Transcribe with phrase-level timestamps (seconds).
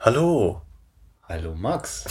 [0.00, 0.62] Hallo.
[1.28, 2.04] Hallo Max.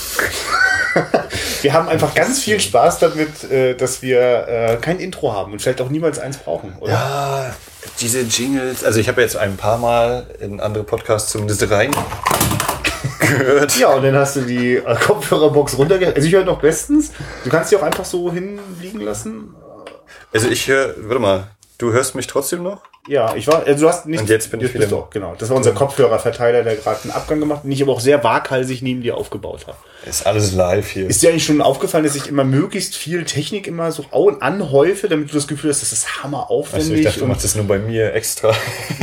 [1.62, 5.62] wir haben einfach ganz viel Spaß damit, äh, dass wir äh, kein Intro haben und
[5.62, 6.92] vielleicht auch niemals eins brauchen, oder?
[6.92, 7.56] Ja,
[8.02, 8.84] diese Jingles.
[8.84, 11.92] Also ich habe jetzt ein paar Mal in andere Podcasts zumindest rein
[13.20, 13.78] gehört.
[13.80, 16.18] Ja, und dann hast du die äh, Kopfhörerbox runtergehört.
[16.18, 17.14] Also ich höre noch bestens.
[17.46, 19.56] Du kannst die auch einfach so hinliegen lassen.
[20.34, 21.48] Also ich höre, warte mal,
[21.78, 22.82] du hörst mich trotzdem noch?
[23.08, 24.20] Ja, ich war, also du hast nicht.
[24.22, 25.36] Und jetzt bin ich wieder- Doch, genau.
[25.38, 28.24] Das war unser Kopfhörerverteiler, der gerade einen Abgang gemacht hat, den ich aber auch sehr
[28.24, 29.78] waghalsig neben dir aufgebaut habe.
[30.08, 31.10] Ist alles live hier.
[31.10, 35.30] Ist dir eigentlich schon aufgefallen, dass ich immer möglichst viel Technik immer so anhäufe, damit
[35.30, 37.80] du das Gefühl hast, das ist hammer also ich dachte, du machst das nur bei
[37.80, 38.54] mir extra.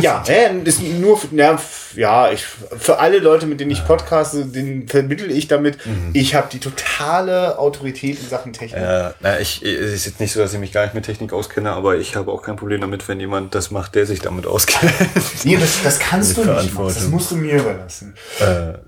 [0.00, 1.58] Ja, äh, ist nur für, na,
[1.94, 5.78] ja, ich, für alle Leute, mit denen ich podcaste, den vermittel ich damit,
[6.12, 8.82] ich habe die totale Autorität in Sachen Technik.
[8.82, 11.32] Äh, na, ich, es ist jetzt nicht so, dass ich mich gar nicht mit Technik
[11.32, 14.46] auskenne, aber ich habe auch kein Problem damit, wenn jemand das macht, der sich damit
[14.46, 14.92] auskennt.
[15.44, 16.94] Nee, das, das kannst du nicht, Max.
[16.94, 18.14] Das musst du mir überlassen.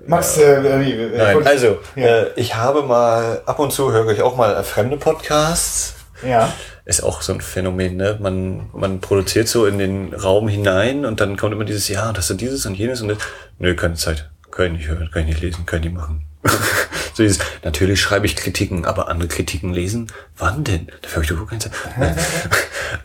[0.06, 2.05] Max, äh, nee, äh, Nein, also, Ja.
[2.06, 5.94] Äh, ich habe mal, ab und zu höre ich auch mal fremde Podcasts.
[6.26, 6.52] ja.
[6.84, 8.16] Ist auch so ein Phänomen, ne?
[8.20, 12.30] Man, man produziert so in den Raum hinein und dann kommt immer dieses, ja, das
[12.30, 13.18] ist dieses und jenes und das.
[13.58, 14.30] Nö, keine Zeit.
[14.52, 16.24] Kann ich nicht hören, kann ich nicht lesen, kann ich nicht machen.
[17.16, 20.08] so dieses, natürlich schreibe ich Kritiken, aber andere Kritiken lesen?
[20.36, 20.88] Wann denn?
[21.00, 21.72] Dafür habe ich doch keine Zeit.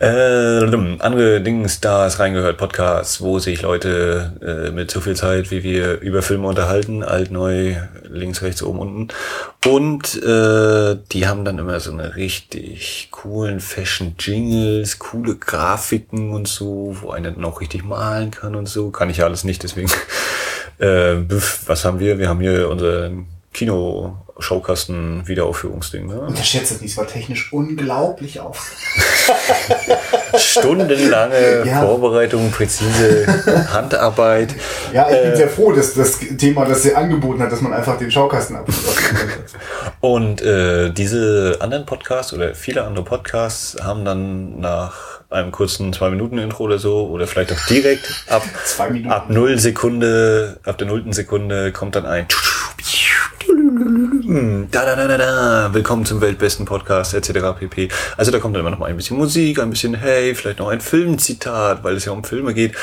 [0.00, 5.50] äh, andere Dings, da ist reingehört, Podcasts, wo sich Leute äh, mit so viel Zeit,
[5.50, 9.08] wie wir über Filme unterhalten, alt, neu, links, rechts, oben, unten.
[9.64, 16.98] Und äh, die haben dann immer so eine richtig coolen Fashion-Jingles, coole Grafiken und so,
[17.00, 18.90] wo einer dann auch richtig malen kann und so.
[18.90, 19.90] Kann ich ja alles nicht, deswegen.
[20.78, 21.28] Äh,
[21.66, 22.18] was haben wir?
[22.18, 26.06] Wir haben hier unseren Kino-Schaukasten Wiederaufführungsding.
[26.06, 26.20] Ne?
[26.20, 28.74] Unterschätze es nicht, es war technisch unglaublich auf.
[30.36, 31.82] Stundenlange Ja.
[31.82, 33.26] Vorbereitung, präzise
[33.72, 34.54] Handarbeit.
[34.92, 37.98] Ja, ich bin sehr froh, dass das Thema das sie angeboten hat, dass man einfach
[37.98, 38.72] den Schaukasten könnte.
[40.00, 46.10] Und äh, diese anderen Podcasts oder viele andere Podcasts haben dann nach einem kurzen zwei
[46.10, 48.42] Minuten Intro oder so oder vielleicht auch direkt ab
[49.08, 52.26] ab null Sekunde ab der nullten Sekunde kommt dann ein
[54.32, 55.74] da, da, da, da, da.
[55.74, 57.58] Willkommen zum weltbesten Podcast etc.
[57.58, 57.88] pp.
[58.16, 60.68] Also da kommt dann immer noch mal ein bisschen Musik, ein bisschen Hey, vielleicht noch
[60.68, 62.74] ein Filmzitat, weil es ja um Filme geht.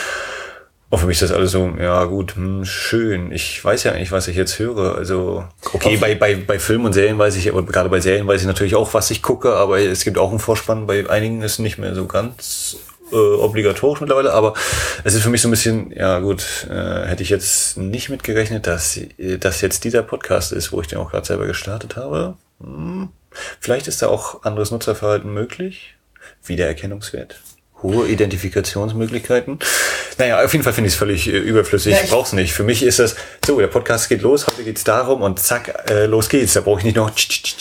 [0.92, 3.32] Und für mich ist das alles so, ja gut, hm, schön.
[3.32, 4.96] Ich weiß ja eigentlich, was ich jetzt höre.
[4.96, 5.44] Also,
[5.74, 8.48] okay, bei, bei, bei Filmen und Serien weiß ich, aber gerade bei Serien weiß ich
[8.48, 10.86] natürlich auch, was ich gucke, aber es gibt auch einen Vorspann.
[10.86, 12.78] Bei einigen ist nicht mehr so ganz
[13.12, 14.54] äh, obligatorisch mittlerweile, aber
[15.04, 18.68] es ist für mich so ein bisschen, ja gut, äh, hätte ich jetzt nicht mitgerechnet,
[18.68, 22.36] dass äh, das jetzt dieser Podcast ist, wo ich den auch gerade selber gestartet habe.
[22.62, 23.10] Hm.
[23.60, 25.96] Vielleicht ist da auch anderes Nutzerverhalten möglich.
[26.44, 27.40] Wiedererkennungswert.
[27.82, 29.60] Hohe Identifikationsmöglichkeiten.
[30.18, 31.94] Naja, auf jeden Fall finde ich es völlig äh, überflüssig.
[31.94, 32.54] Ja, ich ich- brauch's nicht.
[32.54, 33.16] Für mich ist das,
[33.46, 36.54] so, der Podcast geht los, heute geht's darum und zack, äh, los geht's.
[36.54, 37.12] Da brauche ich nicht noch.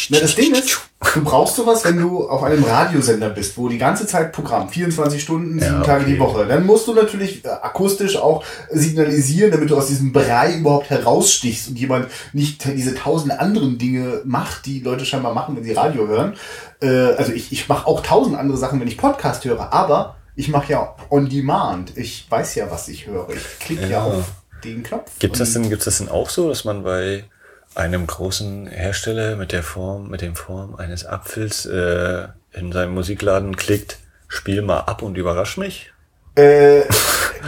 [0.08, 0.80] Na, das Ding ist,
[1.14, 5.22] du brauchst sowas, wenn du auf einem Radiosender bist, wo die ganze Zeit Programm, 24
[5.22, 6.12] Stunden, sieben Ja, Tage okay.
[6.14, 6.46] die Woche.
[6.46, 11.68] Dann musst du natürlich äh, akustisch auch signalisieren, damit du aus diesem Brei überhaupt herausstichst
[11.68, 16.06] und jemand nicht diese tausend anderen Dinge macht, die Leute scheinbar machen, wenn sie Radio
[16.08, 16.34] hören.
[16.80, 20.48] Äh, also ich, ich mache auch tausend andere Sachen, wenn ich Podcast höre, aber ich
[20.48, 21.96] mache ja on demand.
[21.96, 23.28] Ich weiß ja, was ich höre.
[23.30, 23.88] Ich klicke ja.
[23.88, 24.04] Ja.
[24.04, 24.24] auf
[24.64, 25.10] den Knopf.
[25.18, 27.24] Gibt's das Und- denn, gibt's das denn auch so, dass man bei
[27.78, 33.56] einem großen Hersteller mit der Form, mit dem Form eines Apfels äh, in seinem Musikladen
[33.56, 35.92] klickt, spiel mal ab und überrasch mich?
[36.34, 36.82] Äh,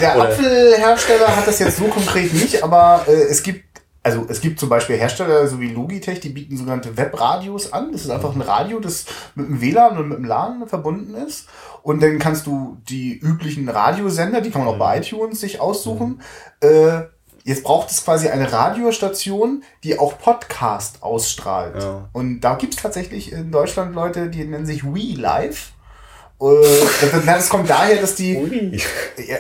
[0.01, 3.65] der Apfelhersteller hat das jetzt so konkret nicht, aber äh, es gibt,
[4.03, 7.93] also es gibt zum Beispiel Hersteller, so wie Logitech, die bieten sogenannte Webradios an.
[7.93, 11.49] Das ist einfach ein Radio, das mit dem WLAN und mit dem LAN verbunden ist.
[11.83, 16.23] Und dann kannst du die üblichen Radiosender, die kann man auch bei iTunes sich aussuchen.
[16.61, 17.03] Äh,
[17.45, 21.83] jetzt braucht es quasi eine Radiostation, die auch Podcast ausstrahlt.
[21.83, 22.09] Ja.
[22.13, 25.73] Und da gibt es tatsächlich in Deutschland Leute, die nennen sich We Live.
[26.41, 26.47] Äh,
[27.27, 28.81] das- kommt daher, dass die Ui.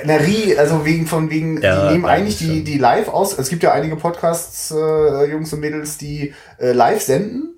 [0.04, 3.38] na, Rie, also wegen von wegen, Ja, die nehmen eigentlich die, die live aus.
[3.38, 7.54] Es gibt ja einige Podcasts, äh, Jungs und Mädels, die äh, live senden.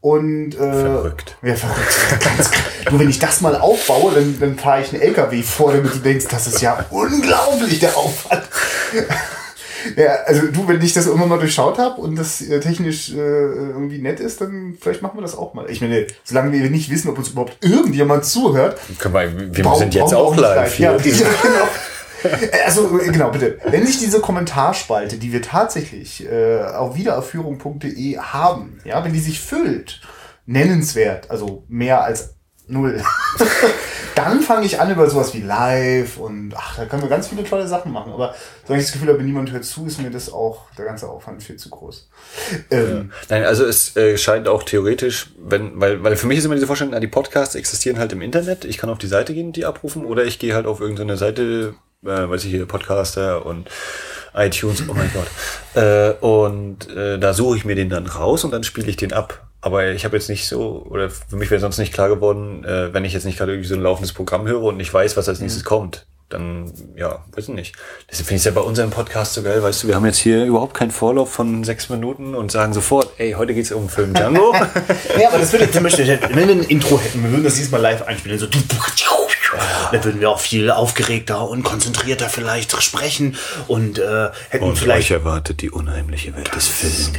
[0.00, 1.38] Und äh, Verrückt.
[1.40, 1.94] Ja, verrückt.
[2.20, 2.50] Ganz.
[2.84, 5.98] Du, wenn ich das mal aufbaue, dann, dann fahre ich einen LKW vor, damit du
[6.00, 8.42] denkst, das ist ja unglaublich, der Aufwand.
[9.96, 13.16] Ja, also du, wenn ich das irgendwann mal durchschaut habe und das äh, technisch äh,
[13.16, 15.70] irgendwie nett ist, dann vielleicht machen wir das auch mal.
[15.70, 19.94] Ich meine, solange wir nicht wissen, ob uns überhaupt irgendjemand zuhört, Können wir, wir sind
[19.94, 20.78] jetzt auch live.
[20.78, 21.68] Ja, ja, genau.
[22.64, 23.58] Also äh, genau, bitte.
[23.64, 29.40] Wenn sich diese Kommentarspalte, die wir tatsächlich äh, auf wiederaufführung.de haben, ja, wenn die sich
[29.40, 30.00] füllt,
[30.46, 32.33] nennenswert, also mehr als
[32.66, 33.02] null,
[34.14, 37.44] dann fange ich an über sowas wie Live und ach, da können wir ganz viele
[37.44, 38.12] tolle Sachen machen.
[38.12, 38.34] Aber
[38.64, 41.42] solange ich das Gefühl habe, niemand hört zu, ist mir das auch, der ganze Aufwand
[41.42, 42.08] viel zu groß.
[42.70, 43.16] Ähm, ja.
[43.28, 46.66] Nein, also es äh, scheint auch theoretisch, wenn, weil, weil für mich ist immer diese
[46.66, 48.64] Vorstellung, die Podcasts existieren halt im Internet.
[48.64, 51.74] Ich kann auf die Seite gehen, die abrufen, oder ich gehe halt auf irgendeine Seite,
[52.02, 53.68] äh, weiß ich hier, Podcaster und
[54.34, 55.26] iTunes, oh mein Gott.
[55.74, 59.12] Äh, und äh, da suche ich mir den dann raus und dann spiele ich den
[59.12, 59.46] ab.
[59.64, 62.92] Aber ich habe jetzt nicht so, oder für mich wäre sonst nicht klar geworden, äh,
[62.92, 65.26] wenn ich jetzt nicht gerade irgendwie so ein laufendes Programm höre und nicht weiß, was
[65.26, 65.68] als nächstes mhm.
[65.68, 66.06] kommt.
[66.28, 67.74] Dann, ja, ich nicht.
[68.10, 70.18] Deswegen finde ich es ja bei unserem Podcast so geil, weißt du, wir haben jetzt
[70.18, 74.12] hier überhaupt keinen Vorlauf von sechs Minuten und sagen sofort, ey, heute geht's um Film
[74.12, 74.54] Django.
[75.18, 77.80] ja, aber das würde zum Beispiel, wenn wir ein Intro hätten, wir würden das diesmal
[77.80, 84.28] live einspielen, so dann würden wir auch viel aufgeregter und konzentrierter vielleicht sprechen und äh,
[84.50, 85.10] hätten und vielleicht.
[85.10, 87.12] Euch erwartet die unheimliche Welt des Films.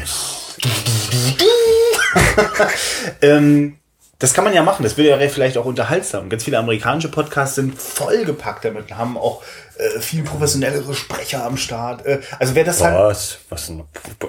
[3.22, 3.78] ähm,
[4.20, 6.30] das kann man ja machen, das wird ja vielleicht auch unterhaltsam.
[6.30, 9.44] Ganz viele amerikanische Podcasts sind vollgepackt damit, haben auch
[9.78, 12.06] äh, viel professionellere Sprecher am Start.
[12.06, 12.86] Äh, also wer das Was?
[12.86, 13.00] halt.
[13.00, 13.38] Was?
[13.50, 13.72] Was?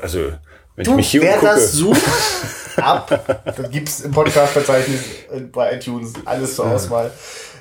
[0.02, 0.32] Also,
[0.74, 1.54] wenn du, ich mich hier wer umgucke.
[1.54, 2.02] das sucht,
[2.76, 3.44] ab.
[3.56, 5.00] Dann gibt's im Podcast-Verzeichnis
[5.32, 7.10] äh, bei iTunes alles zur Auswahl.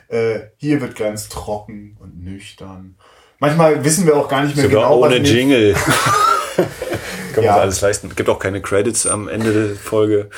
[0.07, 2.95] Äh, hier wird ganz trocken und nüchtern.
[3.39, 5.75] Manchmal wissen wir auch gar nicht mehr Sogar genau, ohne was Jingle.
[7.35, 7.51] Kann ja.
[7.51, 8.09] man alles leisten.
[8.15, 10.29] Gibt auch keine Credits am Ende der Folge.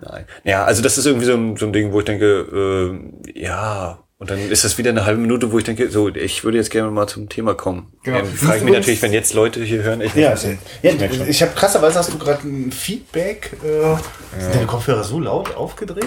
[0.00, 0.24] Nein.
[0.42, 2.96] Ja, also das ist irgendwie so ein, so ein Ding, wo ich denke,
[3.34, 6.44] äh, ja, und dann ist das wieder eine halbe Minute, wo ich denke, so, ich
[6.44, 7.92] würde jetzt gerne mal zum Thema kommen.
[8.04, 8.20] Genau.
[8.20, 10.58] Ähm, frage ich mich natürlich, wenn jetzt Leute hier hören, ich ja, nicht.
[10.82, 13.56] Ja, ich, ich habe krasserweise hast du gerade ein Feedback.
[13.62, 14.00] Äh, ja.
[14.38, 16.06] Sind deine Kopfhörer so laut aufgedreht?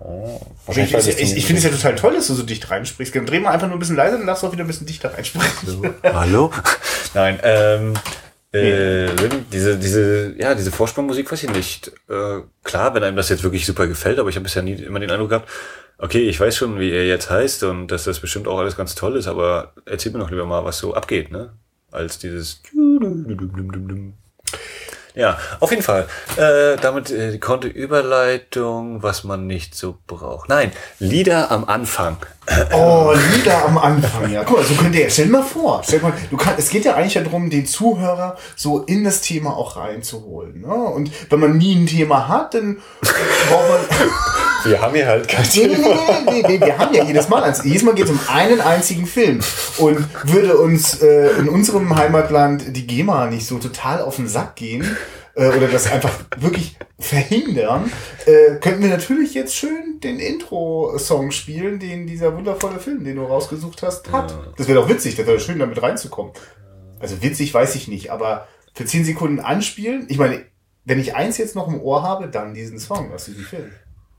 [0.00, 3.14] Oh, ich, ich, ich, ich finde es ja total toll, dass du so dicht reinsprichst.
[3.14, 5.12] Dreh mal einfach nur ein bisschen leiser, dann darfst du auch wieder ein bisschen dichter
[5.12, 5.68] reinsprechen.
[5.68, 5.82] So.
[6.02, 6.50] Hallo?
[7.14, 7.94] Nein, ähm,
[8.58, 9.10] äh,
[9.52, 11.92] diese, diese, ja, diese Vorspannmusik weiß ich nicht.
[12.08, 15.00] Äh, klar, wenn einem das jetzt wirklich super gefällt, aber ich habe bisher nie immer
[15.00, 15.48] den Eindruck gehabt,
[15.98, 18.94] okay, ich weiß schon, wie er jetzt heißt und dass das bestimmt auch alles ganz
[18.94, 21.52] toll ist, aber erzähl mir noch lieber mal, was so abgeht, ne?
[21.90, 22.62] Als dieses
[25.18, 26.06] ja, auf jeden Fall.
[26.36, 30.48] Äh, damit äh, konnte Überleitung, was man nicht so braucht.
[30.48, 30.70] Nein,
[31.00, 32.18] Lieder am Anfang.
[32.72, 34.44] Oh, Lieder am Anfang, ja.
[34.44, 36.84] Guck mal, so könnt ihr, stell dir mal vor, stell mal, du kannst, es geht
[36.84, 40.60] ja eigentlich darum, den Zuhörer so in das Thema auch reinzuholen.
[40.60, 40.68] Ne?
[40.68, 43.80] Und wenn man nie ein Thema hat, dann braucht man.
[44.64, 45.76] Wir haben hier halt kein nee, Thema.
[45.76, 47.64] Nee, nee, nee, nee, wir haben ja jedes Mal eins.
[47.64, 49.40] Jedes Mal geht es um einen einzigen Film.
[49.78, 54.56] Und würde uns äh, in unserem Heimatland die GEMA nicht so total auf den Sack
[54.56, 54.96] gehen,
[55.38, 57.90] äh, oder das einfach wirklich verhindern,
[58.26, 63.22] äh, könnten wir natürlich jetzt schön den Intro-Song spielen, den dieser wundervolle Film, den du
[63.22, 64.32] rausgesucht hast, hat.
[64.32, 64.52] Ja.
[64.56, 66.32] Das wäre doch witzig, das wäre schön, damit reinzukommen.
[66.98, 70.44] Also witzig weiß ich nicht, aber für 10 Sekunden anspielen, ich meine,
[70.84, 73.70] wenn ich eins jetzt noch im Ohr habe, dann diesen Song aus diesem Film.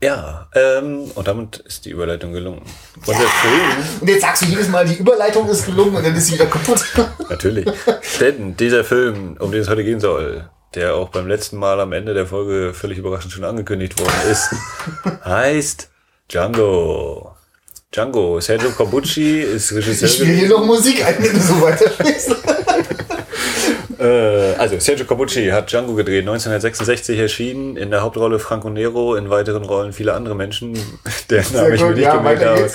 [0.02, 2.62] Ja, ähm, und damit ist die Überleitung gelungen.
[3.06, 3.20] Und, ja.
[4.00, 6.46] und jetzt sagst du jedes Mal, die Überleitung ist gelungen und dann ist sie wieder
[6.46, 6.82] kaputt.
[7.28, 7.66] Natürlich.
[8.18, 11.92] Denn dieser Film, um den es heute gehen soll, der auch beim letzten Mal am
[11.92, 14.48] Ende der Folge völlig überraschend schon angekündigt worden ist,
[15.24, 15.90] heißt
[16.30, 17.36] Django.
[17.92, 18.40] Django.
[18.40, 20.08] Sergio Corbucci ist Regisseur.
[20.08, 22.36] Ich spiele hier noch Musik ein, wenn du so weiterspielst.
[24.00, 29.30] äh, also, Sergio Corbucci hat Django gedreht, 1966 erschienen, in der Hauptrolle Franco Nero, in
[29.30, 30.78] weiteren Rollen viele andere Menschen,
[31.30, 32.70] der Name ich mir nicht ja, gemerkt habe.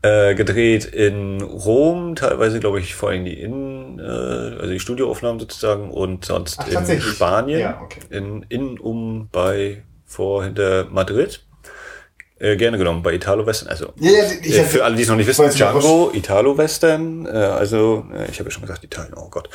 [0.00, 5.40] Äh, gedreht in Rom, teilweise glaube ich vor allem die Innen, äh, also die Studioaufnahmen
[5.40, 8.00] sozusagen und sonst Ach, in Spanien, ja, okay.
[8.10, 11.44] in, in, um, bei, vor, hinter Madrid.
[12.40, 13.68] Äh, gerne genommen bei Italo Western.
[13.68, 17.26] Also ja, ja, äh, für alle, die es noch nicht wissen, Django, Italo Western.
[17.26, 19.14] Äh, also äh, ich habe ja schon gesagt Italien.
[19.16, 19.48] Oh Gott.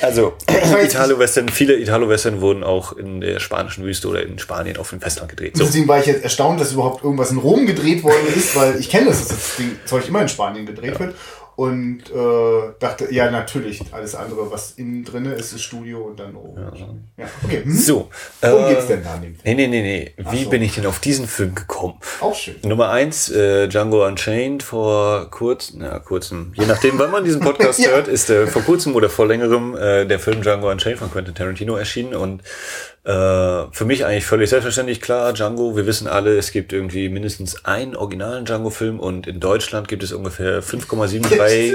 [0.00, 0.34] Also
[0.84, 1.48] Italo Western.
[1.48, 5.30] Viele Italo Western wurden auch in der spanischen Wüste oder in Spanien auf dem Festland
[5.30, 5.56] gedreht.
[5.56, 5.64] So.
[5.64, 8.88] Deswegen war ich jetzt erstaunt, dass überhaupt irgendwas in Rom gedreht worden ist, weil ich
[8.88, 11.00] kenne das, dass das Ding Zeug immer in Spanien gedreht ja.
[11.00, 11.14] wird
[11.58, 16.36] und äh, dachte, ja, natürlich, alles andere, was innen drin ist, ist Studio und dann
[16.36, 16.56] oben.
[16.56, 17.24] Ja.
[17.24, 17.30] ja.
[17.42, 17.64] Okay.
[17.64, 17.72] Hm?
[17.72, 18.10] So.
[18.40, 19.20] Worum äh, geht's denn da?
[19.20, 20.12] Nee, nee, nee, nee.
[20.30, 20.50] Wie so.
[20.50, 21.94] bin ich denn auf diesen Film gekommen?
[22.20, 22.54] Auch schön.
[22.62, 27.78] Nummer eins, äh, Django Unchained vor kurz, na, kurzem, je nachdem, wann man diesen Podcast
[27.84, 27.90] ja.
[27.90, 31.34] hört, ist äh, vor kurzem oder vor längerem äh, der Film Django Unchained von Quentin
[31.34, 32.44] Tarantino erschienen und
[33.12, 37.96] für mich eigentlich völlig selbstverständlich klar, Django, wir wissen alle, es gibt irgendwie mindestens einen
[37.96, 41.74] originalen Django-Film und in Deutschland gibt es ungefähr 5,738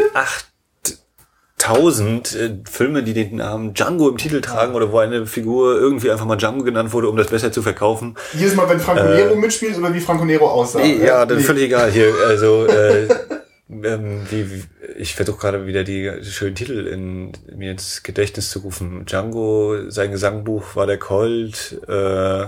[1.64, 6.12] 1000 äh, Filme, die den Namen Django im Titel tragen oder wo eine Figur irgendwie
[6.12, 8.16] einfach mal Django genannt wurde, um das besser zu verkaufen.
[8.34, 10.80] Jedes Mal, wenn Franco äh, Nero mitspielt oder wie Franco Nero aussah.
[10.80, 12.14] Nee, ja, das ist völlig egal hier.
[12.28, 13.08] Also äh,
[13.84, 14.64] ähm, wie,
[14.98, 19.06] ich versuche gerade wieder die, schönen Titel in mir ins Gedächtnis zu rufen.
[19.06, 22.46] Django, sein Gesangbuch war der Colt, äh,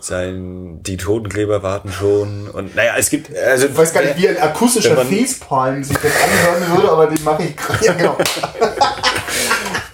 [0.00, 3.66] sein, die Totenkleber warten schon und naja, es gibt, also.
[3.66, 7.22] Ich weiß gar nicht, wie ein akustischer man- Facepalm sich das anhören würde, aber den
[7.22, 7.84] mache ich gerade.
[7.84, 8.18] Ja, genau.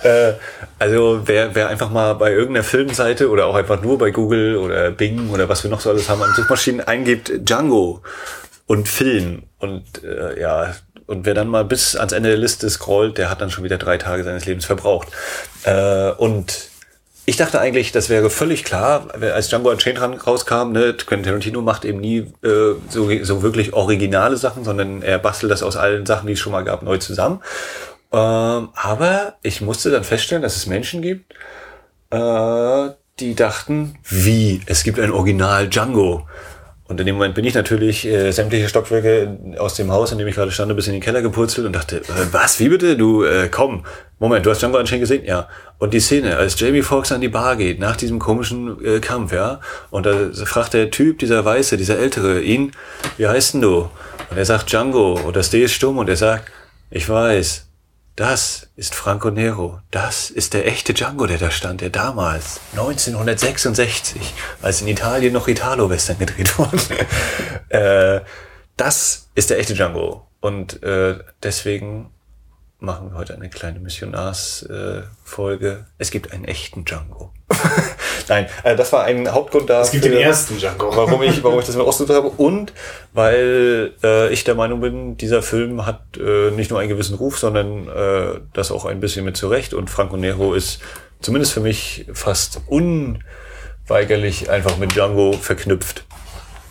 [0.02, 0.35] Äh,
[0.78, 4.93] also wer, wer einfach mal bei irgendeiner Filmseite oder auch einfach nur bei Google oder
[4.93, 8.02] Bing oder was wir noch so alles haben an Suchmaschinen eingibt Django
[8.67, 10.75] und Film und äh, ja
[11.09, 13.79] und wer dann mal bis ans Ende der Liste scrollt, der hat dann schon wieder
[13.79, 15.09] drei Tage seines Lebens verbraucht.
[15.65, 16.69] Äh, und
[17.25, 21.87] ich dachte eigentlich, das wäre völlig klar, als Django Unchained rauskam, ne, Quentin Tarantino macht
[21.87, 26.27] eben nie äh, so, so wirklich originale Sachen, sondern er bastelt das aus allen Sachen,
[26.27, 27.41] die es schon mal gab, neu zusammen.
[28.12, 31.33] Ähm, aber ich musste dann feststellen, dass es Menschen gibt,
[32.11, 32.88] äh,
[33.19, 36.27] die dachten, wie, es gibt ein Original Django.
[36.88, 40.26] Und in dem Moment bin ich natürlich äh, sämtliche Stockwerke aus dem Haus, in dem
[40.26, 42.02] ich gerade stand, bis in den Keller gepurzelt und dachte, äh,
[42.33, 42.97] was, wie bitte?
[42.97, 43.85] Du, äh, komm,
[44.18, 45.25] Moment, du hast Django Unchained gesehen?
[45.26, 45.49] Ja.
[45.78, 49.33] Und die Szene, als Jamie Foxx an die Bar geht, nach diesem komischen äh, Kampf,
[49.35, 52.73] ja, und da fragt der Typ, dieser Weiße, dieser Ältere, ihn,
[53.18, 53.90] wie heißt denn du?
[54.30, 56.50] Und er sagt Django, und das D ist stumm, und er sagt,
[56.90, 57.68] ich weiß,
[58.19, 59.81] das ist Franco Nero.
[59.93, 65.47] Das ist der echte Django, der da stand, der damals, 1966, als in Italien noch
[65.47, 66.81] Italo-Western gedreht wurden.
[67.69, 68.23] äh,
[68.77, 70.27] das ist der echte Django.
[70.41, 72.11] Und äh, deswegen
[72.81, 75.69] machen wir heute eine kleine Missionarsfolge.
[75.69, 77.33] Äh, es gibt einen echten Django.
[78.28, 79.81] Nein, äh, das war ein Hauptgrund da.
[79.81, 80.95] Es gibt den ersten Django.
[80.95, 82.28] Warum ich, warum ich das mit ausgesucht habe.
[82.28, 82.73] Und
[83.14, 87.38] weil äh, ich der Meinung bin, dieser Film hat äh, nicht nur einen gewissen Ruf,
[87.38, 89.73] sondern äh, das auch ein bisschen mit zurecht.
[89.73, 90.81] Und Franco Nero ist
[91.21, 96.05] zumindest für mich fast unweigerlich einfach mit Django verknüpft.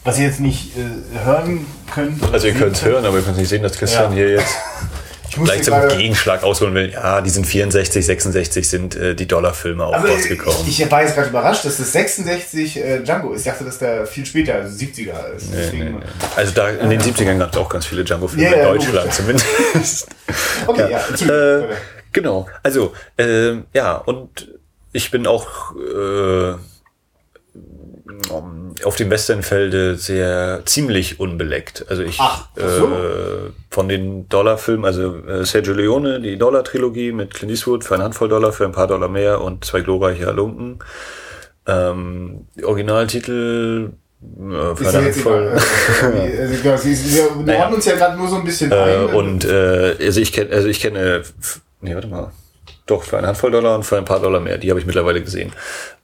[0.04, 2.22] Was ihr jetzt nicht äh, hören könnt.
[2.32, 4.18] Also ihr könnt es hören, aber ihr könnt nicht sehen, dass Christian Ja.
[4.18, 4.56] hier jetzt
[5.46, 6.92] gleich zum gerade- Gegenschlag ausholen will.
[6.92, 10.60] Ja, die sind 64, 66 sind äh, die Dollarfilme auch Also rausgekommen.
[10.68, 13.42] ich, ich war jetzt gerade überrascht, dass das 66 äh, Django ist.
[13.46, 15.52] Ich dachte, dass der viel später, also 70er ist.
[15.52, 15.96] Nee, nee, nee.
[16.36, 18.96] Also da in den 70ern gab es auch ganz viele Django-Filme Ja, ja, in Deutschland
[18.96, 19.16] logisch.
[19.16, 20.08] zumindest.
[20.68, 21.70] Okay, ja, Entschuldigung.
[21.72, 21.76] Äh,
[22.12, 24.50] genau, also ähm, ja, und
[24.92, 26.56] ich bin auch äh,
[28.84, 31.86] auf dem Westernfelde sehr ziemlich unbeleckt.
[31.90, 32.64] Also ich Ach, so.
[32.86, 38.04] äh, von den Dollarfilmen, also äh, Sergio Leone, die Dollar-Trilogie mit Clint Eastwood für eine
[38.06, 40.80] Handvoll Dollar, für ein paar Dollar mehr und zwei glorreiche Halunken.
[41.66, 45.04] Ähm, Originaltitel äh, für eine egal.
[45.06, 45.58] Handvoll.
[46.40, 47.60] Also, sie- sie- Wir Naja.
[47.62, 49.06] ordnen uns ja gerade nur so ein bisschen Äh, ein.
[49.14, 51.24] und äh, also ich kenne, also ich kenne,
[51.82, 52.32] nee, warte mal,
[52.86, 54.58] doch für eine Handvoll Dollar und für ein paar Dollar mehr.
[54.58, 55.52] Die habe ich mittlerweile gesehen.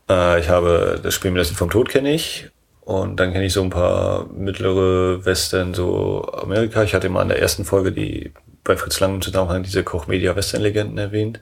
[0.10, 2.50] Äh, ich habe das Spiel mit vom Tod kenne ich
[2.82, 6.84] und dann kenne ich so ein paar mittlere Western, so Amerika.
[6.84, 8.34] Ich hatte mal in der ersten Folge die
[8.64, 11.42] bei Fritz Lang im Zusammenhang diese Koch Media Western Legenden erwähnt.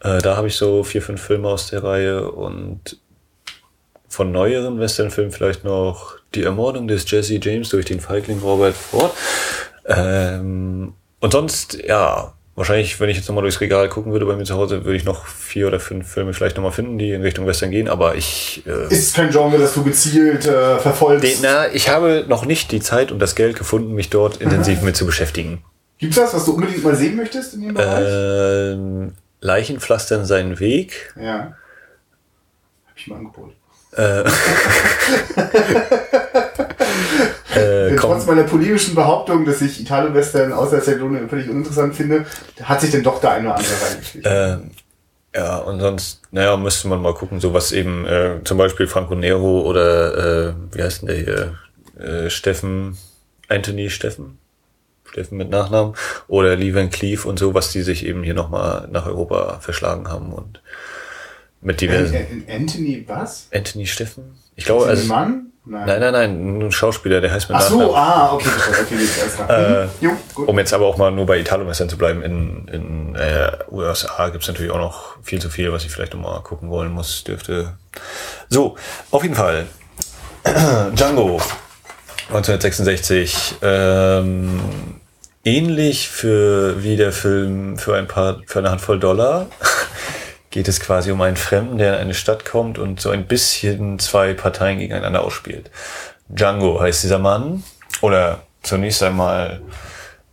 [0.00, 2.98] Äh, da habe ich so vier, fünf Filme aus der Reihe und
[4.08, 9.12] von neueren Westernfilmen vielleicht noch Die Ermordung des Jesse James durch den Feigling Robert Ford.
[9.86, 14.44] Ähm, und sonst, ja, wahrscheinlich, wenn ich jetzt nochmal durchs Regal gucken würde bei mir
[14.44, 17.46] zu Hause, würde ich noch vier oder fünf Filme vielleicht nochmal finden, die in Richtung
[17.46, 21.24] Western gehen, aber ich, äh, ist kein Genre, das du gezielt äh, verfolgst.
[21.24, 24.82] den, na, ich habe noch nicht die Zeit und das Geld gefunden, mich dort intensiv
[24.82, 25.62] mit zu beschäftigen.
[25.98, 28.74] Gibt's das, was du unbedingt mal sehen möchtest in dem Bereich?
[28.74, 31.14] Ähm, Leichen pflastern seinen Weg.
[31.20, 31.54] Ja.
[32.86, 33.52] Hab ich mal angeboten.
[33.96, 34.24] Äh,
[37.54, 42.26] äh, Trotz kommt, meiner polemischen Behauptung, dass ich Italo-Western außer Zellone völlig uninteressant finde,
[42.62, 44.30] hat sich denn doch der eine oder andere reingeschlichen.
[44.30, 44.58] äh,
[45.38, 49.14] ja, und sonst, naja, müsste man mal gucken, so was eben, äh, zum Beispiel Franco
[49.14, 51.58] Nero oder, äh, wie heißt denn der hier,
[51.98, 52.96] äh, Steffen,
[53.48, 54.38] Anthony Steffen?
[55.10, 55.94] Steffen mit Nachnamen
[56.28, 60.08] oder Lee Van Cleef und so, was die sich eben hier nochmal nach Europa verschlagen
[60.08, 60.62] haben und
[61.60, 62.14] mit diversen.
[62.14, 63.48] Äh, äh, Anthony was?
[63.52, 64.36] Anthony Steffen?
[64.56, 65.49] Ich glaube, Anthony also, Mann?
[65.66, 65.86] Nein.
[65.86, 67.96] nein, nein, nein, ein Schauspieler, der heißt mit Ach so, Nachnamen.
[67.96, 69.50] ah, okay, okay, okay, alles klar.
[69.50, 69.90] Äh, Mhm.
[70.00, 70.48] Jo, gut.
[70.48, 74.48] Um jetzt aber auch mal nur bei Italo-Messern zu bleiben, in, in äh, USA gibt's
[74.48, 77.74] natürlich auch noch viel zu viel, was ich vielleicht noch mal gucken wollen muss, dürfte.
[78.48, 78.76] So,
[79.10, 79.66] auf jeden Fall.
[80.94, 81.40] Django
[82.28, 83.56] 1966.
[83.62, 84.60] Ähm,
[85.44, 89.46] ähnlich für wie der Film für ein paar für eine Handvoll Dollar
[90.50, 93.98] geht es quasi um einen Fremden, der in eine Stadt kommt und so ein bisschen
[93.98, 95.70] zwei Parteien gegeneinander ausspielt.
[96.28, 97.62] Django heißt dieser Mann
[98.00, 99.62] oder zunächst einmal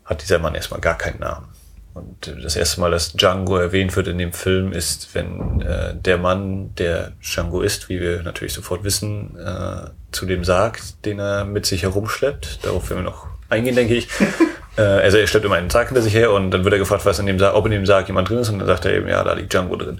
[0.05, 1.47] hat dieser Mann erstmal gar keinen Namen.
[1.93, 6.19] Und das erste Mal, dass Django erwähnt wird in dem Film, ist, wenn äh, der
[6.19, 11.43] Mann, der Django ist, wie wir natürlich sofort wissen, äh, zu dem Sarg, den er
[11.43, 12.59] mit sich herumschleppt.
[12.63, 14.07] Darauf werden wir noch eingehen, denke ich.
[14.77, 17.05] äh, also er schleppt immer einen Sarg hinter sich her und dann wird er gefragt,
[17.05, 18.93] was in dem Sarg, ob in dem Sarg jemand drin ist und dann sagt er
[18.93, 19.99] eben, ja, da liegt Django drin.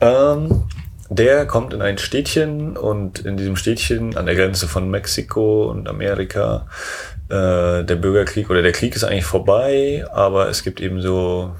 [0.00, 0.64] Ähm,
[1.10, 5.88] der kommt in ein Städtchen und in diesem Städtchen an der Grenze von Mexiko und
[5.88, 6.66] Amerika
[7.28, 11.54] äh, der Bürgerkrieg oder der Krieg ist eigentlich vorbei, aber es gibt eben so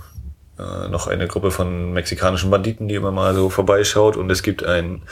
[0.59, 4.65] äh, noch eine Gruppe von mexikanischen Banditen, die immer mal so vorbeischaut und es gibt
[4.65, 5.03] einen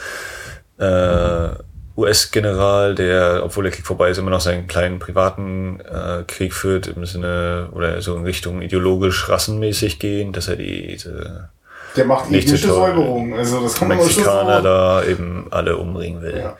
[0.77, 1.49] äh,
[1.97, 6.87] US-General, der, obwohl der Krieg vorbei ist, immer noch seinen kleinen privaten äh, Krieg führt,
[6.87, 11.49] im Sinne oder so in Richtung ideologisch rassenmäßig gehen, dass er die diese
[11.95, 12.89] Der macht Nicht ethnische so toll.
[12.89, 13.35] Säuberung.
[13.35, 16.37] Also das kann man Mexikaner da eben alle umbringen will.
[16.37, 16.57] Ja.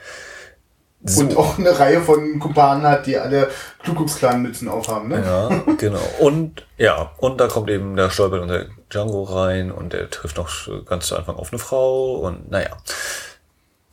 [1.04, 1.20] So.
[1.20, 3.48] Und auch eine Reihe von Kumpanen hat, die alle
[3.84, 5.22] Ku Klux Klan Mützen aufhaben, ne?
[5.24, 6.00] Ja, genau.
[6.18, 10.50] Und ja, und da kommt eben, da stolpert unser Django rein und der trifft noch
[10.86, 12.70] ganz zu Anfang auf eine Frau und naja.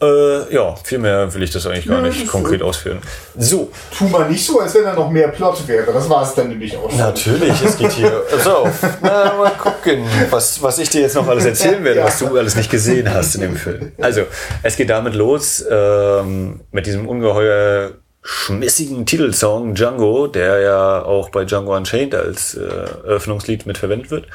[0.05, 2.99] Äh, ja, viel mehr will ich das eigentlich gar Nö, nicht konkret ausführen.
[3.37, 5.91] So, Tu mal nicht so, als wenn da noch mehr Plot wäre.
[5.91, 6.99] Das war es dann nämlich auch schon.
[6.99, 8.23] natürlich, es geht hier.
[8.43, 8.67] So,
[9.01, 12.05] na, mal gucken, was, was ich dir jetzt noch alles erzählen werde, Ja.
[12.05, 13.91] was du alles nicht gesehen hast in dem Film.
[14.01, 14.21] Also,
[14.63, 21.45] es geht damit los, ähm, mit diesem ungeheuer schmissigen Titelsong Django, der ja auch bei
[21.45, 22.61] Django Unchained als äh,
[23.07, 24.25] Eröffnungslied mit verwendet wird.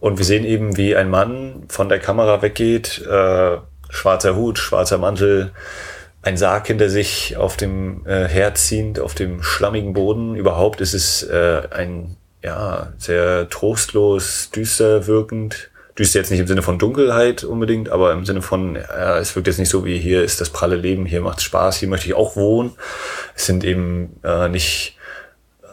[0.00, 3.56] Und wir sehen eben, wie ein Mann von der Kamera weggeht, äh,
[3.90, 5.52] schwarzer Hut, schwarzer Mantel,
[6.22, 10.34] ein Sarg hinter sich auf dem äh, herziehend, auf dem schlammigen Boden.
[10.34, 15.70] Überhaupt ist es äh, ein ja sehr trostlos, düster wirkend.
[15.98, 19.48] Düster jetzt nicht im Sinne von Dunkelheit unbedingt, aber im Sinne von, ja, es wirkt
[19.48, 22.14] jetzt nicht so wie hier ist das pralle Leben, hier macht's Spaß, hier möchte ich
[22.14, 22.72] auch wohnen.
[23.34, 24.97] Es sind eben äh, nicht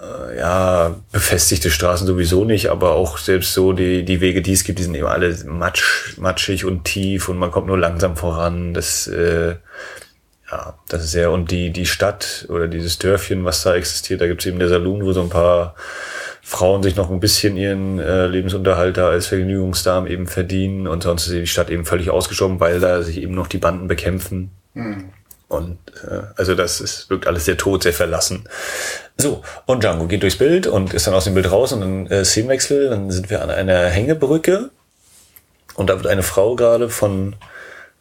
[0.06, 4.64] äh, ja, befestigte Straßen sowieso nicht, aber auch selbst so die, die Wege, die es
[4.64, 8.74] gibt, die sind eben alle matsch, matschig und tief und man kommt nur langsam voran.
[8.74, 9.56] Das, äh,
[10.52, 14.28] ja, das ist sehr, und die, die Stadt oder dieses Dörfchen, was da existiert, da
[14.28, 15.76] gibt es eben der Saloon, wo so ein paar
[16.42, 21.28] Frauen sich noch ein bisschen ihren äh, Lebensunterhalt da als Vergnügungsdamen eben verdienen und sonst
[21.28, 24.52] ist die Stadt eben völlig ausgestorben, weil da sich eben noch die Banden bekämpfen.
[25.48, 25.78] Und
[26.10, 28.48] äh, also das ist, wirkt alles sehr tot, sehr verlassen.
[29.18, 32.08] So, und Django geht durchs Bild und ist dann aus dem Bild raus und dann
[32.08, 34.72] äh, Szenenwechsel, dann sind wir an einer Hängebrücke
[35.76, 37.36] und da wird eine Frau gerade von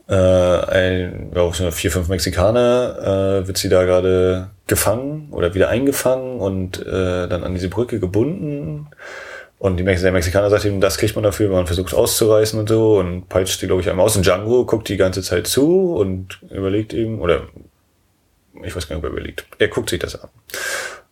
[0.09, 6.41] äh, ein, ja, vier, fünf Mexikaner, äh, wird sie da gerade gefangen oder wieder eingefangen
[6.41, 8.89] und äh, dann an diese Brücke gebunden.
[9.65, 12.61] Und die Mex der Mexikaner sagt ihm, das kriegt man dafür, wenn man versucht auszureißen
[12.61, 14.15] und so und peitscht die, glaube ich, einmal aus.
[14.15, 17.49] Und Django guckt die ganze Zeit zu und überlegt eben, oder
[18.63, 19.47] ich weiß gar nicht, ob er überlegt.
[19.59, 20.29] Er guckt sich das an.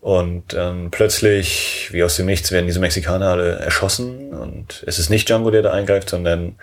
[0.03, 4.35] Und ähm, plötzlich, wie aus dem Nichts, werden diese Mexikaner alle erschossen.
[4.35, 6.57] Und es ist nicht Django, der da eingreift, sondern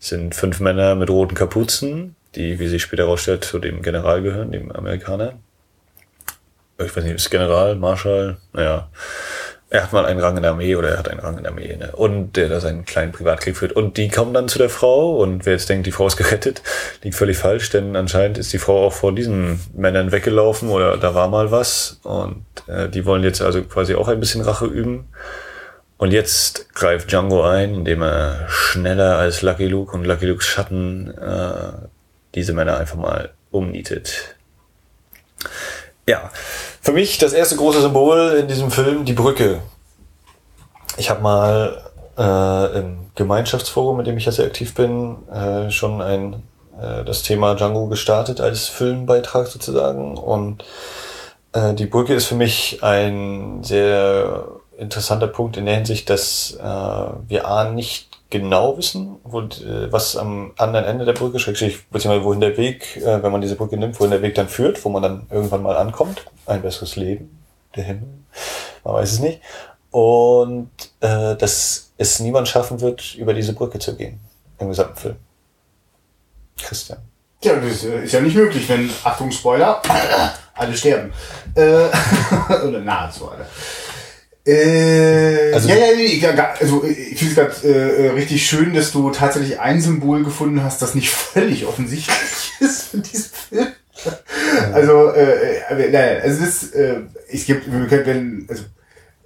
[0.00, 4.20] es sind fünf Männer mit roten Kapuzen, die, wie sich später herausstellt, zu dem General
[4.20, 5.34] gehören, dem Amerikaner.
[6.78, 8.90] Ich weiß nicht, ist General, Marschall, naja.
[9.68, 11.50] Er hat mal einen Rang in der Armee oder er hat einen Rang in der
[11.50, 11.90] Armee, ne?
[11.92, 13.72] Und der da seinen kleinen Privatkrieg führt.
[13.72, 16.62] Und die kommen dann zu der Frau und wer jetzt denkt, die Frau ist gerettet,
[17.02, 21.16] liegt völlig falsch, denn anscheinend ist die Frau auch vor diesen Männern weggelaufen oder da
[21.16, 21.98] war mal was.
[22.04, 25.08] Und äh, die wollen jetzt also quasi auch ein bisschen Rache üben.
[25.98, 31.12] Und jetzt greift Django ein, indem er schneller als Lucky Luke und Lucky Lukes Schatten
[31.16, 31.88] äh,
[32.34, 34.36] diese Männer einfach mal umnietet.
[36.08, 36.30] Ja,
[36.80, 39.60] für mich das erste große Symbol in diesem Film die Brücke.
[40.96, 46.00] Ich habe mal äh, im Gemeinschaftsforum, mit dem ich ja sehr aktiv bin, äh, schon
[46.00, 46.42] ein
[46.80, 50.16] äh, das Thema Django gestartet als Filmbeitrag sozusagen.
[50.16, 50.64] Und
[51.52, 54.46] äh, die Brücke ist für mich ein sehr
[54.78, 60.16] interessanter Punkt in der Hinsicht, dass äh, wir A nicht genau wissen, wo, äh, was
[60.16, 63.98] am anderen Ende der Brücke, beziehungsweise wohin der Weg, äh, wenn man diese Brücke nimmt,
[64.00, 66.24] wohin der Weg dann führt, wo man dann irgendwann mal ankommt.
[66.46, 67.38] Ein besseres Leben,
[67.74, 68.08] der Himmel,
[68.84, 69.40] man weiß es nicht.
[69.90, 74.20] Und äh, dass es niemand schaffen wird, über diese Brücke zu gehen
[74.58, 75.16] im gesamten Film.
[76.60, 76.98] Christian.
[77.40, 79.80] Tja, das äh, ist ja nicht möglich, wenn, Achtung, Spoiler,
[80.54, 81.12] alle sterben.
[81.54, 81.88] Äh,
[82.66, 83.46] oder nahezu alle.
[84.46, 88.74] Äh, Also- ja, ja, ja, also äh, ich finde es gerade äh, äh, richtig schön,
[88.74, 93.66] dass du tatsächlich ein Symbol gefunden hast, das nicht völlig offensichtlich ist für diesen Film.
[94.72, 98.62] Also, äh, äh, naja, also es ist, äh, es gibt, wir können, wenn, also,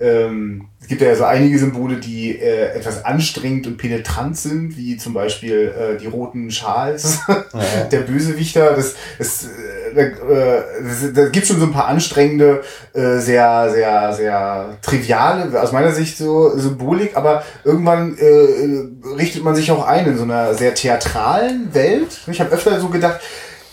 [0.01, 4.97] ähm, es gibt ja so einige Symbole, die äh, etwas anstrengend und penetrant sind, wie
[4.97, 7.21] zum Beispiel äh, die roten Schals,
[7.93, 8.75] der Bösewichter.
[8.75, 12.63] Das, das, äh, da, äh, das, da gibt schon so ein paar anstrengende,
[12.95, 19.55] äh, sehr, sehr, sehr triviale, aus meiner Sicht so Symbolik, aber irgendwann äh, richtet man
[19.55, 22.21] sich auch ein in so einer sehr theatralen Welt.
[22.27, 23.21] Ich habe öfter so gedacht,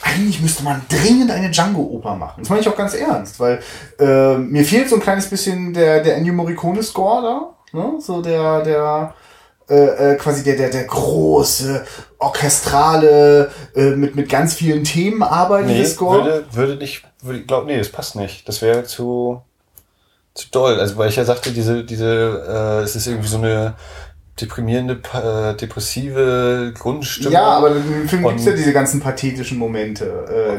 [0.08, 2.42] eigentlich müsste man dringend eine Django-Oper machen.
[2.42, 3.60] Das meine ich auch ganz ernst, weil
[4.00, 7.78] äh, mir fehlt so ein kleines bisschen der, der Ennio Morricone-Score da.
[7.78, 8.00] Ne?
[8.00, 9.14] So der, der
[9.70, 11.86] äh, äh, quasi der, der, der große,
[12.20, 16.24] orchestrale, äh, mit, mit ganz vielen Themen arbeitende Nee, Score.
[16.24, 18.48] würde, würde nicht, würde, glaub, nee, das passt nicht.
[18.48, 19.42] Das wäre zu,
[20.34, 20.80] zu doll.
[20.80, 23.74] Also, weil ich ja sagte, diese, diese, äh, es ist irgendwie so eine
[24.40, 27.34] deprimierende, äh, depressive Grundstimmung.
[27.34, 30.06] Ja, aber im Film Und- gibt's ja diese ganzen pathetischen Momente,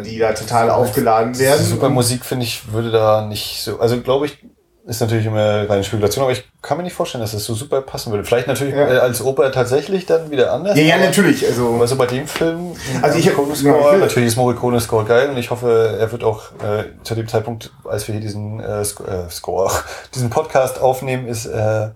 [0.00, 1.64] äh, die da total aufgeladen werden.
[1.64, 4.38] Super Musik, finde ich, würde da nicht so, also glaube ich,
[4.86, 7.82] ist natürlich immer reine Spekulation, aber ich kann mir nicht vorstellen, dass das so super
[7.82, 8.24] passen würde.
[8.24, 8.88] Vielleicht natürlich Ja.
[8.90, 10.78] äh, als Oper tatsächlich dann wieder anders.
[10.78, 11.46] Ja, ja, natürlich.
[11.46, 15.36] Also, Also bei dem Film, Also ich hab- genau, ich natürlich ist Morricone-Score geil und
[15.36, 18.84] ich hoffe, er wird auch äh, zu dem Zeitpunkt, als wir hier diesen äh, äh,
[19.30, 19.70] Score,
[20.14, 21.88] diesen Podcast aufnehmen, ist äh,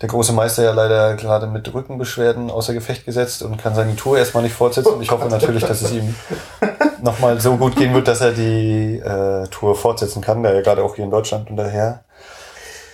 [0.00, 4.18] der große Meister ja leider gerade mit Rückenbeschwerden außer Gefecht gesetzt und kann seine Tour
[4.18, 4.94] erstmal nicht fortsetzen.
[4.94, 6.14] Und ich hoffe natürlich, dass es ihm
[7.02, 10.82] nochmal so gut gehen wird, dass er die äh, Tour fortsetzen kann, da er gerade
[10.82, 11.56] auch hier in Deutschland und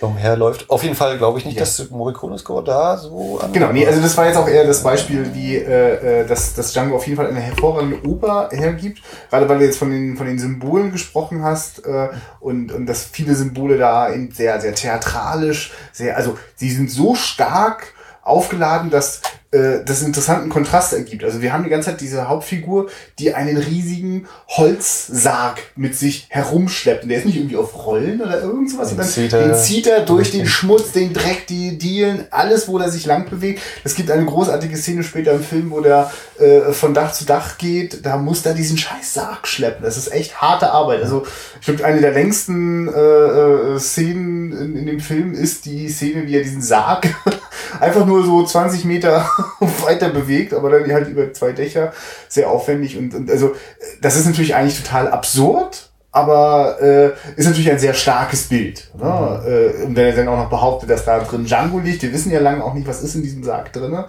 [0.07, 0.69] umherläuft.
[0.69, 1.61] Auf jeden Fall glaube ich nicht, Ja.
[1.61, 5.33] dass Morricone-Score da so an Genau, nee, also das war jetzt auch eher das Beispiel,
[5.33, 9.01] wie äh, äh, dass, dass Django auf jeden Fall eine hervorragende Oper hergibt.
[9.29, 13.03] Gerade weil du jetzt von den, von den Symbolen gesprochen hast äh, und, und dass
[13.03, 19.21] viele Symbole da eben sehr, sehr theatralisch, sehr, also sie sind so stark aufgeladen, dass
[19.53, 21.23] äh, das einen interessanten Kontrast ergibt.
[21.23, 27.03] Also wir haben die ganze Zeit diese Hauptfigur, die einen riesigen Holzsarg mit sich herumschleppt.
[27.03, 29.55] Und der ist nicht irgendwie auf Rollen oder irgend sowas, Den sondern zieht er den
[29.55, 33.61] zieht er durch den Schmutz, den Dreck, die Dielen, alles, wo er sich lang bewegt.
[33.83, 37.57] Es gibt eine großartige Szene später im Film, wo der äh, von Dach zu Dach
[37.57, 38.05] geht.
[38.05, 39.83] Da muss er diesen scheiß Sarg schleppen.
[39.83, 41.01] Das ist echt harte Arbeit.
[41.01, 41.27] Also
[41.59, 46.25] ich glaube, eine der längsten äh, äh, Szenen in, in dem Film ist die Szene,
[46.25, 47.07] wie er diesen Sarg
[47.79, 49.29] einfach nur so 20 Meter
[49.85, 51.93] weiter bewegt, aber dann halt über zwei Dächer.
[52.29, 53.55] Sehr aufwendig und, und also
[54.01, 55.89] das ist natürlich eigentlich total absurd.
[56.15, 58.91] Aber äh, ist natürlich ein sehr starkes Bild.
[58.95, 59.73] Ne?
[59.81, 62.31] Äh, und wenn er dann auch noch behauptet, dass da drin Django liegt, wir wissen
[62.31, 64.05] ja lange auch nicht, was ist in diesem Sarg drinne.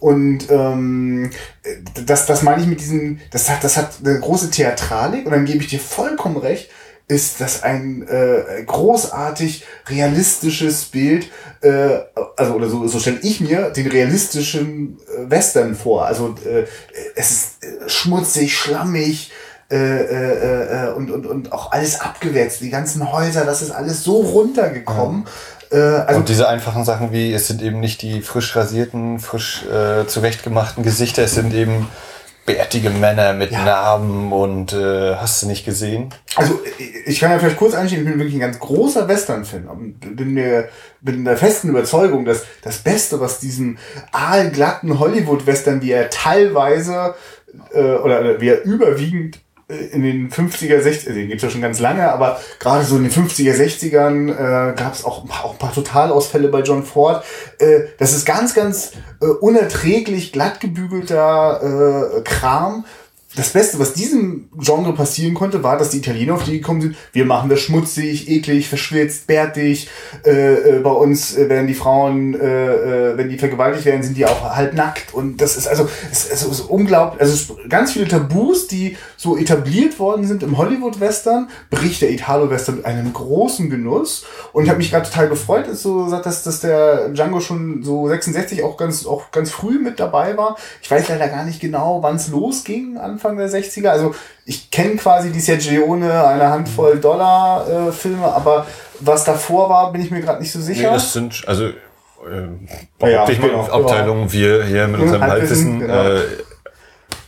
[0.00, 1.30] Und ähm,
[2.06, 5.44] das, das meine ich mit diesem, das hat, das hat eine große Theatralik und dann
[5.44, 6.70] gebe ich dir vollkommen recht,
[7.12, 11.26] ist das ein äh, großartig realistisches Bild,
[11.60, 11.98] äh,
[12.36, 16.06] also oder so, so stelle ich mir den realistischen äh, Western vor.
[16.06, 16.64] Also äh,
[17.14, 19.30] es ist äh, schmutzig, schlammig,
[19.70, 24.04] äh, äh, äh, und, und, und auch alles abgewetzt, die ganzen Häuser, das ist alles
[24.04, 25.24] so runtergekommen.
[25.70, 29.64] Äh, also und diese einfachen Sachen wie, es sind eben nicht die frisch rasierten, frisch
[29.64, 31.88] äh, zurechtgemachten Gesichter, es sind eben
[32.44, 33.64] bärtige Männer mit Ja.
[33.64, 36.12] Narben und äh, hast du nicht gesehen?
[36.36, 36.60] Also
[37.06, 40.34] ich kann ja vielleicht kurz einschieben, ich bin wirklich ein ganz großer Western-Fan und bin
[40.34, 40.68] mir
[41.00, 43.78] bin der festen Überzeugung, dass das Beste, was diesen
[44.12, 47.14] aalglatten Hollywood-Western, wie er teilweise
[47.72, 49.40] äh, oder, wie er überwiegend
[49.72, 53.04] in den 50er, 60er, also den gibt's ja schon ganz lange, aber gerade so in
[53.04, 57.24] den 50er, 60ern äh, gab es auch, auch ein paar Totalausfälle bei John Ford.
[57.58, 62.84] Äh, das ist ganz, ganz äh, unerträglich glatt gebügelter äh, Kram.
[63.34, 66.96] Das Beste, was diesem Genre passieren konnte, war, dass die Italiener auf die gekommen sind,
[67.12, 69.88] wir machen das schmutzig, eklig, verschwitzt, bärtig.
[70.26, 74.18] Äh, äh, bei uns äh, werden die Frauen, äh, äh, wenn die vergewaltigt werden, sind
[74.18, 75.14] die auch halb nackt.
[75.14, 77.22] Und das ist also, es, es ist unglaublich.
[77.22, 82.84] Also ganz viele Tabus, die so etabliert worden sind im Hollywood-Western, bricht der Italo-Western mit
[82.84, 84.26] einem großen Genuss.
[84.52, 87.82] Und ich habe mich gerade total gefreut, dass so gesagt, dass, dass der Django schon
[87.82, 90.56] so 66 auch ganz, auch ganz früh mit dabei war.
[90.82, 93.88] Ich weiß leider gar nicht genau, wann es losging, Anfang der 60er.
[93.88, 98.66] Also ich kenne quasi die Sergio Leone, eine Handvoll Dollar äh, Filme, aber
[99.00, 100.92] was davor war, bin ich mir gerade nicht so Nee, sicher.
[100.92, 101.66] das sind, also
[102.30, 102.68] ähm,
[103.00, 106.02] Ja, ja, behaupte ich mal genau, Abteilung, wir hier mit unserem Halbwissen, Halbwissen, genau.
[106.04, 106.51] äh,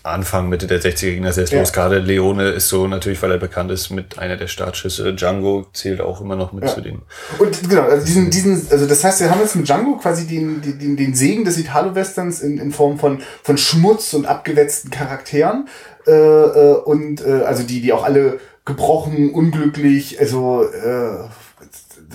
[0.05, 1.61] Anfang, Mitte der 60er ging das erst Ja.
[1.61, 1.73] los.
[1.73, 5.15] Gerade Leone ist so natürlich, weil er bekannt ist, mit einer der Startschüsse.
[5.15, 6.75] Django zählt auch immer noch mit Ja.
[6.75, 7.01] zu den.
[7.39, 10.61] Und genau, also diesen, diesen, also das heißt, wir haben jetzt mit Django quasi den,
[10.61, 15.69] den, den, den Segen des Italo-Westerns in, in Form von, von Schmutz und abgewetzten Charakteren.
[16.07, 21.25] Äh, äh, und äh, also die, die auch alle gebrochen, unglücklich, also äh,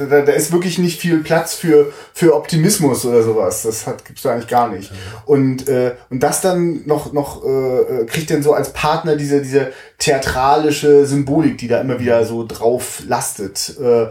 [0.06, 3.64] da, da ist wirklich nicht viel Platz für, für Optimismus oder sowas.
[3.64, 4.92] Das hat, gibt's da eigentlich gar nicht.
[5.26, 9.42] Und, äh, und das dann noch, noch äh, äh, kriegt dann so als Partner diese,
[9.42, 13.78] diese theatralische Symbolik, die da immer wieder so drauf lastet.
[13.80, 14.08] Äh,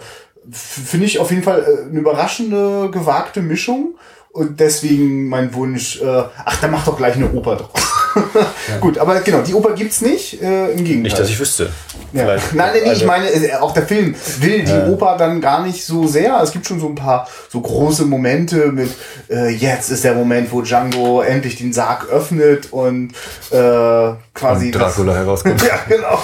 [0.50, 3.96] Finde ich auf jeden Fall äh, eine überraschende, gewagte Mischung.
[4.30, 7.97] Und deswegen mein Wunsch, äh, ach, dann mach doch gleich eine Oper draus.
[8.80, 11.02] Gut, aber genau, die Oper gibt's nicht, äh, im Gegenteil.
[11.02, 11.70] Nicht, dass ich wüsste.
[12.12, 12.24] Ja.
[12.24, 15.62] Nein, nein, nee, ich also- meine, äh, auch der Film will die Oper dann gar
[15.62, 16.40] nicht so sehr.
[16.42, 18.90] Es gibt schon so ein paar so große Momente mit,
[19.30, 23.12] äh, jetzt ist der Moment, wo Django endlich den Sarg öffnet und
[23.50, 25.62] äh, quasi Und Dracula herauskommt.
[25.66, 26.18] ja, genau.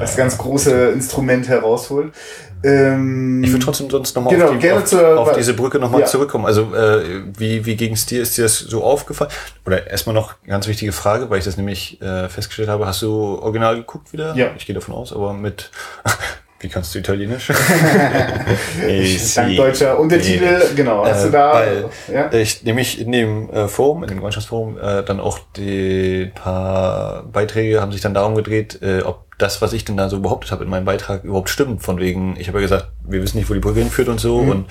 [0.00, 2.12] Das ganz große Instrument herausholt.
[2.64, 6.00] Ähm, Ich würde trotzdem sonst nochmal Genau, auf, die, auf, zur- auf diese Brücke nochmal
[6.02, 6.06] Ja.
[6.06, 6.46] zurückkommen.
[6.46, 8.20] Also äh, wie, wie gegen es dir?
[8.22, 9.30] Ist dir das so aufgefallen?
[9.66, 12.86] Oder erstmal noch ganz wichtige Frage, weil ich das nämlich äh, festgestellt habe.
[12.86, 14.34] Hast du original geguckt wieder?
[14.34, 14.50] Ja.
[14.56, 15.70] Ich gehe davon aus, aber mit...
[16.60, 17.52] Wie kannst du Italienisch?
[19.36, 21.04] dank deutscher Untertitel, genau.
[21.06, 21.52] Hast du Äh, da?
[21.54, 22.32] weil ja?
[22.32, 27.80] ich nämlich in dem äh, Forum, in dem Gemeinschaftsforum, äh, dann auch die paar Beiträge
[27.80, 30.64] haben sich dann darum gedreht, äh, ob das, was ich denn da so behauptet habe
[30.64, 31.82] in meinem Beitrag, überhaupt stimmt.
[31.82, 34.38] Von wegen, ich habe ja gesagt, wir wissen nicht, wo die Brücke hinführt und so.
[34.38, 34.66] Und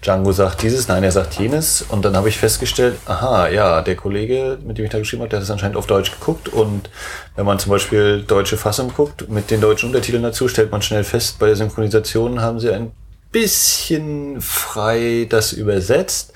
[0.00, 1.82] Django sagt dieses, nein, er sagt jenes.
[1.82, 5.30] Und dann habe ich festgestellt, aha, ja, der Kollege, mit dem ich da geschrieben habe,
[5.30, 6.48] der hat es anscheinend auf Deutsch geguckt.
[6.48, 6.88] Und
[7.34, 11.02] wenn man zum Beispiel deutsche Fassung guckt, mit den deutschen Untertiteln dazu, stellt man schnell
[11.02, 12.92] fest, bei der Synchronisation haben sie ein
[13.32, 16.32] bisschen frei das übersetzt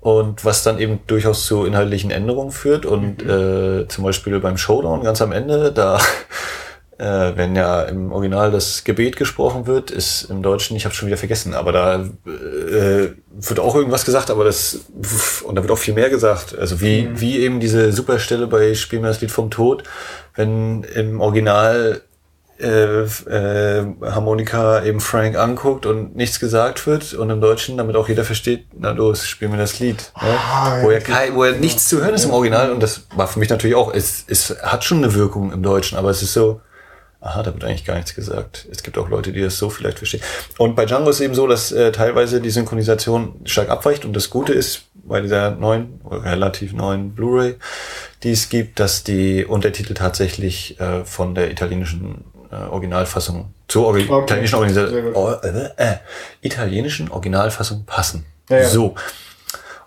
[0.00, 5.02] und was dann eben durchaus zu inhaltlichen Änderungen führt und äh, zum Beispiel beim Showdown
[5.02, 5.98] ganz am Ende, da
[7.02, 11.08] äh, wenn ja im Original das Gebet gesprochen wird, ist im Deutschen, ich habe schon
[11.08, 14.78] wieder vergessen, aber da äh, wird auch irgendwas gesagt, aber das
[15.42, 16.56] und da wird auch viel mehr gesagt.
[16.56, 19.82] Also wie wie eben diese Superstelle bei Spiel mir das Lied vom Tod,
[20.36, 22.02] wenn im Original
[22.60, 28.08] äh, äh, Harmonika eben Frank anguckt und nichts gesagt wird und im Deutschen, damit auch
[28.08, 30.12] jeder versteht, na los, spiel mir das Lied.
[30.22, 30.28] Ne?
[30.38, 33.26] Ah, wo, er kein, wo er nichts zu hören ist im Original und das war
[33.26, 36.34] für mich natürlich auch, es, es hat schon eine Wirkung im Deutschen, aber es ist
[36.34, 36.60] so,
[37.22, 38.66] aha, da wird eigentlich gar nichts gesagt.
[38.70, 40.22] Es gibt auch Leute, die das so vielleicht verstehen.
[40.58, 44.28] Und bei Django ist eben so, dass äh, teilweise die Synchronisation stark abweicht und das
[44.28, 47.56] Gute ist, bei dieser neuen, relativ neuen Blu-ray,
[48.22, 54.06] die es gibt, dass die Untertitel tatsächlich äh, von der italienischen äh, Originalfassung zur Ori
[54.08, 55.14] Okay, italienischen, Organisa gut.
[55.14, 55.96] oh, äh, äh,
[56.40, 58.26] italienischen Originalfassung passen.
[58.48, 58.68] Ja, ja.
[58.68, 58.94] So.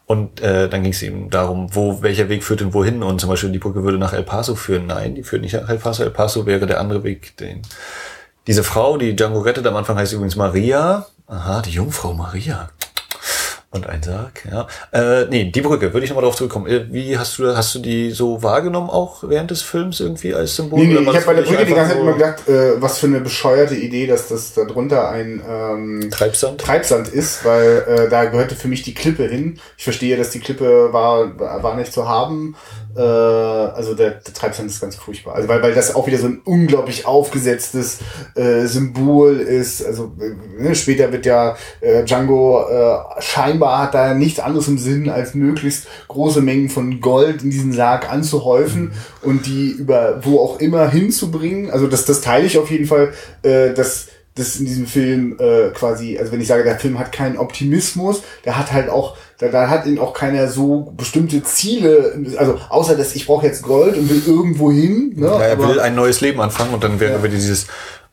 [0.07, 3.01] Und äh, dann ging es eben darum, wo welcher Weg führt denn wohin?
[3.01, 4.85] Und zum Beispiel die Brücke würde nach El Paso führen.
[4.85, 6.03] Nein, die führt nicht nach El Paso.
[6.03, 7.35] El Paso wäre der andere Weg.
[7.37, 7.61] Den
[8.47, 11.07] diese Frau, die Django rettet, am Anfang heißt übrigens Maria.
[11.27, 12.69] Aha, die Jungfrau Maria.
[13.75, 14.67] Und ein Sarg, ja.
[14.93, 16.67] Äh, nee, die Brücke, würde ich nochmal darauf zurückkommen.
[16.67, 20.55] Äh, Wie hast du hast du die so wahrgenommen auch während des Films irgendwie als
[20.55, 20.79] Symbol?
[20.79, 23.07] Nee, nee, ich habe bei der Brücke die ganze Zeit immer gedacht, äh, was für
[23.07, 26.61] eine bescheuerte Idee, dass das da drunter ein ähm, Treibsand?
[26.61, 29.59] Treibsand ist, weil äh, da gehörte für mich die Klippe hin.
[29.77, 32.55] Ich verstehe, dass die Klippe war, war nicht zu haben.
[32.95, 35.36] Äh, also der, der Treibsand ist ganz furchtbar.
[35.36, 37.99] Also weil, weil das auch wieder so ein unglaublich aufgesetztes
[38.36, 39.86] äh, Symbol ist.
[39.86, 44.77] Also äh, ne, später wird ja äh, Django äh, scheinbar hat da nichts anderes im
[44.77, 50.39] Sinn, als möglichst große Mengen von Gold in diesen Sarg anzuhäufen und die über wo
[50.39, 51.71] auch immer hinzubringen.
[51.71, 55.69] Also das, das teile ich auf jeden Fall, äh, dass das in diesem Film äh,
[55.74, 59.48] quasi, also wenn ich sage, der Film hat keinen Optimismus, der hat halt auch, da,
[59.48, 63.95] da hat ihn auch keiner so bestimmte Ziele, also außer dass ich brauche jetzt Gold
[63.98, 65.13] und will irgendwo hin.
[65.15, 65.28] Ne?
[65.28, 67.17] Ja, er Aber- will ein neues Leben anfangen und dann wäre Ja.
[67.17, 67.67] aber dieses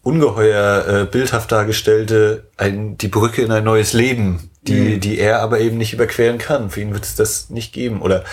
[0.05, 5.01] ungeheuer äh, bildhaft dargestellte ein, die Brücke in ein neues Leben, die, Mhm.
[5.01, 6.71] die er aber eben nicht überqueren kann.
[6.71, 8.25] Für ihn wird es das nicht geben oder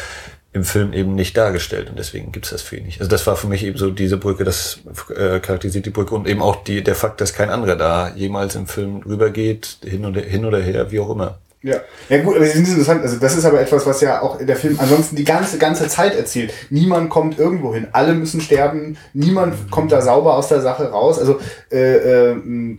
[0.51, 2.99] im Film eben nicht dargestellt und deswegen gibt's das für ihn nicht.
[2.99, 4.79] Also das war für mich eben so diese Brücke, das
[5.15, 8.55] äh, charakterisiert die Brücke und eben auch die, der Fakt, dass kein anderer da jemals
[8.55, 11.37] im Film rübergeht, hin oder, hin oder her, wie auch immer.
[11.61, 11.75] Ja.
[12.07, 13.03] ja gut, aber das ist interessant.
[13.03, 16.15] Also das ist aber etwas, was ja auch der Film ansonsten die ganze ganze Zeit
[16.15, 16.53] erzählt.
[16.69, 17.89] Niemand kommt irgendwo hin.
[17.91, 18.97] Alle müssen sterben.
[19.13, 21.19] Niemand kommt da sauber aus der Sache raus.
[21.19, 22.77] Also äh, äh,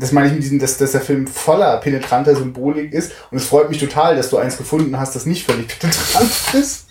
[0.00, 3.12] das meine ich mit diesem, dass, dass der Film voller penetranter Symbolik ist.
[3.30, 6.86] Und es freut mich total, dass du eins gefunden hast, das nicht völlig penetrant ist.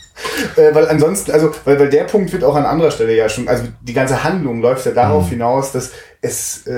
[0.56, 3.48] Äh, weil ansonsten, also, weil, weil der Punkt wird auch an anderer Stelle ja schon,
[3.48, 6.72] also die ganze Handlung läuft ja darauf hinaus, dass es, äh,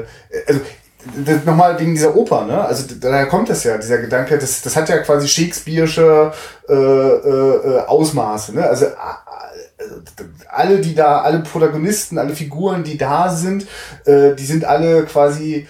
[0.00, 0.04] äh,
[0.46, 0.60] also
[1.46, 2.62] nochmal wegen dieser Oper, ne?
[2.64, 6.32] Also da da kommt das ja, dieser Gedanke, das, das hat ja quasi Shakespeare'sche
[6.68, 8.68] äh, äh, äh, Ausmaße, ne?
[8.68, 8.86] Also
[10.50, 13.66] alle, die da, alle Protagonisten, alle Figuren, die da sind,
[14.04, 15.66] äh, die sind alle quasi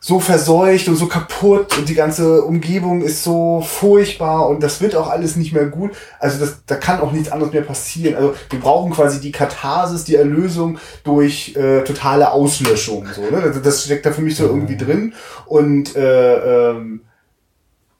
[0.00, 4.94] so verseucht und so kaputt und die ganze Umgebung ist so furchtbar und das wird
[4.94, 5.90] auch alles nicht mehr gut.
[6.20, 8.14] Also das, da kann auch nichts anderes mehr passieren.
[8.14, 13.08] Also wir brauchen quasi die Katharsis, die Erlösung durch äh, totale Auslöschung.
[13.12, 13.42] So, ne?
[13.42, 15.14] das, das steckt da für mich so irgendwie drin
[15.46, 17.00] und äh, ähm,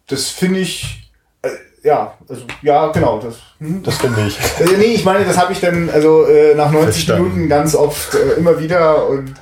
[0.06, 0.97] das finde ich
[1.82, 3.20] ja, also ja, genau.
[3.20, 3.82] Das, hm.
[3.82, 4.38] Das finde ich.
[4.38, 7.22] Äh, nee, ich meine, das habe ich dann also äh, nach 90 Verstanden.
[7.22, 9.34] Minuten ganz oft äh, immer wieder und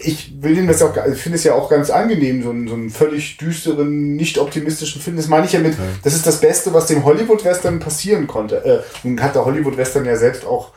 [0.00, 2.74] ich will den das auch, also finde es ja auch ganz angenehm, so einen, so
[2.74, 5.16] einen völlig düsteren, nicht optimistischen Film.
[5.16, 8.64] Das meine ich ja mit, das ist das Beste, was dem Hollywood-Western passieren konnte.
[8.64, 10.70] Äh, nun hat der Hollywood-Western ja selbst auch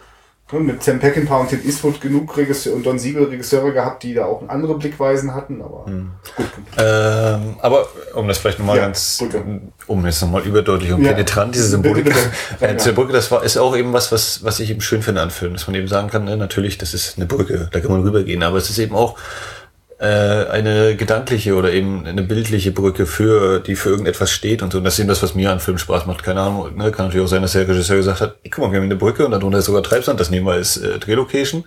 [0.59, 4.25] mit Sam Peckinpah und Clint Eastwood genug Regisseur und Don Siegel Regisseure gehabt, die da
[4.25, 6.11] auch andere Blickweisen hatten, aber mhm.
[6.35, 6.45] gut.
[6.77, 9.43] Ähm, aber um das vielleicht nochmal ja, ganz, Brücke.
[9.87, 11.13] um jetzt nochmal überdeutlich und ja.
[11.13, 12.19] penetrant, diese Symbolik bitte,
[12.59, 12.73] bitte.
[12.73, 15.21] Äh, zur Brücke, das war, ist auch eben was, was, was ich eben schön finde
[15.21, 17.91] an Filmen, dass man eben sagen kann, ne, natürlich, das ist eine Brücke, da kann
[17.91, 19.17] man rübergehen, aber es ist eben auch,
[20.01, 24.79] äh, eine gedankliche oder eben eine bildliche Brücke für, die für irgendetwas steht und so.
[24.79, 26.23] Und das ist eben das, was mir an Film Spaß macht.
[26.23, 26.91] Keine Ahnung, ne?
[26.91, 29.23] kann natürlich auch sein, dass der Regisseur gesagt hat, guck mal, wir haben eine Brücke
[29.23, 31.65] und darunter ist sogar Treibsand, das nehmen wir als äh, Drehlocation.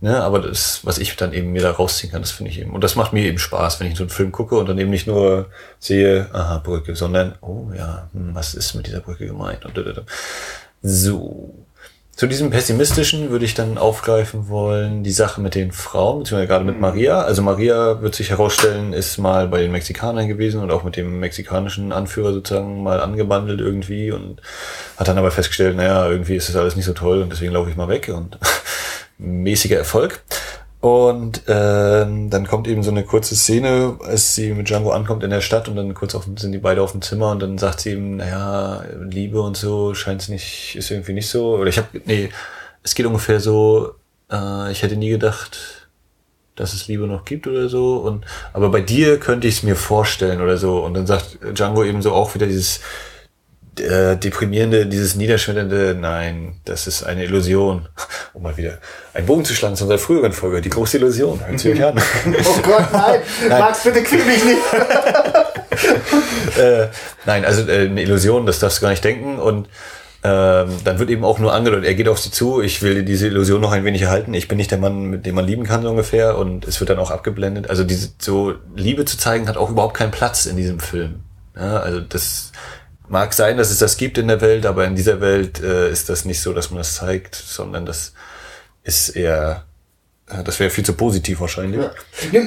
[0.00, 0.22] Ne?
[0.22, 2.70] Aber das, was ich dann eben mir da rausziehen kann, das finde ich eben.
[2.70, 4.90] Und das macht mir eben Spaß, wenn ich so einen Film gucke und dann eben
[4.90, 9.66] nicht nur sehe, aha, Brücke, sondern, oh ja, hm, was ist mit dieser Brücke gemeint?
[9.66, 9.78] Und,
[10.80, 11.65] so.
[12.16, 16.64] Zu diesem pessimistischen würde ich dann aufgreifen wollen, die Sache mit den Frauen, beziehungsweise gerade
[16.64, 16.80] mit mhm.
[16.80, 17.20] Maria.
[17.20, 21.20] Also Maria wird sich herausstellen, ist mal bei den Mexikanern gewesen und auch mit dem
[21.20, 24.40] mexikanischen Anführer sozusagen mal angebandelt irgendwie und
[24.96, 27.68] hat dann aber festgestellt, naja, irgendwie ist das alles nicht so toll und deswegen laufe
[27.68, 28.38] ich mal weg und
[29.18, 30.22] mäßiger Erfolg.
[30.86, 35.30] Und ähm, dann kommt eben so eine kurze Szene, als sie mit Django ankommt in
[35.30, 37.80] der Stadt und dann kurz auf, sind die beide auf dem Zimmer und dann sagt
[37.80, 41.56] sie ihm, naja, Liebe und so scheint es nicht, ist irgendwie nicht so.
[41.56, 42.28] Oder ich habe, nee,
[42.84, 43.96] es geht ungefähr so,
[44.30, 45.88] äh, ich hätte nie gedacht,
[46.54, 47.96] dass es Liebe noch gibt oder so.
[47.96, 50.84] Und aber bei dir könnte ich es mir vorstellen oder so.
[50.84, 52.78] Und dann sagt Django eben so auch wieder dieses
[53.78, 57.88] äh, deprimierende, dieses niederschmetternde, nein, das ist eine Illusion.
[58.32, 58.78] Um mal wieder
[59.14, 61.40] einen Bogen zu schlagen zu unserer früheren Folge, die große Illusion.
[61.46, 62.00] Hört sie euch an.
[62.44, 63.58] oh Gott, nein, nein.
[63.58, 64.58] Max, bitte quill mich nicht.
[66.58, 66.88] äh,
[67.24, 69.38] nein, also äh, eine Illusion, das darfst du gar nicht denken.
[69.38, 69.68] Und
[70.24, 73.28] ähm, dann wird eben auch nur angedeutet, er geht auf sie zu, ich will diese
[73.28, 75.82] Illusion noch ein wenig erhalten, ich bin nicht der Mann, mit dem man lieben kann,
[75.82, 76.38] so ungefähr.
[76.38, 77.70] Und es wird dann auch abgeblendet.
[77.70, 81.20] Also diese so Liebe zu zeigen, hat auch überhaupt keinen Platz in diesem Film.
[81.54, 82.52] Ja, also das
[83.08, 86.08] Mag sein, dass es das gibt in der Welt, aber in dieser Welt äh, ist
[86.08, 88.12] das nicht so, dass man das zeigt, sondern das
[88.82, 89.64] ist eher,
[90.28, 91.80] äh, das wäre viel zu positiv wahrscheinlich.
[91.82, 92.40] Ja.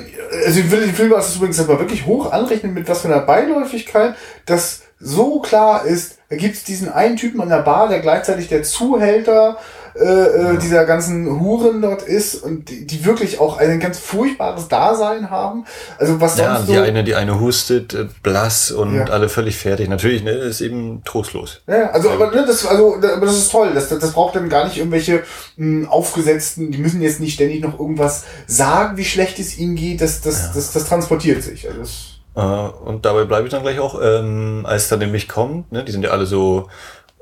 [0.46, 3.22] Also ich will den Film das übrigens aber wirklich hoch anrechnen, mit was für einer
[3.22, 8.50] Beiläufigkeit, dass so klar ist, da gibt's diesen einen Typen an der Bar, der gleichzeitig
[8.50, 9.58] der Zuhälter
[9.96, 14.68] äh, äh, dieser ganzen Huren dort ist und die, die, wirklich auch ein ganz furchtbares
[14.68, 15.66] Dasein haben.
[15.98, 19.06] Also was ja, die so eine, die eine hustet, äh, blass und ja.
[19.06, 19.90] alle völlig fertig.
[19.90, 21.62] Natürlich, ne, ist eben trostlos.
[21.68, 23.72] Ja, also aber ne, das, also aber das ist toll.
[23.74, 25.24] Das, das, das braucht dann gar nicht irgendwelche
[25.58, 26.72] mh, hm, aufgesetzten.
[26.72, 30.02] Die müssen jetzt nicht ständig noch irgendwas sagen, wie schlecht es ihnen geht.
[30.02, 30.52] Das, das, ja.
[30.54, 31.68] das, das transportiert sich.
[31.68, 35.72] Also das, äh, und dabei bleibe ich dann gleich auch, ähm, als dann nämlich kommt.
[35.72, 36.68] Ne, die sind ja alle so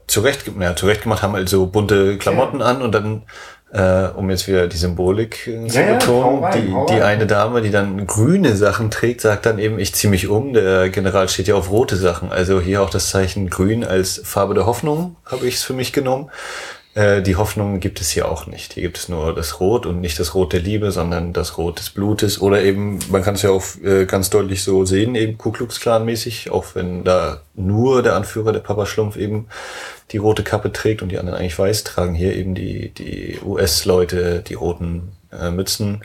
[0.07, 2.65] zurecht, ja, zurecht gemacht, haben halt so bunte Klamotten ja.
[2.67, 3.23] an und dann,
[3.71, 7.61] äh, um jetzt wieder die Symbolik äh, zu ja, betonen, rein, die, die eine Dame,
[7.61, 10.53] die dann grüne Sachen trägt, sagt dann eben, ich ziehe mich um.
[10.53, 12.31] Der General steht ja auf rote Sachen.
[12.31, 15.91] Also hier auch das Zeichen grün als Farbe der Hoffnung, habe ich es für mich
[15.91, 16.29] genommen.
[16.97, 18.73] Äh, die Hoffnung gibt es hier auch nicht.
[18.73, 21.77] Hier gibt es nur das Rot und nicht das Rot der Liebe, sondern das Rot
[21.77, 22.41] des Blutes.
[22.41, 25.79] Oder eben, man kann es ja auch äh, ganz deutlich so sehen, eben Ku Klux
[25.79, 29.45] Klan mäßig, auch wenn da nur der Anführer, der Papa Schlumpf eben
[30.11, 34.41] die rote Kappe trägt und die anderen eigentlich weiß, tragen hier eben die, die US-Leute
[34.41, 36.01] die roten äh, Mützen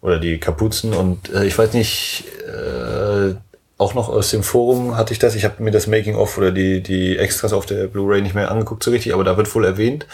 [0.00, 0.94] oder die Kapuzen.
[0.94, 3.34] Und äh, ich weiß nicht, äh,
[3.82, 5.34] auch noch aus dem Forum hatte ich das.
[5.34, 8.82] Ich habe mir das Making-of oder die, die Extras auf der Blu-ray nicht mehr angeguckt
[8.82, 10.06] so richtig, aber da wird wohl erwähnt,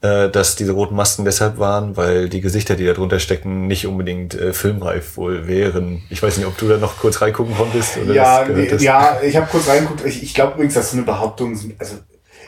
[0.00, 3.86] äh, dass diese roten Masken deshalb waren, weil die Gesichter, die da drunter stecken, nicht
[3.86, 6.02] unbedingt äh, filmreif wohl wären.
[6.10, 8.46] Ich weiß nicht, ob du da noch kurz reingucken konntest oder ja,
[8.78, 10.04] ja, ich habe kurz reingeguckt.
[10.04, 11.96] Ich, ich glaube übrigens, dass so eine Behauptung, also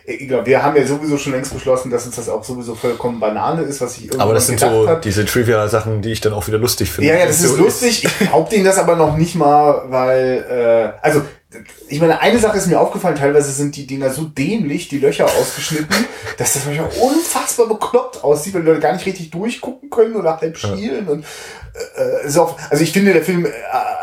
[0.07, 3.19] ich glaube, wir haben ja sowieso schon längst beschlossen, dass uns das auch sowieso vollkommen
[3.19, 5.05] Banane ist, was ich irgendwie Aber das sind so hat.
[5.05, 7.11] diese Trivia-Sachen, die ich dann auch wieder lustig finde.
[7.11, 8.05] Ja, ja, das, das ist so lustig.
[8.05, 8.12] Ist.
[8.21, 11.23] Ich behaupte Ihnen das aber noch nicht mal, weil, äh, also
[11.88, 15.27] ich meine, eine Sache ist mir aufgefallen, teilweise sind die Dinger so dämlich, die Löcher
[15.27, 15.97] ausgeschnitten,
[16.38, 20.40] dass das manchmal unfassbar bekloppt aussieht, weil die Leute gar nicht richtig durchgucken können oder
[20.40, 21.07] halb schielen.
[21.07, 21.12] Ja.
[21.12, 21.25] Und
[21.96, 23.50] äh, auch, also ich finde, der Film äh,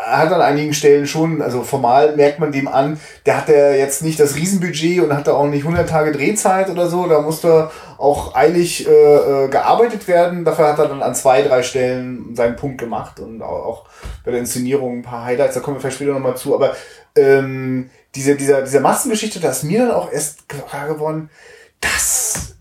[0.06, 4.02] hat an einigen Stellen schon, also formal merkt man dem an, der hat ja jetzt
[4.02, 7.70] nicht das Riesenbudget und hat da auch nicht 100 Tage Drehzeit oder so, da musste
[7.98, 10.44] auch eilig äh, äh, gearbeitet werden.
[10.44, 13.86] Dafür hat er dann an zwei, drei Stellen seinen Punkt gemacht und auch,
[14.24, 16.74] bei der Inszenierung ein paar Highlights, da kommen wir vielleicht später nochmal zu, aber
[17.16, 21.30] ähm, diese, dieser, dieser Massengeschichte, da ist mir dann auch erst klar geworden,
[21.80, 22.53] dass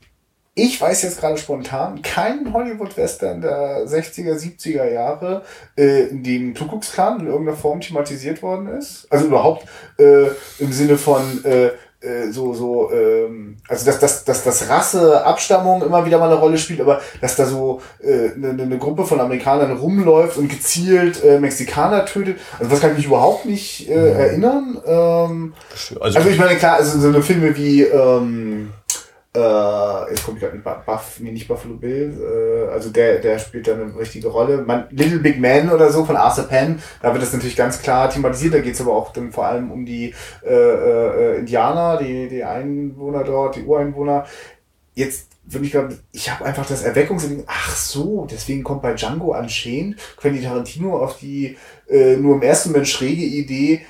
[0.56, 5.42] ich weiß jetzt gerade spontan keinen Hollywood-Western der 60er, 70er Jahre,
[5.76, 9.08] äh, in dem Kuckucksklan in irgendeiner Form thematisiert worden ist.
[9.10, 9.66] Also überhaupt
[9.98, 10.28] äh,
[10.60, 11.72] im Sinne von äh,
[12.04, 16.36] äh, so, so, ähm, also dass, dass, dass das Rasse, Abstammung immer wieder mal eine
[16.36, 21.24] Rolle spielt, aber dass da so äh, eine, eine Gruppe von Amerikanern rumläuft und gezielt
[21.24, 24.82] äh, Mexikaner tötet, also das kann ich mich überhaupt nicht äh, erinnern.
[24.86, 25.54] Ähm,
[26.02, 28.72] also, also ich meine, klar, also so eine Filme wie ähm,
[29.36, 33.68] äh, jetzt komme ich gerade Buff, nee, nicht Buffalo Bill, äh, also der, der spielt
[33.68, 34.60] da eine richtige Rolle.
[34.60, 38.10] Man, Little Big Man oder so von Arthur Penn, da wird das natürlich ganz klar
[38.10, 40.14] thematisiert, da geht es aber auch dann vor allem um die
[40.46, 44.26] äh, äh, Indianer, die, die Einwohner dort, die Ureinwohner.
[44.94, 49.38] Jetzt würde ich glaube, ich habe einfach das Erweckungsding, ach so, deswegen kommt bei Django
[49.38, 51.58] Unchained Quentin Tarantino auf die
[51.90, 53.82] äh, nur im ersten Moment schräge Idee,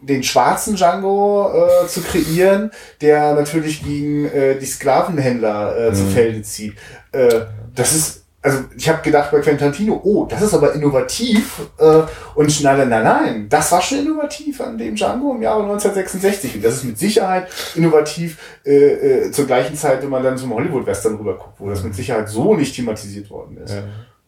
[0.00, 2.70] den schwarzen Django äh, zu kreieren,
[3.00, 5.94] der natürlich gegen äh, die Sklavenhändler äh, mhm.
[5.94, 6.74] zu Felde zieht.
[7.12, 7.40] Äh,
[7.74, 11.60] das ist, also ich habe gedacht bei Quentin Tarantino, oh, das ist aber innovativ.
[11.78, 12.02] Äh,
[12.34, 16.56] und nein, nein, nein, das war schon innovativ an dem Django im Jahre 1966.
[16.56, 20.54] Und das ist mit Sicherheit innovativ äh, äh, zur gleichen Zeit, wenn man dann zum
[20.54, 23.74] Hollywood-Western rüberguckt, wo das mit Sicherheit so nicht thematisiert worden ist.
[23.74, 23.82] Ja.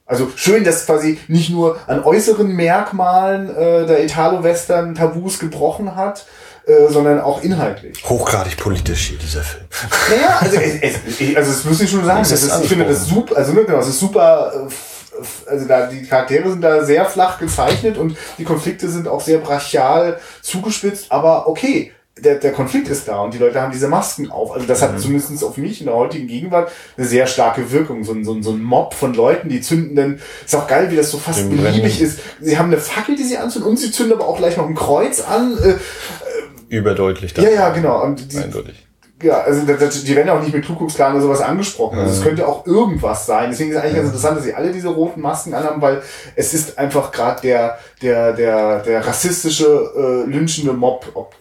[0.04, 6.26] Also schön, dass quasi nicht nur an äußeren Merkmalen äh, der Italo-Western-Tabus gebrochen hat,
[6.66, 8.04] äh, sondern auch inhaltlich.
[8.08, 9.64] Hochgradig politisch hier, dieser Film.
[10.10, 12.18] Naja, also es, es, also das muss ich schon sagen.
[12.20, 15.86] Das ist, ich finde das super, also ne, genau, es ist super, äh, also da,
[15.86, 21.10] die Charaktere sind da sehr flach gezeichnet und die Konflikte sind auch sehr brachial zugespitzt,
[21.10, 24.52] aber okay, der, der Konflikt ist da und die Leute haben diese Masken auf.
[24.52, 24.98] Also das hat mhm.
[24.98, 28.04] zumindest auf mich in der heutigen Gegenwart eine sehr starke Wirkung.
[28.04, 30.90] So ein, so ein, so ein Mob von Leuten, die zünden dann, ist auch geil,
[30.90, 32.20] wie das so fast Im beliebig ist.
[32.40, 34.74] Sie haben eine Fackel, die sie anzünden und sie zünden aber auch gleich noch ein
[34.74, 35.56] Kreuz an.
[35.58, 37.32] Äh, Überdeutlich.
[37.32, 37.44] Dann.
[37.46, 38.02] Ja, ja, genau.
[38.02, 38.86] Und die, Eindeutig.
[39.22, 41.98] Ja, also das, die werden ja auch nicht mit Kuckucksklan oder sowas angesprochen.
[41.98, 42.18] Also mhm.
[42.18, 43.50] es könnte auch irgendwas sein.
[43.50, 46.02] Deswegen ist es eigentlich ganz interessant, dass sie alle diese roten Masken anhaben, weil
[46.34, 51.34] es ist einfach gerade der, der, der, der rassistische, äh, lynchende Mob, ob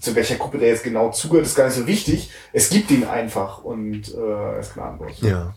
[0.00, 2.30] zu welcher Gruppe der jetzt genau zugehört, ist gar nicht so wichtig.
[2.52, 5.20] Es gibt ihn einfach und äh, er ist gnadenlos.
[5.20, 5.54] Ja.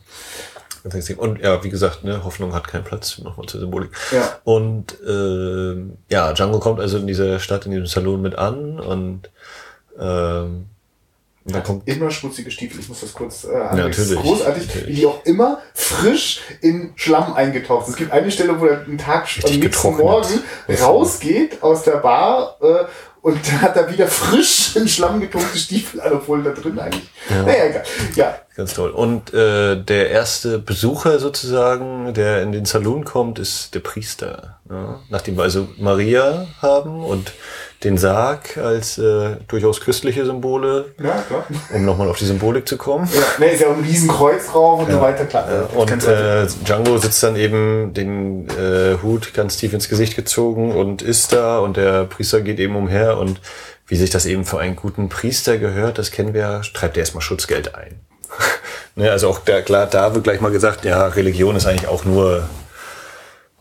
[1.18, 3.92] Und ja, wie gesagt, ne, Hoffnung hat keinen Platz, nochmal zur Symbolik.
[4.12, 4.40] Ja.
[4.44, 5.76] Und äh,
[6.10, 9.30] ja, Django kommt also in dieser Stadt, in diesem Salon mit an und
[10.00, 10.66] ähm,
[11.44, 12.80] da kommt immer schmutzige Stiefel.
[12.80, 14.88] Ich muss das kurz äh, ja, natürlich, großartig, natürlich.
[14.88, 17.94] wie die auch immer frisch in Schlamm eingetaucht sind.
[17.94, 20.40] Es gibt eine Stelle, wo er einen Tag am nächsten Morgen
[20.80, 22.86] rausgeht aus der Bar äh,
[23.22, 27.10] und da hat er wieder frisch in Schlamm getunkte Stiefel an, obwohl da drin eigentlich.
[27.30, 27.44] Ja.
[27.44, 27.84] Naja, egal.
[28.16, 28.40] Ja.
[28.56, 28.90] Ganz toll.
[28.90, 34.60] Und äh, der erste Besucher sozusagen, der in den Salon kommt, ist der Priester.
[34.70, 35.00] Ja?
[35.10, 37.32] Nachdem wir also Maria haben und
[37.86, 40.94] den Sarg als äh, durchaus christliche Symbole.
[41.02, 41.46] Ja, klar.
[41.74, 43.10] Um nochmal auf die Symbolik zu kommen.
[43.14, 44.96] Ja, ne, ist ja ein Riesenkreuz drauf und ja.
[44.96, 45.48] so weiter, klar.
[45.50, 50.74] Ja, und äh, Django sitzt dann eben den äh, Hut ganz tief ins Gesicht gezogen
[50.74, 53.40] und ist da und der Priester geht eben umher und
[53.88, 57.22] wie sich das eben für einen guten Priester gehört, das kennen wir, treibt er erstmal
[57.22, 58.00] Schutzgeld ein.
[58.96, 62.06] Ne, also auch da, klar, da wird gleich mal gesagt, ja, Religion ist eigentlich auch
[62.06, 62.48] nur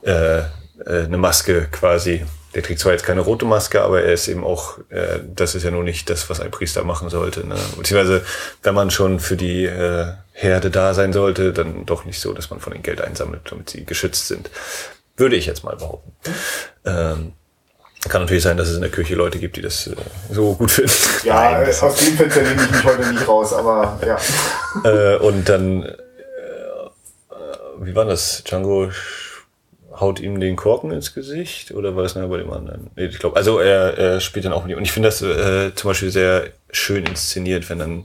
[0.02, 0.44] äh, äh,
[0.86, 2.24] eine Maske quasi
[2.54, 5.62] der trägt zwar jetzt keine rote Maske, aber er ist eben auch, äh, das ist
[5.62, 7.46] ja nur nicht das, was ein Priester machen sollte.
[7.46, 7.54] Ne?
[7.76, 8.24] Beziehungsweise,
[8.62, 12.50] wenn man schon für die äh, Herde da sein sollte, dann doch nicht so, dass
[12.50, 14.50] man von ihnen Geld einsammelt, damit sie geschützt sind.
[15.16, 16.12] Würde ich jetzt mal behaupten.
[16.84, 17.32] Ähm,
[18.08, 19.94] kann natürlich sein, dass es in der Kirche Leute gibt, die das äh,
[20.30, 20.90] so gut finden.
[21.24, 24.18] Ja, Nein, aus dem Fenster nehme ich mich heute nicht raus, aber ja.
[24.90, 25.94] äh, und dann, äh,
[27.80, 28.42] wie war das?
[28.44, 28.90] Django
[30.00, 32.90] haut ihm den Korken ins Gesicht oder war das nachher bei dem anderen?
[32.96, 34.78] Nee, ich glaube, also er, er spielt dann auch mit ihm.
[34.78, 38.04] Und ich finde das äh, zum Beispiel sehr schön inszeniert, wenn dann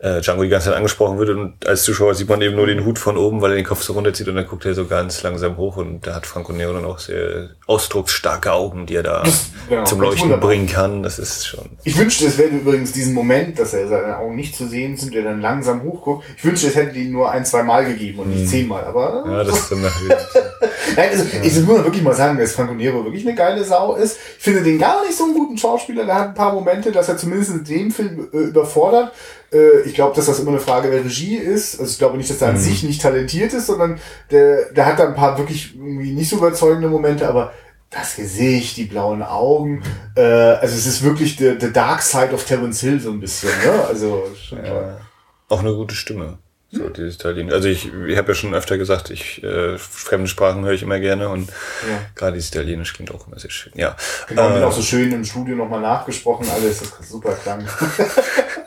[0.00, 2.84] äh, Django die ganze Zeit angesprochen wird und als Zuschauer sieht man eben nur den
[2.84, 5.22] Hut von oben, weil er den Kopf so runterzieht und dann guckt er so ganz
[5.24, 9.24] langsam hoch und da hat Franco Nero dann auch sehr ausdrucksstarke Augen, die er da
[9.68, 10.50] genau, zum Leuchten wunderbar.
[10.50, 11.02] bringen kann.
[11.02, 11.64] Das ist schon.
[11.82, 15.14] Ich wünschte, es wäre übrigens diesen Moment, dass er seine Augen nicht zu sehen sind,
[15.14, 16.24] der dann langsam hochguckt.
[16.36, 18.48] Ich wünschte, es hätte ihn nur ein, zwei Mal gegeben und nicht hm.
[18.48, 19.24] zehnmal, aber.
[19.26, 19.82] Ja, das ist dann.
[20.96, 21.42] Nein, also ja.
[21.42, 24.16] ich muss wirklich mal sagen, dass Franco Nero wirklich eine geile Sau ist.
[24.38, 26.04] Ich finde den gar nicht so einen guten Schauspieler.
[26.04, 29.12] Der hat ein paar Momente, dass er zumindest in dem Film äh, überfordert.
[29.52, 31.78] Äh, ich glaube, dass das immer eine Frage der Regie ist.
[31.78, 32.60] Also ich glaube nicht, dass er an mhm.
[32.60, 33.98] sich nicht talentiert ist, sondern
[34.30, 37.52] der, der hat da ein paar wirklich irgendwie nicht so überzeugende Momente, aber
[37.90, 39.82] das Gesicht, die blauen Augen,
[40.14, 43.48] äh, also es ist wirklich the, the dark side of Terence Hill so ein bisschen,
[43.64, 43.86] ne?
[43.88, 45.00] Also schon ja.
[45.48, 46.38] Auch eine gute Stimme.
[46.70, 46.92] So, hm?
[46.92, 47.50] dieses Italien.
[47.50, 51.00] Also ich, ich habe ja schon öfter gesagt, ich äh, fremde Sprachen höre ich immer
[51.00, 51.98] gerne und ja.
[52.14, 53.72] gerade dieses Italienisch klingt auch immer sehr schön.
[53.74, 53.96] Ja.
[54.28, 57.66] Genau, äh, auch so schön im Studio nochmal nachgesprochen, alles, das super klang.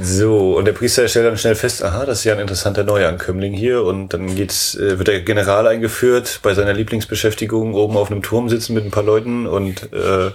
[0.00, 3.52] So, und der Priester stellt dann schnell fest, aha, das ist ja ein interessanter Neuankömmling
[3.52, 3.84] hier.
[3.84, 8.48] Und dann geht's, äh, wird der General eingeführt, bei seiner Lieblingsbeschäftigung oben auf einem Turm
[8.48, 10.30] sitzen mit ein paar Leuten und äh,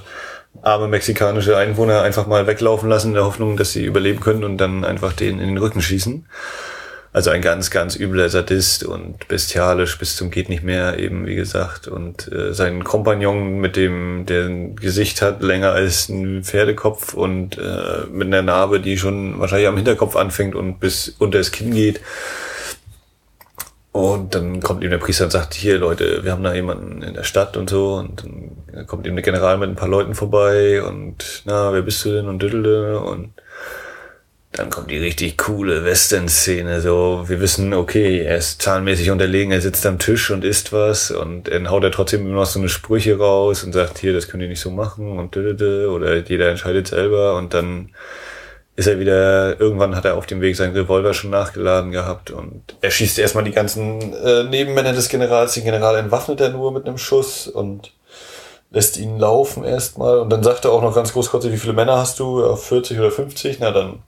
[0.62, 4.57] arme mexikanische Einwohner einfach mal weglaufen lassen in der Hoffnung, dass sie überleben können und
[4.57, 6.26] dann einfach den in den Rücken schießen.
[7.20, 11.36] Also ein ganz, ganz übler Sadist und bestialisch bis zum geht nicht mehr eben, wie
[11.36, 11.89] gesagt.
[11.89, 17.57] Und äh, sein Kompagnon mit dem, der ein Gesicht hat länger als ein Pferdekopf und
[17.57, 21.72] äh, mit einer Narbe, die schon wahrscheinlich am Hinterkopf anfängt und bis unter das Kinn
[21.72, 21.99] geht.
[23.91, 27.15] Und dann kommt ihm der Priester und sagt, hier Leute, wir haben da jemanden in
[27.15, 27.95] der Stadt und so.
[27.95, 32.05] Und dann kommt ihm der General mit ein paar Leuten vorbei und na, wer bist
[32.05, 33.34] du denn und düdelde und
[34.52, 36.82] dann kommt die richtig coole Western-Szene.
[36.82, 41.12] So, wir wissen, okay, er ist zahlenmäßig unterlegen, er sitzt am Tisch und isst was
[41.12, 44.28] und dann haut er trotzdem immer noch so eine Sprüche raus und sagt, hier, das
[44.28, 47.91] könnt ihr nicht so machen und oder jeder entscheidet selber und dann
[48.76, 52.64] ist er wieder, irgendwann hat er auf dem Weg seinen Revolver schon nachgeladen gehabt und
[52.82, 55.54] er schießt erstmal die ganzen äh, Nebenmänner des Generals.
[55.54, 57.91] Den General entwaffnet er nur mit einem Schuss und
[58.72, 61.74] lässt ihn laufen erstmal und dann sagt er auch noch ganz groß kurz, wie viele
[61.74, 62.41] Männer hast du?
[62.41, 63.59] Ja, 40 oder 50?
[63.59, 64.03] Na dann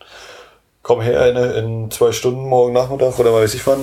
[0.84, 3.80] komm her in, in zwei Stunden morgen Nachmittag oder weiß ich wann.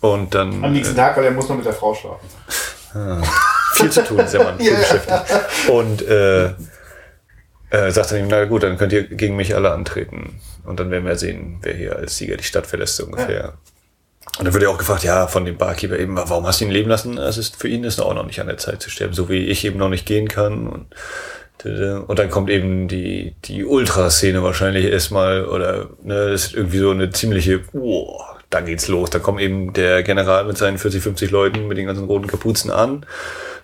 [0.00, 0.64] Und dann.
[0.64, 2.28] Am nächsten äh, Tag, weil er muss noch mit der Frau schlafen.
[2.94, 3.22] Ah,
[3.74, 5.24] viel zu tun ist der Mann, viel beschäftigt.
[5.68, 6.46] Und äh,
[7.70, 10.40] äh, sagt dann ihm, na gut, dann könnt ihr gegen mich alle antreten.
[10.64, 13.40] Und dann werden wir sehen, wer hier als Sieger die Stadt verlässt, so ungefähr.
[13.40, 13.52] Ja.
[14.38, 16.70] Und dann wird er auch gefragt, ja, von dem Barkeeper eben, warum hast du ihn
[16.70, 17.18] leben lassen?
[17.18, 19.46] Es ist für ihn ist auch noch nicht an der Zeit zu sterben, so wie
[19.46, 20.66] ich eben noch nicht gehen kann.
[20.68, 20.86] Und
[21.64, 26.90] und dann kommt eben die, die Ultraszene wahrscheinlich erstmal, oder ne, das ist irgendwie so
[26.90, 28.20] eine ziemliche, oh,
[28.50, 29.10] da geht's los.
[29.10, 32.70] Da kommt eben der General mit seinen 40, 50 Leuten mit den ganzen roten Kapuzen
[32.70, 33.06] an.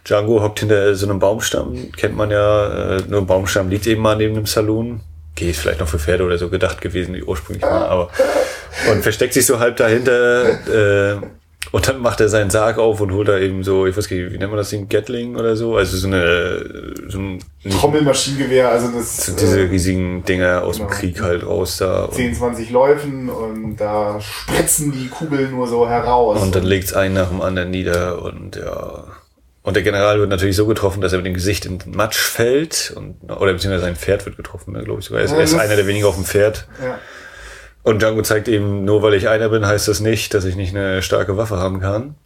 [0.04, 4.00] Django hockt hinter so einem Baumstamm, kennt man ja, äh, nur ein Baumstamm liegt eben
[4.00, 5.00] mal neben dem Saloon.
[5.38, 8.10] Geht vielleicht noch für Pferde oder so gedacht gewesen, wie ursprünglich war, aber
[8.90, 11.20] und versteckt sich so halb dahinter, äh,
[11.70, 14.32] und dann macht er seinen Sarg auf und holt da eben so, ich weiß nicht,
[14.32, 15.76] wie nennt man das Ding, Gatling oder so?
[15.76, 19.26] Also so eine so ein Trommelmaschinengewehr, also das.
[19.26, 20.88] So diese äh, riesigen Dinger aus genau.
[20.88, 22.08] dem Krieg halt raus da.
[22.10, 26.40] 10, 20 Läufen und da spritzen die Kugeln nur so heraus.
[26.40, 29.04] Und dann legt's einen nach dem anderen nieder und ja.
[29.68, 32.16] Und der General wird natürlich so getroffen, dass er mit dem Gesicht in den Matsch
[32.16, 35.20] fällt und oder beziehungsweise sein Pferd wird getroffen, ne, glaube ich sogar.
[35.20, 36.66] Er ist, ja, er ist einer der wenigen auf dem Pferd.
[36.82, 36.98] Ja
[37.88, 40.76] und Django zeigt eben, nur weil ich einer bin, heißt das nicht, dass ich nicht
[40.76, 42.16] eine starke Waffe haben kann.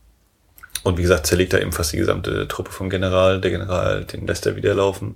[0.83, 3.41] Und wie gesagt, zerlegt er eben fast die gesamte Truppe vom General.
[3.41, 5.15] Der General, den lässt er wieder laufen.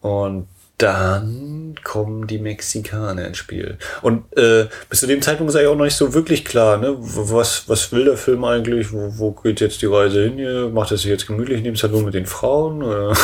[0.00, 0.46] Und
[0.82, 3.78] dann kommen die Mexikaner ins Spiel.
[4.02, 6.96] Und äh, bis zu dem Zeitpunkt ist eigentlich auch noch nicht so wirklich klar, ne?
[6.98, 8.92] Was, was will der Film eigentlich?
[8.92, 10.68] Wo, wo geht jetzt die Reise hin hier?
[10.68, 12.82] Macht er sich jetzt gemütlich in dem Salon mit den Frauen?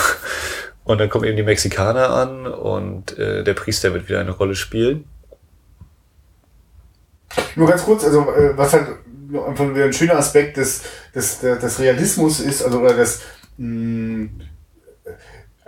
[0.88, 4.54] Und dann kommen eben die Mexikaner an und äh, der Priester wird wieder eine Rolle
[4.54, 5.04] spielen.
[7.56, 8.86] Nur ganz kurz, also äh, was halt
[9.46, 10.84] einfach ein schöner Aspekt des,
[11.14, 13.20] des, des Realismus ist, also oder des
[13.58, 14.30] mh,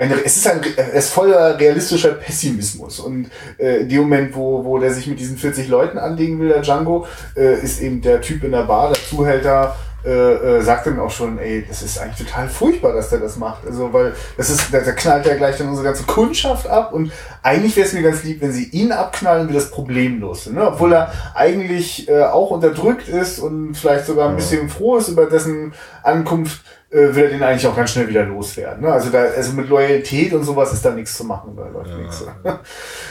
[0.01, 4.65] eine, es ist ein es ist voller realistischer Pessimismus und äh, in dem Moment, wo,
[4.65, 8.21] wo der sich mit diesen 40 Leuten anlegen will, der Django, äh, ist eben der
[8.21, 11.99] Typ in der Bar, der Zuhälter, äh, äh, sagt dann auch schon, ey, das ist
[11.99, 13.67] eigentlich total furchtbar, dass der das macht.
[13.67, 17.13] Also, weil das ist, da, da knallt er gleich dann unsere ganze Kundschaft ab und
[17.43, 20.47] eigentlich wäre es mir ganz lieb, wenn sie ihn abknallen, wie das problemlos.
[20.47, 20.67] Ne?
[20.67, 25.27] Obwohl er eigentlich äh, auch unterdrückt ist und vielleicht sogar ein bisschen froh ist über
[25.27, 28.82] dessen Ankunft, äh, will er den eigentlich auch ganz schnell wieder loswerden.
[28.82, 28.93] Ne?
[28.93, 31.97] Also da, also mit Loyalität und sowas ist da nichts zu machen, da läuft ja.
[31.97, 32.24] nichts.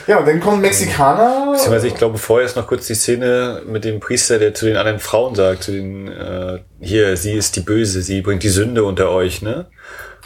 [0.06, 1.52] Ja, und dann kommen Mexikaner.
[1.52, 4.76] Beziehungsweise ich glaube, vorher ist noch kurz die Szene mit dem Priester, der zu den
[4.76, 8.84] anderen Frauen sagt, zu den, äh, hier, sie ist die Böse, sie bringt die Sünde
[8.84, 9.66] unter euch, ne?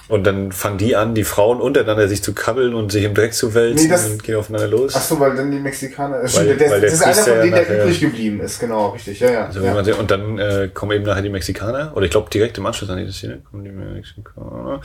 [0.09, 3.33] Und dann fangen die an, die Frauen untereinander sich zu kabbeln und sich im Dreck
[3.33, 4.93] zu wälzen nee, das, und gehen aufeinander los.
[4.95, 6.23] Ach so, weil dann die Mexikaner.
[6.23, 8.89] Weil, stimmt, der, weil der das ist einer von denen, der übrig geblieben ist, genau,
[8.91, 9.21] richtig.
[9.21, 9.47] Ja, ja.
[9.47, 9.85] Also, ja.
[9.85, 12.91] Sieht, und dann äh, kommen eben nachher die Mexikaner, oder ich glaube direkt im Anschluss
[12.91, 14.81] an diese Szene kommen die Mexikaner.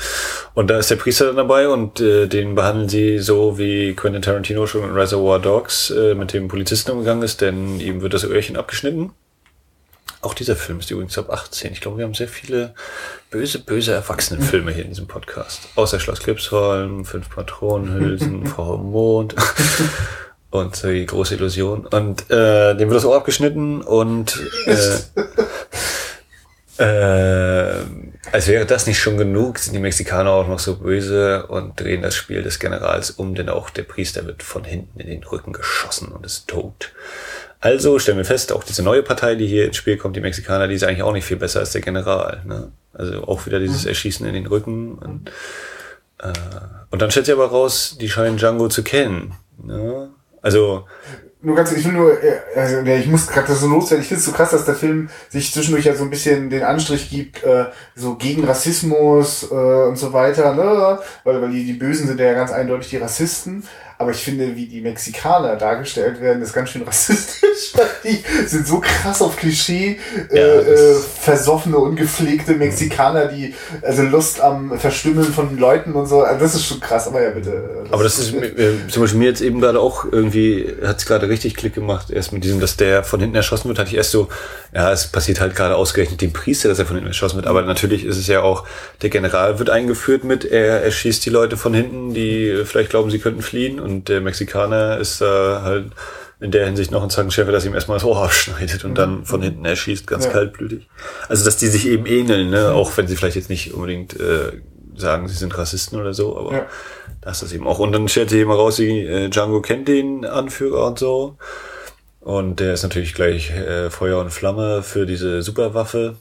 [0.53, 4.21] Und da ist der Priester dann dabei und äh, den behandeln sie so, wie Quentin
[4.21, 8.23] Tarantino schon in Reservoir Dogs äh, mit dem Polizisten umgegangen ist, denn ihm wird das
[8.23, 9.11] Öhrchen abgeschnitten.
[10.21, 11.71] Auch dieser Film ist übrigens ab 18.
[11.71, 12.73] Ich glaube, wir haben sehr viele
[13.31, 15.61] böse, böse Erwachsenenfilme hier in diesem Podcast.
[15.75, 19.35] Außer Schloss Klipsholm, Fünf Patronenhülsen, Frau Mond
[20.49, 21.85] und die große Illusion.
[21.85, 24.97] Und äh, dem wird das Ohr abgeschnitten und äh,
[26.83, 27.85] äh,
[28.31, 32.01] als wäre das nicht schon genug, sind die Mexikaner auch noch so böse und drehen
[32.01, 35.53] das Spiel des Generals um, denn auch der Priester wird von hinten in den Rücken
[35.53, 36.91] geschossen und ist tot.
[37.61, 40.67] Also stellen wir fest, auch diese neue Partei, die hier ins Spiel kommt, die Mexikaner,
[40.67, 42.41] die ist eigentlich auch nicht viel besser als der General.
[42.45, 42.71] Ne?
[42.93, 43.89] Also auch wieder dieses mhm.
[43.89, 44.93] Erschießen in den Rücken.
[44.97, 45.29] Und,
[46.19, 46.31] äh,
[46.89, 49.33] und dann stellt sich aber raus, die scheinen Django zu kennen.
[49.61, 50.09] Ne?
[50.41, 50.85] Also
[51.41, 54.01] nur ganz, ich will nur, äh, also, ich muss gerade das so loswerden.
[54.01, 56.63] Ich finde es so krass, dass der Film sich zwischendurch ja so ein bisschen den
[56.63, 60.99] Anstrich gibt, äh, so gegen Rassismus äh, und so weiter, ne?
[61.23, 63.63] Weil, weil die, die Bösen sind ja ganz eindeutig die Rassisten.
[64.01, 67.73] Aber ich finde, wie die Mexikaner dargestellt werden, ist ganz schön rassistisch.
[68.05, 69.99] Die sind so krass auf Klischee,
[70.31, 76.07] äh, Ja, das- äh, versoffene, ungepflegte Mexikaner, die also Lust am Verstümmeln von Leuten und
[76.07, 76.21] so.
[76.21, 77.85] Also das ist schon krass, aber ja, bitte.
[77.91, 81.27] Aber das ist äh, zum Beispiel mir jetzt eben gerade auch irgendwie, hat es gerade
[81.27, 84.11] richtig Klick gemacht, erst mit diesem, dass der von hinten erschossen wird, hatte ich erst
[84.11, 84.29] so,
[84.73, 87.63] ja, es passiert halt gerade ausgerechnet dem Priester, dass er von hinten erschossen wird, aber
[87.63, 88.65] natürlich ist es ja auch,
[89.01, 93.19] der General wird eingeführt mit, er erschießt die Leute von hinten, die vielleicht glauben, sie
[93.19, 95.87] könnten fliehen und der Mexikaner ist da halt
[96.39, 99.41] in der Hinsicht noch ein Zangenschärfer, dass ihm erstmal das Ohr abschneidet und dann von
[99.41, 100.31] hinten erschießt, ganz Ja.
[100.31, 100.87] kaltblütig.
[101.27, 102.71] Also, dass die sich eben ähneln, ne?
[102.71, 104.61] auch wenn sie vielleicht jetzt nicht unbedingt äh,
[104.95, 106.65] sagen, sie sind Rassisten oder so, aber Ja.
[107.21, 107.79] da ist das eben auch.
[107.79, 111.37] Und dann stellt sich eben raus, die, äh, Django kennt den Anführer und so.
[112.21, 116.15] Und der ist natürlich gleich äh, Feuer und Flamme für diese Superwaffe.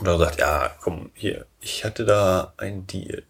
[0.00, 3.22] Und er sagt, ja, komm, hier, ich hatte da ein Deal.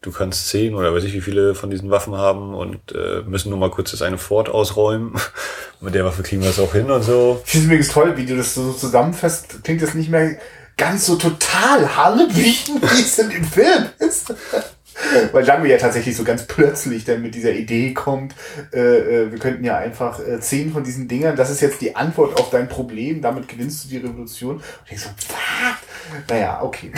[0.00, 3.50] Du kannst zehn oder weiß ich wie viele von diesen Waffen haben und äh, müssen
[3.50, 5.14] nur mal kurz das eine Fort ausräumen.
[5.80, 7.42] Mit der Waffe kriegen wir es auch hin und so.
[7.44, 9.64] Ich finde es übrigens toll, wie du das so zusammenfasst.
[9.64, 10.36] Klingt das nicht mehr
[10.76, 14.32] ganz so total Hanebüchen, wie es in dem Film ist.
[15.32, 18.34] Weil Django ja tatsächlich so ganz plötzlich dann mit dieser Idee kommt,
[18.72, 21.94] äh, äh, wir könnten ja einfach äh, zehn von diesen Dingern, das ist jetzt die
[21.94, 24.56] Antwort auf dein Problem, damit gewinnst du die Revolution.
[24.56, 26.28] Und ich so, was?
[26.28, 26.92] Naja, okay.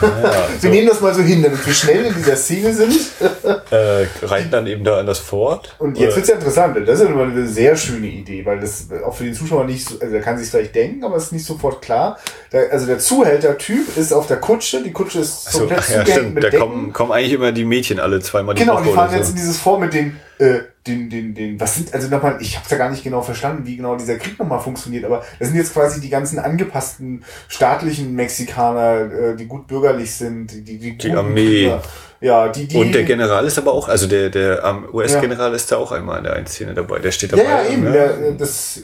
[0.00, 2.94] Ja, Wir nehmen das mal so hin, damit wir schnell in dieser Szene sind.
[3.70, 5.74] äh, reiten dann eben da in das Fort.
[5.78, 6.76] Und jetzt Äh, wird's ja interessant.
[6.86, 9.94] Das ist immer eine sehr schöne Idee, weil das auch für den Zuschauer nicht so,
[10.00, 12.18] also der kann sich vielleicht denken, aber es ist nicht sofort klar.
[12.52, 16.06] Der, also der Zuhälter-Typ ist auf der Kutsche, die Kutsche ist so, komplett ach ja,
[16.06, 16.34] stimmt.
[16.34, 19.14] mit Da kommen, kommen eigentlich immer die Mädchen alle zweimal die Genau, Woche die fahren
[19.14, 19.30] jetzt so.
[19.32, 22.70] in dieses Vor mit den, äh, den, den, den, was sind, also nochmal, ich hab's
[22.70, 25.72] ja gar nicht genau verstanden, wie genau dieser Krieg nochmal funktioniert, aber das sind jetzt
[25.72, 31.64] quasi die ganzen angepassten staatlichen Mexikaner, äh, die gut bürgerlich sind, die, die, die, Armee.
[31.64, 31.82] Krieger.
[32.20, 32.76] Ja, die, die.
[32.76, 36.18] Und der General ist aber auch, also der, der ähm, US-General ist da auch einmal
[36.18, 36.98] in der einen Szene dabei.
[36.98, 37.44] Der steht dabei.
[37.44, 37.84] Ja, ja, eben.
[37.84, 37.92] ne?
[37.92, 38.82] Der, das,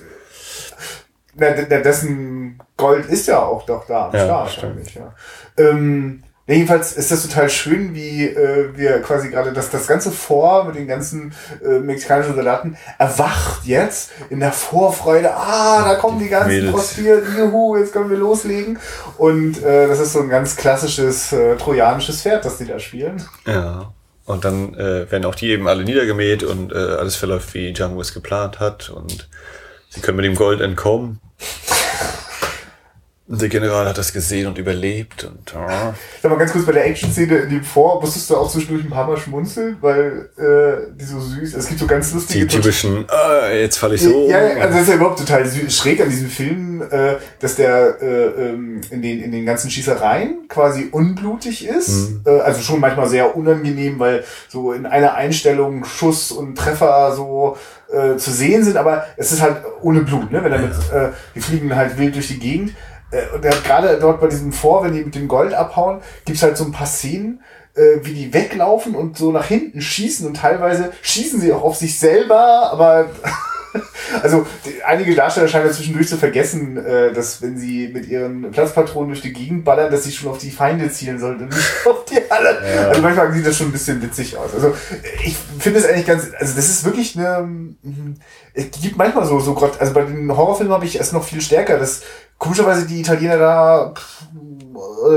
[1.35, 4.51] na, dessen Gold ist ja auch doch da am Ja, Start.
[4.51, 4.77] stimmt.
[4.77, 5.15] eigentlich, Ja.
[5.59, 10.11] Ähm, ja, jedenfalls ist das total schön, wie äh, wir quasi gerade das, das ganze
[10.11, 11.33] Vor mit den ganzen
[11.65, 15.35] äh, mexikanischen Soldaten erwacht jetzt in der Vorfreude.
[15.35, 16.73] Ah, da kommen die ganzen Mädels.
[16.73, 18.79] Prostituierten, juhu, jetzt können wir loslegen.
[19.17, 23.23] Und äh, das ist so ein ganz klassisches äh, trojanisches Pferd, das die da spielen.
[23.47, 23.95] Ja.
[24.27, 28.01] Und dann äh, werden auch die eben alle niedergemäht und äh, alles verläuft, wie Django
[28.03, 28.91] es geplant hat.
[28.91, 29.29] Und
[29.89, 31.21] sie können mit dem Gold entkommen.
[33.27, 35.25] Der General hat das gesehen und überlebt.
[35.25, 35.95] Und ja.
[36.21, 38.91] Sag mal ganz kurz bei der Action-Szene in dem Vor, musstest du auch zwischendurch ein
[38.91, 43.07] paar Mal schmunzeln, weil äh, die so süß, es gibt so ganz lustige die typischen,
[43.09, 44.29] ah, jetzt falle ich so.
[44.29, 47.97] Ja, ja, also das ist ja überhaupt total schräg an diesem Film, äh, dass der
[48.03, 52.11] äh, ähm, in, den, in den ganzen Schießereien quasi unblutig ist.
[52.11, 52.23] Mhm.
[52.27, 57.57] Äh, also schon manchmal sehr unangenehm, weil so in einer Einstellung Schuss und Treffer so
[57.91, 60.45] äh, zu sehen sind, aber es ist halt ohne Blut, ne?
[60.45, 62.75] Wenn er mit, äh, die fliegen halt wild durch die Gegend.
[63.15, 66.01] Äh, und er hat gerade dort bei diesem Vor, wenn die mit dem Gold abhauen,
[66.25, 67.41] gibt's halt so ein paar Szenen,
[67.75, 71.77] äh, wie die weglaufen und so nach hinten schießen und teilweise schießen sie auch auf
[71.77, 73.11] sich selber, aber
[74.23, 78.51] also die, einige Darsteller scheinen ja zwischendurch zu vergessen, äh, dass wenn sie mit ihren
[78.51, 81.71] Platzpatronen durch die Gegend ballern, dass sie schon auf die Feinde zielen sollten und nicht
[81.87, 82.57] auf die anderen.
[82.89, 84.55] Also manchmal sieht das schon ein bisschen witzig aus.
[84.55, 84.75] Also
[85.25, 88.15] ich finde es eigentlich ganz, also das ist wirklich eine, mhm,
[88.55, 91.41] es gibt manchmal so, so grott, also bei den Horrorfilmen habe ich es noch viel
[91.41, 92.03] stärker, dass
[92.39, 93.95] komischerweise die Italiener da,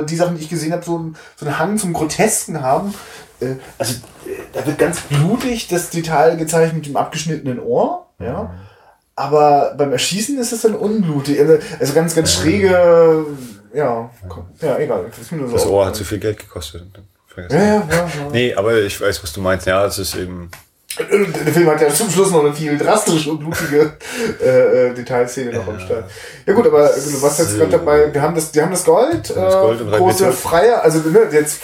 [0.08, 2.94] die Sachen, die ich gesehen habe, so, so einen Hang zum Grotesken haben.
[3.40, 3.96] Äh, Also
[4.26, 8.54] äh, da wird ganz blutig das Detail gezeigt mit dem abgeschnittenen Ohr, ja.
[9.16, 11.40] Aber beim Erschießen ist es dann unblutig.
[11.40, 13.26] Also, also ganz, ganz schräge,
[13.74, 14.10] ja,
[14.62, 15.06] ja, egal.
[15.18, 16.84] Das, Das Ohr hat zu viel Geld gekostet.
[17.36, 18.10] Ja, ja, ja, ja.
[18.32, 19.68] Nee, aber ich weiß, was du meinst.
[19.68, 20.50] Ja, es ist eben.
[21.00, 23.94] Der Film hat ja zum Schluss noch eine viel drastische und blutige
[24.44, 26.06] äh, äh, Detailszene noch am Start.
[26.46, 27.58] Ja gut, aber du warst jetzt So.
[27.58, 30.32] gerade dabei, wir haben das, die haben das Gold, haben das Gold und äh, große
[30.32, 31.62] Freier, also ne, jetzt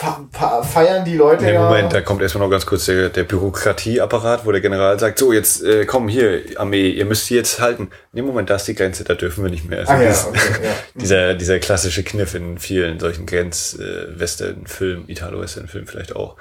[0.73, 1.67] feiern die Leute Nee, ja.
[1.67, 5.33] Moment, da kommt erstmal noch ganz kurz der, der Bürokratieapparat, wo der General sagt, so,
[5.33, 7.89] jetzt äh, komm hier, Armee, ihr müsst sie jetzt halten.
[8.11, 9.79] Nee, Moment, da ist die Grenze, da dürfen wir nicht mehr.
[9.79, 10.69] Also Ah ja, das- okay, ja.
[11.01, 16.35] dieser, dieser klassische Kniff in vielen solchen Grenz-Western-Filmen, Italo-Western-Filmen vielleicht auch.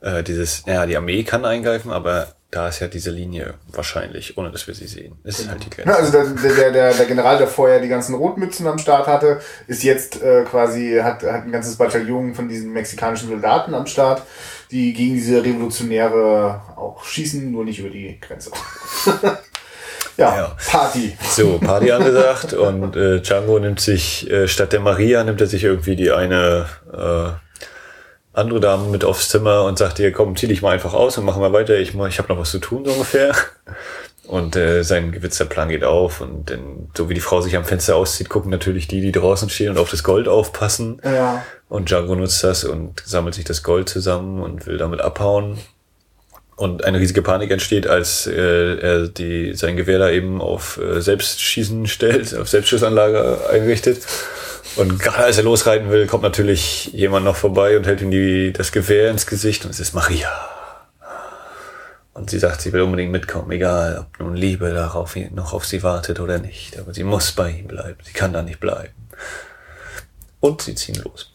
[0.00, 4.50] Äh, dieses, ja, die Armee kann eingreifen, aber da ist ja diese Linie wahrscheinlich, ohne
[4.52, 5.18] dass wir sie sehen.
[5.24, 5.90] Es ist halt die Grenze.
[5.90, 9.40] Ja, also der, der, der, der General, der vorher die ganzen Rotmützen am Start hatte,
[9.66, 14.22] ist jetzt äh, quasi, hat, hat ein ganzes Bataillon von diesen mexikanischen Soldaten am Start,
[14.70, 18.50] die gegen diese Revolutionäre auch schießen, nur nicht über die Grenze.
[20.16, 21.16] Ja, ja, Party.
[21.28, 25.64] So, Party angesagt und äh, Django nimmt sich, äh, statt der Maria nimmt er sich
[25.64, 27.43] irgendwie die eine äh,
[28.34, 31.24] andere Dame mit aufs Zimmer und sagt ihr, komm, zieh dich mal einfach aus und
[31.24, 33.34] machen wir weiter, ich, ich habe noch was zu tun, so ungefähr.
[34.26, 37.64] Und äh, sein gewitzter Plan geht auf und dann, so wie die Frau sich am
[37.64, 41.00] Fenster auszieht, gucken natürlich die, die draußen stehen und auf das Gold aufpassen.
[41.04, 41.44] Ja.
[41.68, 45.58] Und Django nutzt das und sammelt sich das Gold zusammen und will damit abhauen.
[46.56, 51.00] Und eine riesige Panik entsteht, als äh, er die, sein Gewehr da eben auf äh,
[51.00, 54.06] Selbstschießen stellt, auf Selbstschussanlage einrichtet.
[54.76, 58.52] Und gerade als er losreiten will, kommt natürlich jemand noch vorbei und hält ihm die,
[58.52, 60.30] das Gewehr ins Gesicht und es ist Maria.
[62.12, 65.82] Und sie sagt, sie will unbedingt mitkommen, egal ob nun Liebe darauf noch auf sie
[65.82, 66.78] wartet oder nicht.
[66.78, 67.98] Aber sie muss bei ihm bleiben.
[68.04, 68.94] Sie kann da nicht bleiben.
[70.38, 71.32] Und sie ziehen los.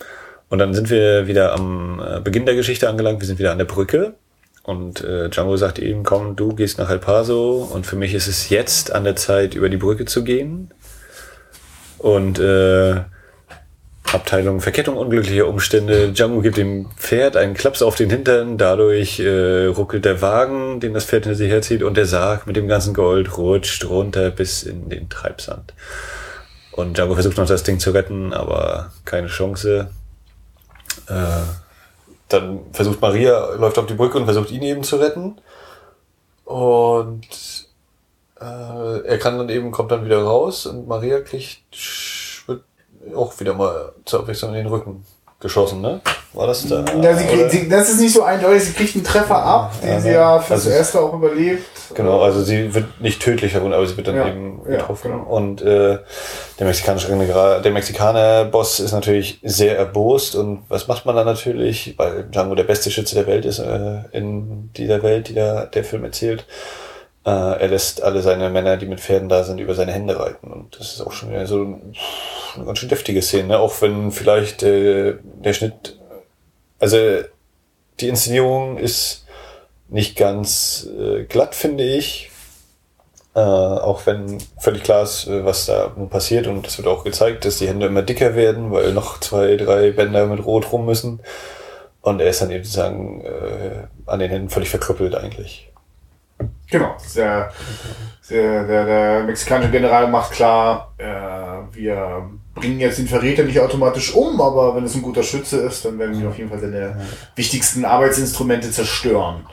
[0.48, 3.20] Und dann sind wir wieder am äh, Beginn der Geschichte angelangt.
[3.20, 4.14] Wir sind wieder an der Brücke.
[4.70, 7.68] Und äh, Django sagt ihm, komm, du gehst nach El Paso.
[7.74, 10.70] Und für mich ist es jetzt an der Zeit, über die Brücke zu gehen.
[11.98, 12.98] Und äh,
[14.14, 16.12] Abteilung Verkettung unglücklicher Umstände.
[16.12, 20.94] Django gibt dem Pferd einen Klaps auf den Hintern, dadurch äh, ruckelt der Wagen, den
[20.94, 24.62] das Pferd hinter sich herzieht, und der Sarg mit dem ganzen Gold rutscht runter bis
[24.62, 25.74] in den Treibsand.
[26.74, 29.90] Und Django versucht noch das Ding zu retten, aber keine Chance.
[31.08, 31.69] Äh,
[32.30, 35.42] dann versucht Maria, läuft auf die Brücke und versucht ihn eben zu retten.
[36.46, 37.28] Und
[38.40, 41.64] äh, er kann dann eben, kommt dann wieder raus und Maria kriegt
[43.16, 45.06] auch wieder mal zur Abwechslung in den Rücken
[45.40, 46.02] geschossen, ne?
[46.34, 46.86] War das da?
[47.02, 49.90] Ja, sie kriegt, sie, das ist nicht so eindeutig, sie kriegt einen Treffer ab, den
[49.90, 51.64] ja, sie ja fürs also erste auch überlebt.
[51.96, 55.12] Genau, also sie wird nicht tödlich verwundet, aber sie wird dann ja, eben getroffen.
[55.12, 55.24] Genau.
[55.24, 55.98] Und äh,
[56.60, 62.26] der mexikanische der Mexikaner-Boss ist natürlich sehr erbost und was macht man dann natürlich, weil
[62.26, 66.04] Django der beste Schütze der Welt ist äh, in dieser Welt, die da der Film
[66.04, 66.46] erzählt.
[67.26, 70.52] Äh, er lässt alle seine Männer, die mit Pferden da sind, über seine Hände reiten.
[70.52, 71.62] Und das ist auch schon wieder so
[72.56, 73.60] eine ganz schön deftige Szene, ne?
[73.60, 75.99] auch wenn vielleicht äh, der Schnitt,
[76.80, 76.98] also
[78.00, 79.26] die Inszenierung ist
[79.90, 82.32] nicht ganz äh, glatt, finde ich.
[83.36, 87.46] Äh, auch wenn völlig klar ist, äh, was da passiert und das wird auch gezeigt,
[87.46, 91.20] dass die Hände immer dicker werden, weil noch zwei, drei Bänder mit Rot rum müssen.
[92.02, 95.72] Und er ist dann eben sozusagen äh, an den Händen völlig verkrüppelt eigentlich.
[96.72, 97.52] Genau, der,
[98.30, 104.14] der, der, der mexikanische General macht klar, äh, wir bringen jetzt den Verräter nicht automatisch
[104.14, 107.00] um, aber wenn es ein guter Schütze ist, dann werden wir auf jeden Fall seine
[107.36, 109.46] wichtigsten Arbeitsinstrumente zerstören.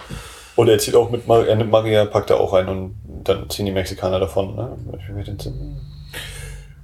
[0.57, 3.73] Und er zieht auch mit Mar Maria, packt er auch ein und dann ziehen die
[3.73, 4.77] Mexikaner davon, ne?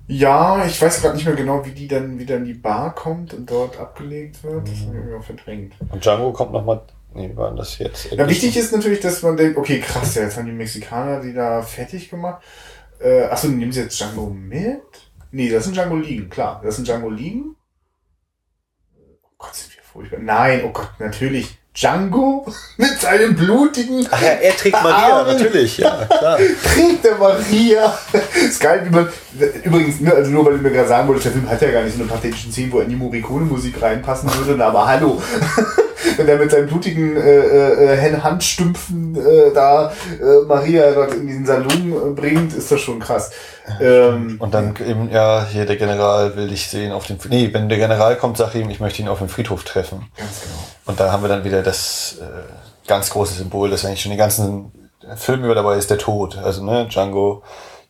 [0.09, 3.33] Ja, ich weiß gerade nicht mehr genau, wie die dann wieder in die Bar kommt
[3.33, 4.69] und dort abgelegt wird.
[4.69, 5.75] Das habe ich mir verdrängt.
[5.91, 6.83] Und Django kommt nochmal
[7.15, 8.11] Nee, wie waren das jetzt?
[8.11, 11.35] Ja, wichtig ist natürlich, dass man denkt, okay, krass, ja, jetzt haben die Mexikaner die
[11.35, 12.43] da fertig gemacht.
[13.01, 14.81] Äh, achso, nehmen sie jetzt Django mit?
[15.33, 16.61] Nee, das sind Django liegen, klar.
[16.63, 17.57] Das sind Django liegen.
[19.23, 20.21] Oh Gott, sind wir furchtbar.
[20.21, 21.59] Nein, oh Gott, natürlich.
[21.75, 24.07] Django mit seinem blutigen.
[24.11, 25.33] Ach ja, er trägt Maria, Armen.
[25.33, 26.39] natürlich, ja, klar.
[26.75, 27.99] trägt der Maria.
[28.35, 29.09] ist geil, wie man.
[29.65, 31.83] Übrigens, ne, also nur weil du mir gerade sagen wolltest, der Film hat ja gar
[31.83, 35.23] nicht so eine pathetischen Szene, wo er in die Morricone-Musik reinpassen würde, aber hallo.
[36.17, 41.47] wenn er mit seinen blutigen äh, äh, Handstümpfen äh, da äh, Maria dort in diesen
[41.47, 43.31] Salon äh, bringt, ist das schon krass.
[43.81, 47.69] Ähm, und dann eben, ja, hier der General will dich sehen auf dem, nee, wenn
[47.69, 50.11] der General kommt, sag ihm, ich möchte ihn auf dem Friedhof treffen.
[50.17, 50.67] Ganz genau.
[50.87, 54.19] Und da haben wir dann wieder das äh, ganz große Symbol, das eigentlich schon den
[54.19, 54.73] ganzen
[55.17, 56.39] Film über dabei ist, der Tod.
[56.39, 57.43] Also, ne, Django,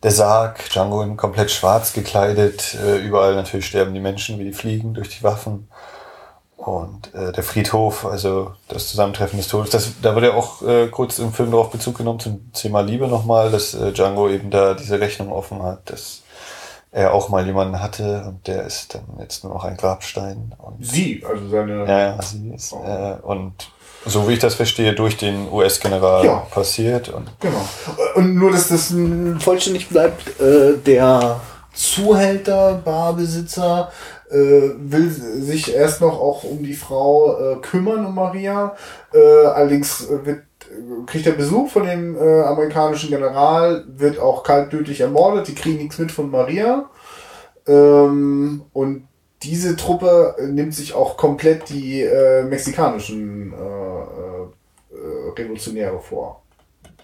[0.02, 4.52] der Sarg, Django in komplett schwarz gekleidet, äh, überall natürlich sterben die Menschen wie die
[4.52, 5.68] Fliegen durch die Waffen.
[6.62, 10.86] Und äh, der Friedhof, also das Zusammentreffen des Todes, das, da wird ja auch äh,
[10.86, 14.74] kurz im Film darauf Bezug genommen zum Thema Liebe nochmal, dass äh, Django eben da
[14.74, 16.22] diese Rechnung offen hat, dass
[16.92, 20.54] er auch mal jemanden hatte und der ist dann jetzt nur noch ein Grabstein.
[20.56, 21.84] Und sie, also seine.
[21.84, 22.72] Ja, sie ist.
[22.72, 22.84] Oh.
[22.84, 23.54] Äh, und
[24.06, 26.36] so wie ich das verstehe, durch den US-General ja.
[26.52, 27.08] passiert.
[27.08, 27.68] Und genau.
[28.14, 28.94] Und nur, dass das
[29.40, 31.40] vollständig bleibt, äh, der
[31.74, 33.90] Zuhälter, Barbesitzer,
[34.38, 38.76] will sich erst noch auch um die Frau äh, kümmern, um Maria.
[39.12, 40.42] Äh, allerdings wird,
[41.06, 45.98] kriegt er Besuch von dem äh, amerikanischen General, wird auch kaltblütig ermordet, die kriegen nichts
[45.98, 46.88] mit von Maria.
[47.66, 49.08] Ähm, und
[49.42, 53.56] diese Truppe nimmt sich auch komplett die äh, mexikanischen äh,
[54.94, 56.41] äh, Revolutionäre vor.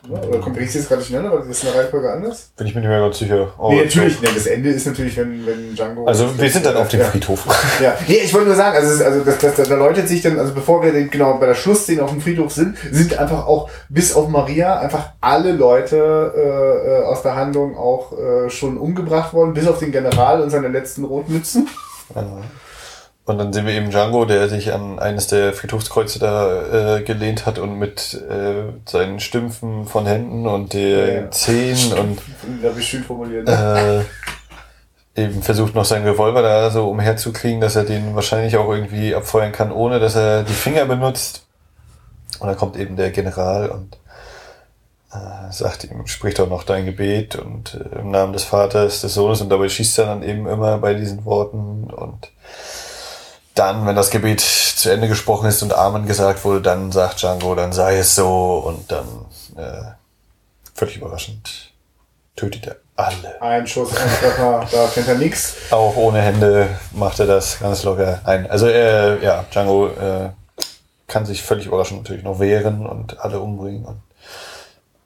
[0.08, 2.50] Oder kommt jetzt gerade durcheinander, weil das ist eine Reihenfolge anders?
[2.56, 3.52] Bin ich mir nicht mehr ganz sicher.
[3.58, 4.20] Oh, nee, natürlich.
[4.20, 6.06] Nee, das Ende ist natürlich, wenn, wenn Django.
[6.06, 7.06] Also wir sind dann auf dem ja.
[7.06, 7.44] Friedhof.
[7.82, 10.54] Ja, nee, ich wollte nur sagen, also, also das, das, da läutet sich dann, also
[10.54, 14.14] bevor wir den, genau bei der Schlussszene auf dem Friedhof sind, sind einfach auch bis
[14.14, 19.66] auf Maria einfach alle Leute äh, aus der Handlung auch äh, schon umgebracht worden, bis
[19.66, 21.68] auf den General und seine letzten Rotmützen.
[22.14, 22.24] Ja.
[23.28, 27.44] Und dann sehen wir eben Django, der sich an eines der Friedhofskreuze da äh, gelehnt
[27.44, 31.30] hat und mit äh, seinen Stümpfen von Händen und den ja.
[31.30, 32.22] Zehen und
[32.78, 33.46] ich schön formuliert.
[33.46, 34.00] Äh,
[35.14, 39.52] eben versucht noch seinen Revolver da so umherzukriegen, dass er den wahrscheinlich auch irgendwie abfeuern
[39.52, 41.44] kann, ohne dass er die Finger benutzt.
[42.38, 43.98] Und dann kommt eben der General und
[45.12, 49.12] äh, sagt ihm, spricht auch noch dein Gebet und äh, im Namen des Vaters, des
[49.12, 52.30] Sohnes und dabei schießt er dann eben immer bei diesen Worten und
[53.58, 57.54] dann, wenn das Gebet zu Ende gesprochen ist und Amen gesagt wurde, dann sagt Django,
[57.54, 59.06] dann sei es so und dann
[59.56, 59.92] äh,
[60.74, 61.72] völlig überraschend
[62.36, 63.40] tötet er alle.
[63.42, 65.56] Ein Schuss, ein Treffer, da kennt er nichts.
[65.70, 68.20] Auch ohne Hände macht er das ganz locker.
[68.24, 70.30] Nein, also äh, ja, Django äh,
[71.06, 74.00] kann sich völlig überraschend natürlich noch wehren und alle umbringen und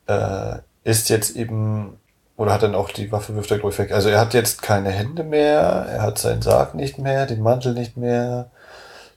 [0.08, 1.98] äh, ist jetzt eben
[2.42, 3.92] oder hat dann auch die Waffe wirft er glaube weg.
[3.92, 7.72] Also er hat jetzt keine Hände mehr, er hat seinen Sarg nicht mehr, den Mantel
[7.72, 8.50] nicht mehr,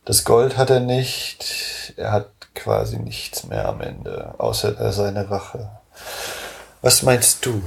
[0.06, 5.72] das Gold hat er nicht, er hat quasi nichts mehr am Ende, außer seine Rache.
[6.84, 7.64] Was meinst du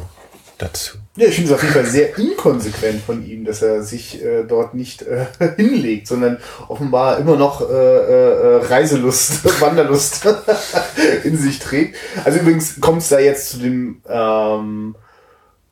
[0.58, 0.98] dazu?
[1.16, 4.44] Ja, ich finde es auf jeden Fall sehr inkonsequent von ihm, dass er sich äh,
[4.44, 6.38] dort nicht äh, hinlegt, sondern
[6.68, 10.24] offenbar immer noch äh, äh, Reiselust, Wanderlust
[11.24, 11.96] in sich trägt.
[12.24, 14.94] Also übrigens kommt es da jetzt zu dem ähm,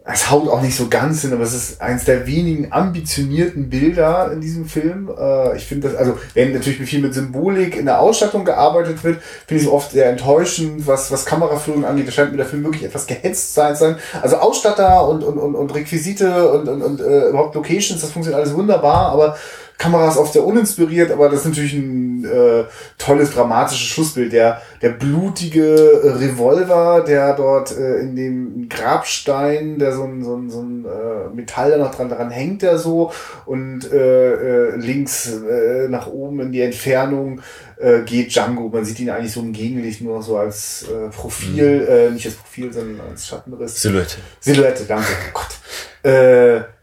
[0.09, 4.31] es haut auch nicht so ganz hin, aber es ist eines der wenigen ambitionierten Bilder
[4.33, 5.11] in diesem Film.
[5.19, 9.21] Äh, ich finde das, also wenn natürlich viel mit Symbolik in der Ausstattung gearbeitet wird,
[9.47, 12.07] finde ich es oft sehr enttäuschend, was, was Kameraführung angeht.
[12.07, 13.75] Da scheint mir der Film wirklich etwas gehetzt sein.
[13.75, 13.97] sein.
[14.23, 18.41] Also Ausstatter und, und, und, und Requisite und, und, und äh, überhaupt Locations, das funktioniert
[18.41, 19.37] alles wunderbar, aber
[19.79, 22.65] Kamera ist oft sehr uninspiriert, aber das ist natürlich ein äh,
[22.99, 24.33] tolles, dramatisches Schlussbild.
[24.33, 30.51] Der, der blutige Revolver, der dort äh, in dem Grabstein, der so ein, so ein,
[30.51, 33.13] so ein äh, Metall da noch dran, daran hängt er so
[33.45, 37.43] und äh, äh, links äh, nach oben in die Entfernung
[37.77, 38.69] äh, geht Django.
[38.69, 41.89] Man sieht ihn eigentlich so im Gegenlicht nur so als äh, Profil, mhm.
[41.89, 43.81] äh, nicht als Profil, sondern als Schattenriss.
[43.83, 44.17] Silhouette.
[44.41, 45.09] Silhouette, danke.
[45.29, 46.11] Oh Gott.
[46.11, 46.76] Äh,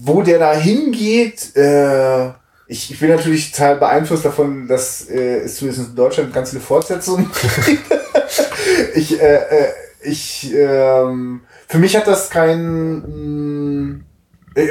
[0.00, 2.28] wo der da hingeht, äh,
[2.68, 6.62] ich, ich bin natürlich total beeinflusst davon, dass äh, es zumindest in Deutschland ganz viele
[6.62, 7.28] Fortsetzungen
[8.94, 9.72] ich, äh, äh,
[10.02, 14.04] ich, ähm, für mich hat das kein, mh, mm,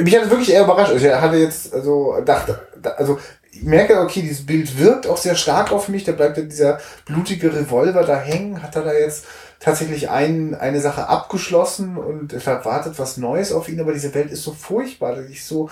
[0.03, 0.93] mich hat das wirklich eher überrascht.
[0.95, 2.59] Ich hatte jetzt, also, dachte,
[2.97, 3.19] also,
[3.51, 6.03] ich merke, okay, dieses Bild wirkt auch sehr stark auf mich.
[6.03, 8.61] Da bleibt ja dieser blutige Revolver da hängen.
[8.61, 9.25] Hat er da jetzt
[9.59, 14.31] tatsächlich ein, eine Sache abgeschlossen und es wartet was Neues auf ihn, aber diese Welt
[14.31, 15.69] ist so furchtbar, dass ich so,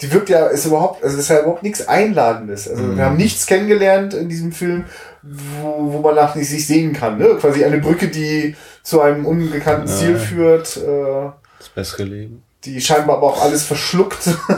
[0.00, 2.68] die wirkt ja, ist überhaupt, also ist ja überhaupt nichts Einladendes.
[2.68, 2.96] Also mhm.
[2.96, 4.84] wir haben nichts kennengelernt in diesem Film,
[5.22, 7.36] wo, wo man nach nicht sich sehen kann, ne?
[7.40, 9.94] Quasi eine Brücke, die zu einem unbekannten ja.
[9.94, 10.76] Ziel führt.
[10.76, 12.42] Äh, das bessere Leben.
[12.64, 14.26] Die scheinbar aber auch alles verschluckt.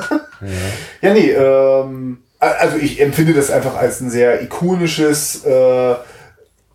[0.41, 1.09] ja.
[1.09, 5.95] ja, nee, ähm, also ich empfinde das einfach als ein sehr ikonisches, äh,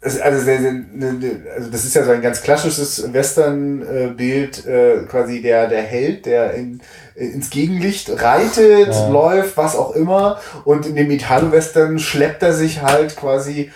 [0.01, 5.67] also, ne, ne, also das ist ja so ein ganz klassisches Western-Bild, äh, quasi der,
[5.67, 6.79] der Held, der in,
[7.15, 9.09] ins Gegenlicht reitet, ja.
[9.09, 10.39] läuft, was auch immer.
[10.63, 13.71] Und in dem Italo-Western schleppt er sich halt quasi,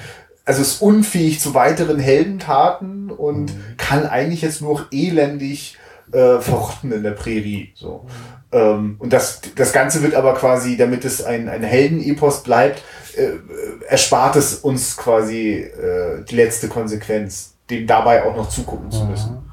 [0.45, 3.77] also ist unfähig zu weiteren Heldentaten und mhm.
[3.77, 5.77] kann eigentlich jetzt nur elendig
[6.13, 7.73] äh, verrotten in der Prärie.
[7.75, 8.05] So.
[8.53, 12.81] Ähm, und das, das Ganze wird aber quasi, damit es ein, ein Heldenepos bleibt,
[13.17, 13.39] äh,
[13.87, 19.31] erspart es uns quasi äh, die letzte Konsequenz, dem dabei auch noch zugucken zu müssen.
[19.31, 19.51] Mhm.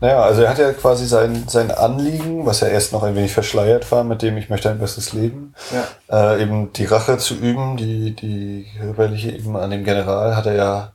[0.00, 3.32] Naja, also er hat ja quasi sein, sein Anliegen, was ja erst noch ein wenig
[3.32, 5.54] verschleiert war, mit dem ich möchte ein besseres Leben,
[6.08, 6.32] ja.
[6.32, 10.54] äh, eben die Rache zu üben, die, die rebellische eben an dem General hat er
[10.54, 10.92] ja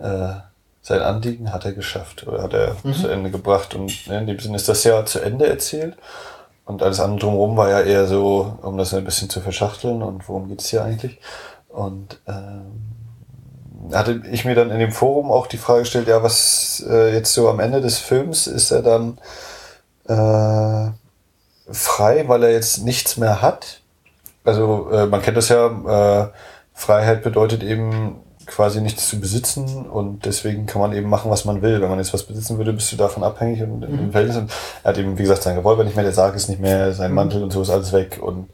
[0.00, 0.40] äh,
[0.82, 2.94] sein Anliegen hat er geschafft oder hat er mhm.
[2.94, 5.96] zu Ende gebracht und in dem Sinne ist das ja zu Ende erzählt.
[6.66, 10.28] Und alles andere drumherum war ja eher so, um das ein bisschen zu verschachteln und
[10.28, 11.20] worum geht's hier eigentlich.
[11.68, 16.84] Und ähm, hatte ich mir dann in dem Forum auch die Frage gestellt, ja, was
[16.90, 19.18] äh, jetzt so am Ende des Films ist er dann
[20.08, 20.90] äh,
[21.72, 23.80] frei, weil er jetzt nichts mehr hat.
[24.44, 25.66] Also äh, man kennt das ja,
[26.24, 26.28] äh,
[26.74, 31.62] Freiheit bedeutet eben quasi nichts zu besitzen und deswegen kann man eben machen, was man
[31.62, 31.80] will.
[31.80, 33.98] Wenn man jetzt was besitzen würde, bist du davon abhängig und mhm.
[33.98, 34.38] im Verhältnis.
[34.38, 34.50] Und
[34.82, 37.10] er hat eben, wie gesagt, sein Revolver nicht mehr, der Sarg ist nicht mehr, sein
[37.10, 37.16] mhm.
[37.16, 38.48] Mantel und so ist alles weg und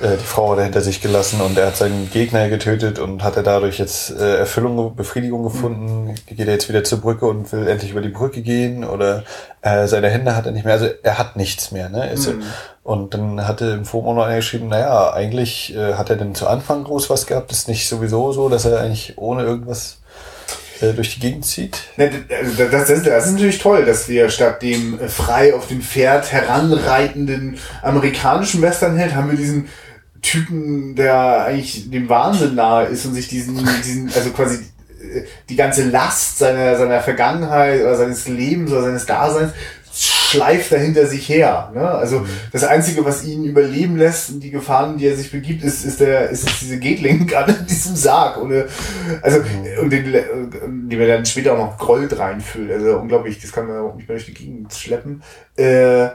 [0.00, 3.22] äh, die Frau hat er hinter sich gelassen und er hat seinen Gegner getötet und
[3.22, 6.06] hat er dadurch jetzt äh, Erfüllung, Befriedigung gefunden.
[6.06, 6.14] Mhm.
[6.26, 9.24] Geht er jetzt wieder zur Brücke und will endlich über die Brücke gehen oder
[9.62, 10.74] äh, seine Hände hat er nicht mehr.
[10.74, 11.88] Also er hat nichts mehr.
[11.88, 12.10] Ne?
[12.10, 12.42] Ist, mhm.
[12.88, 16.48] Und dann hatte im Forum noch einer geschrieben, naja, eigentlich äh, hat er denn zu
[16.48, 17.52] Anfang groß was gehabt.
[17.52, 19.98] Ist nicht sowieso so, dass er eigentlich ohne irgendwas
[20.80, 21.80] äh, durch die Gegend zieht.
[21.98, 22.10] Ne,
[22.56, 26.32] das, das, das, ist natürlich toll, dass wir statt dem äh, frei auf dem Pferd
[26.32, 29.68] heranreitenden amerikanischen Westernheld haben wir diesen
[30.22, 34.64] Typen, der eigentlich dem Wahnsinn nahe ist und sich diesen, diesen also quasi
[34.98, 39.52] äh, die ganze Last seiner, seiner Vergangenheit oder seines Lebens oder seines Daseins
[40.28, 41.70] schleift er hinter sich her.
[41.74, 41.88] Ne?
[41.88, 42.26] Also mhm.
[42.52, 46.00] das Einzige, was ihn überleben lässt und die Gefahren, die er sich begibt, ist, ist,
[46.00, 48.36] der, ist diese Gatling an diesem Sarg.
[48.38, 48.66] Ohne,
[49.22, 49.82] also, mhm.
[49.82, 52.70] und den, den wir dann später auch noch Gold reinfüllt.
[52.70, 55.22] Also unglaublich, das kann man auch nicht mehr durch die Gegend schleppen.
[55.56, 56.08] Äh,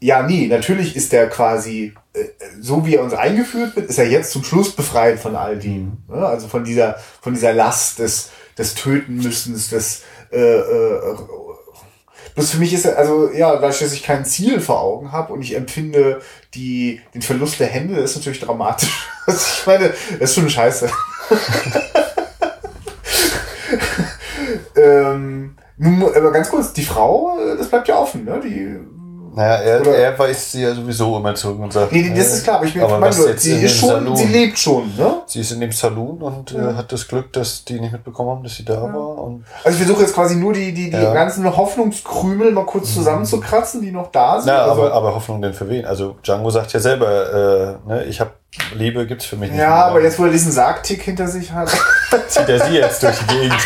[0.00, 2.24] ja, nee, natürlich ist der quasi, äh,
[2.60, 5.98] so wie er uns eingeführt wird, ist er jetzt zum Schluss befreit von all dem.
[6.08, 6.14] Mhm.
[6.14, 6.26] Ne?
[6.26, 11.12] Also von dieser, von dieser Last des, des Tötenmüssens, des äh, äh,
[12.36, 15.56] Bloß für mich ist also ja, dass ich kein Ziel vor Augen habe und ich
[15.56, 16.20] empfinde
[16.54, 19.08] die, den Verlust der Hände, ist natürlich dramatisch.
[19.26, 20.88] Also ich meine, das ist schon scheiße.
[24.76, 28.40] ähm, aber ganz kurz, die Frau, das bleibt ja offen, ne?
[28.44, 28.78] Die
[29.36, 31.92] naja, er, er weist sie ja sowieso immer zurück und sagt.
[31.92, 34.16] Nee, das ist klar, aber ich meine, mein, sie ist schon, Salon.
[34.16, 35.20] sie lebt schon, ne?
[35.26, 36.70] Sie ist in dem Saloon und äh, ja.
[36.70, 38.94] äh, hat das Glück, dass die nicht mitbekommen haben, dass sie da ja.
[38.94, 39.18] war.
[39.18, 41.12] Und also ich versuche jetzt quasi nur die, die, die ja.
[41.12, 42.94] ganzen Hoffnungskrümel mal kurz mhm.
[42.94, 44.48] zusammenzukratzen, die noch da sind.
[44.48, 45.84] Ja, also, aber, aber Hoffnung denn für wen?
[45.84, 48.30] Also Django sagt ja selber, äh, ne, ich habe
[48.74, 49.60] Liebe gibt's für mich nicht.
[49.60, 49.84] Ja, mehr.
[49.84, 51.68] aber jetzt, wo er diesen Sargtick hinter sich hat.
[52.28, 53.60] zieht er sie jetzt durch die Gegend.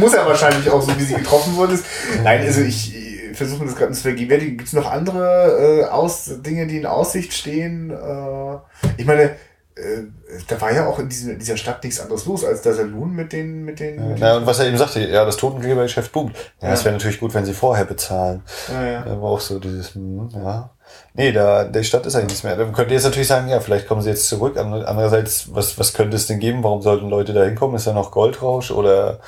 [0.00, 1.78] Muss er wahrscheinlich auch so, wie sie getroffen wurde.
[2.24, 3.07] Nein, also ich,
[3.38, 4.58] versuchen das gerade zu vergegenwärtigen.
[4.58, 7.90] Gibt es noch andere äh, Aus Dinge, die in Aussicht stehen?
[7.90, 8.56] Äh,
[8.96, 9.30] ich meine,
[9.78, 10.02] äh,
[10.48, 13.14] da war ja auch in, diesem, in dieser Stadt nichts anderes los als der Saloon
[13.14, 14.16] mit den mit den.
[14.16, 16.34] Ja, ja und was er eben sagte, ja, das Totengräbergeschäft boomt.
[16.60, 16.70] Ja, ja.
[16.70, 18.42] das wäre natürlich gut, wenn sie vorher bezahlen.
[18.72, 19.02] Ja, ja.
[19.02, 20.70] Da war auch so dieses, hm, ja.
[21.14, 22.56] Nee, da, der Stadt ist eigentlich nichts mehr.
[22.56, 24.56] Dann könnt ihr jetzt natürlich sagen, ja, vielleicht kommen sie jetzt zurück.
[24.56, 26.64] Andererseits, was, was könnte es denn geben?
[26.64, 27.76] Warum sollten Leute da hinkommen?
[27.76, 29.20] Ist ja noch Goldrausch oder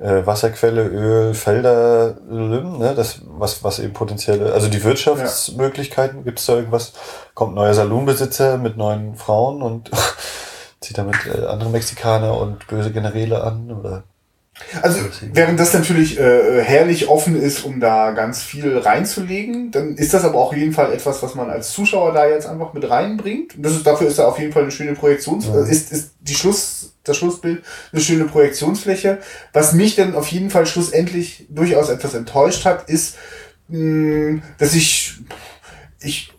[0.00, 2.94] äh, Wasserquelle, Öl, Felder, ne?
[2.94, 6.22] das, was, was eben potenzielle, also die Wirtschaftsmöglichkeiten, ja.
[6.24, 6.92] gibt es da irgendwas?
[7.34, 9.90] Kommt neuer Saloonbesitzer mit neuen Frauen und
[10.80, 14.04] zieht damit äh, andere Mexikaner und böse Generäle an oder?
[14.82, 15.00] Also
[15.32, 20.24] während das natürlich äh, herrlich offen ist, um da ganz viel reinzulegen, dann ist das
[20.24, 23.56] aber auch auf jeden Fall etwas, was man als Zuschauer da jetzt einfach mit reinbringt.
[23.56, 25.62] Und das ist, dafür ist da auf jeden Fall eine schöne Projektions, ja.
[25.64, 29.18] ist, ist die Schluss, das Schlussbild eine schöne Projektionsfläche.
[29.52, 33.16] Was mich dann auf jeden Fall schlussendlich durchaus etwas enttäuscht hat, ist,
[33.68, 35.14] mh, dass ich,
[36.00, 36.32] ich,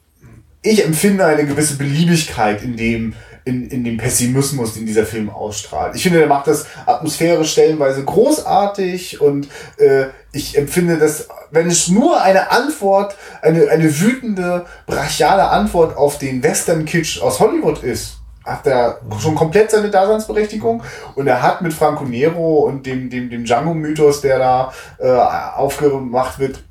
[0.63, 3.13] ich empfinde eine gewisse Beliebigkeit in dem,
[3.47, 5.95] in, in dem Pessimismus, den dieser Film ausstrahlt.
[5.95, 11.87] Ich finde, der macht das atmosphärisch stellenweise großartig und äh, ich empfinde das, wenn es
[11.87, 18.67] nur eine Antwort, eine, eine wütende, brachiale Antwort auf den Western-Kitsch aus Hollywood ist, hat
[18.67, 20.83] er schon komplett seine Daseinsberechtigung
[21.15, 26.37] und er hat mit Franco Nero und dem, dem, dem Django-Mythos, der da äh, aufgemacht
[26.39, 26.63] wird,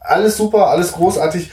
[0.00, 1.50] alles super, alles großartig,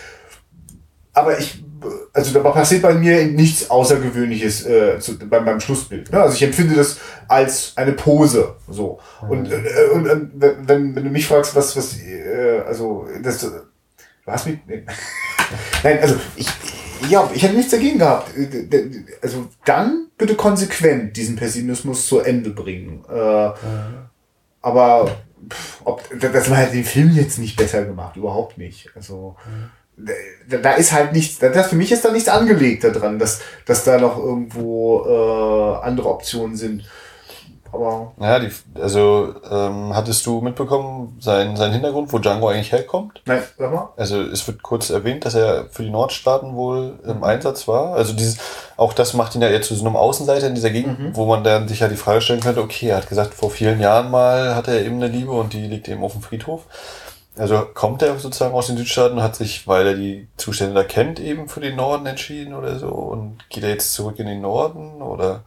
[1.13, 1.64] aber ich
[2.13, 6.11] also da passiert bei mir nichts Außergewöhnliches äh, zu, beim, beim Schlussbild.
[6.11, 6.21] Ne?
[6.21, 8.55] Also ich empfinde das als eine Pose.
[8.69, 8.99] So.
[9.27, 13.51] Und, äh, und, und wenn, wenn du mich fragst, was, was, äh, also das, du
[14.27, 14.59] hast mich.
[14.67, 14.85] Nee.
[15.83, 16.47] Nein, also ich,
[17.09, 18.31] ja, ich hätte nichts dagegen gehabt.
[19.21, 23.03] Also dann bitte konsequent diesen Pessimismus zu Ende bringen.
[23.09, 23.51] Äh,
[24.61, 25.11] Aber
[25.49, 28.91] pff, ob, das war halt den Film jetzt nicht besser gemacht, überhaupt nicht.
[28.95, 29.35] Also.
[29.45, 29.69] Mhm
[30.47, 33.97] da ist halt nichts, das für mich ist da nichts angelegt daran, dass, dass da
[33.97, 36.83] noch irgendwo äh, andere Optionen sind.
[37.71, 38.13] Aber.
[38.19, 43.21] Ja, die, also ähm, hattest du mitbekommen, sein, sein Hintergrund, wo Django eigentlich herkommt?
[43.25, 43.89] Nein, sag mal.
[43.97, 47.23] Also es wird kurz erwähnt, dass er für die Nordstaaten wohl im mhm.
[47.23, 47.95] Einsatz war.
[47.95, 48.37] Also dieses,
[48.77, 51.15] auch das macht ihn ja eher zu so einem Außenseiter in dieser Gegend, mhm.
[51.15, 53.81] wo man dann sich ja die Frage stellen könnte, okay, er hat gesagt, vor vielen
[53.81, 56.61] Jahren mal hatte er eben eine Liebe und die liegt eben auf dem Friedhof.
[57.37, 61.19] Also kommt er sozusagen aus den Südstaaten, hat sich, weil er die Zustände da kennt,
[61.19, 65.01] eben für den Norden entschieden oder so und geht er jetzt zurück in den Norden
[65.01, 65.43] oder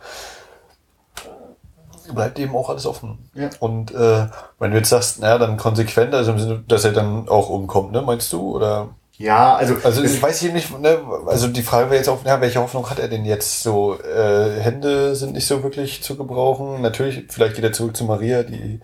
[2.15, 3.31] bleibt eben auch alles offen.
[3.35, 3.51] Ja.
[3.61, 4.27] Und äh,
[4.59, 7.93] wenn du jetzt sagst, naja, dann konsequent, also im Sinne, dass er dann auch umkommt,
[7.93, 8.57] ne, meinst du?
[8.57, 8.89] Oder?
[9.17, 9.77] Ja, also.
[9.83, 12.89] Also ich weiß hier nicht, ne, also die Frage wäre jetzt auch, ja, welche Hoffnung
[12.89, 13.63] hat er denn jetzt?
[13.63, 16.81] So, äh, Hände sind nicht so wirklich zu gebrauchen.
[16.81, 18.81] Natürlich, vielleicht geht er zurück zu Maria, die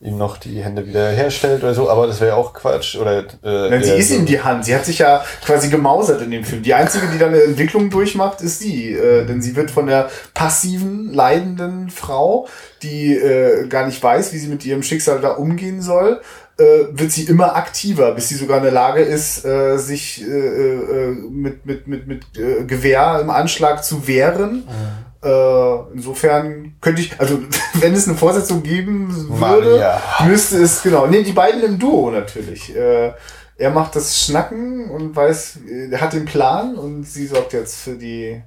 [0.00, 2.96] ihm noch die Hände wieder herstellt oder so, aber das wäre auch Quatsch.
[2.96, 4.64] Oder, äh, Nein, sie ist so ihm die Hand.
[4.64, 6.62] Sie hat sich ja quasi gemausert in dem Film.
[6.62, 8.92] Die einzige, die da eine Entwicklung durchmacht, ist sie.
[8.92, 12.46] Äh, denn sie wird von der passiven, leidenden Frau,
[12.82, 16.20] die äh, gar nicht weiß, wie sie mit ihrem Schicksal da umgehen soll,
[16.58, 20.26] äh, wird sie immer aktiver, bis sie sogar in der Lage ist, äh, sich äh,
[20.26, 24.58] äh, mit, mit, mit, mit äh, Gewehr im Anschlag zu wehren.
[24.58, 27.40] Mhm äh, insofern könnte ich, also
[27.74, 30.00] wenn es eine Fortsetzung geben würde, Maria.
[30.26, 32.74] müsste es, genau, nee, die beiden im Duo natürlich.
[32.74, 33.12] Äh,
[33.56, 35.58] er macht das Schnacken und weiß,
[35.90, 38.40] er hat den Plan und sie sorgt jetzt für die,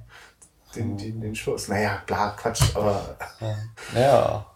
[0.74, 1.68] den, den, den Schuss.
[1.68, 3.16] Naja, klar, Quatsch, aber.
[3.94, 4.46] Ja.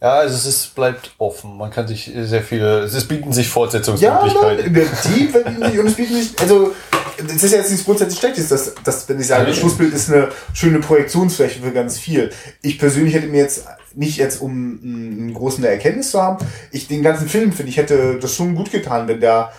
[0.00, 1.56] Ja, also es ist, bleibt offen.
[1.56, 4.58] Man kann sich sehr viele, es bieten sich Fortsetzungsmöglichkeiten.
[4.58, 6.74] Ja, die bieten sich und es bieten sich, also
[7.18, 10.10] das ist ja jetzt nichts grundsätzlich Schlechtes, dass, dass wenn ich sage, das Schlussbild ist
[10.10, 12.30] eine schöne Projektionsfläche für ganz viel.
[12.62, 17.02] Ich persönlich hätte mir jetzt nicht jetzt, um einen großen Erkenntnis zu haben, ich den
[17.02, 19.52] ganzen Film finde ich hätte das schon gut getan, wenn der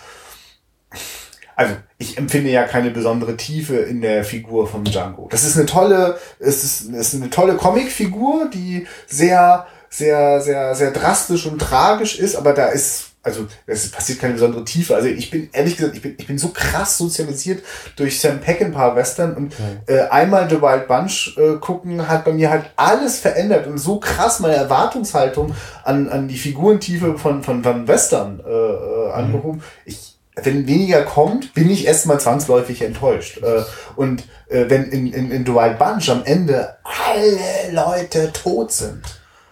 [1.56, 5.26] also ich empfinde ja keine besondere Tiefe in der Figur von Django.
[5.32, 10.76] Das ist eine tolle, es ist, es ist eine tolle Comicfigur, die sehr, sehr, sehr,
[10.76, 14.94] sehr drastisch und tragisch ist, aber da ist also es passiert keine besondere Tiefe.
[14.94, 17.62] Also ich bin ehrlich gesagt, ich bin, ich bin so krass sozialisiert
[17.96, 19.80] durch Sam Peckinpah Western und mhm.
[19.86, 24.00] äh, einmal The Wild Bunch äh, gucken hat bei mir halt alles verändert und so
[24.00, 25.54] krass meine Erwartungshaltung
[25.84, 29.12] an, an die Figurentiefe von, von, von Western äh, äh mhm.
[29.12, 29.62] angehoben.
[29.84, 33.42] Ich, wenn weniger kommt, bin ich erstmal zwangsläufig enttäuscht.
[33.42, 33.62] Äh,
[33.96, 39.02] und äh, wenn in, in, in The Wild Bunch am Ende alle Leute tot sind.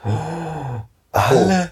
[0.04, 0.80] Oh
[1.16, 1.70] alle?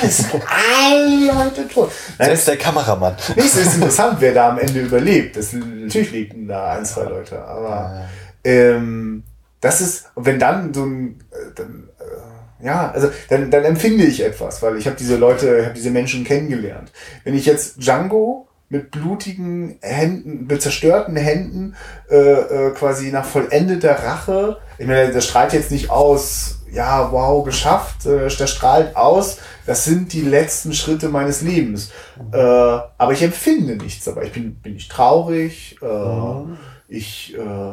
[0.00, 0.24] Alles.
[0.46, 1.90] Alle Leute tot.
[2.18, 3.14] Nein, Selbst der Kameramann.
[3.36, 5.36] Nichts ist interessant, wer da am Ende überlebt.
[5.36, 7.42] Das, natürlich liegen da ein, zwei Leute.
[7.44, 8.06] Aber
[8.42, 9.24] ähm,
[9.60, 14.22] das ist, wenn dann so ein, äh, dann, äh, ja, also dann, dann empfinde ich
[14.22, 16.92] etwas, weil ich habe diese Leute, habe diese Menschen kennengelernt.
[17.24, 21.76] Wenn ich jetzt Django mit blutigen Händen, mit zerstörten Händen
[22.10, 27.44] äh, äh, quasi nach vollendeter Rache, ich meine, der strahlt jetzt nicht aus, ja, wow,
[27.44, 31.90] geschafft, äh, der strahlt aus, das sind die letzten Schritte meines Lebens.
[32.16, 32.34] Mhm.
[32.34, 34.24] Äh, aber ich empfinde nichts dabei.
[34.24, 36.58] Ich bin, bin nicht traurig, äh, mhm.
[36.88, 37.72] ich äh,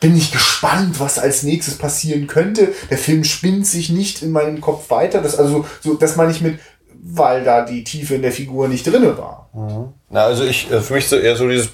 [0.00, 2.68] bin nicht gespannt, was als nächstes passieren könnte.
[2.90, 5.20] Der Film spinnt sich nicht in meinem Kopf weiter.
[5.20, 6.58] Das, also, so, das meine ich mit,
[7.02, 9.50] weil da die Tiefe in der Figur nicht drinne war.
[9.52, 9.92] Mhm.
[10.08, 11.70] Na, also ich, äh, für mich so eher so dieses,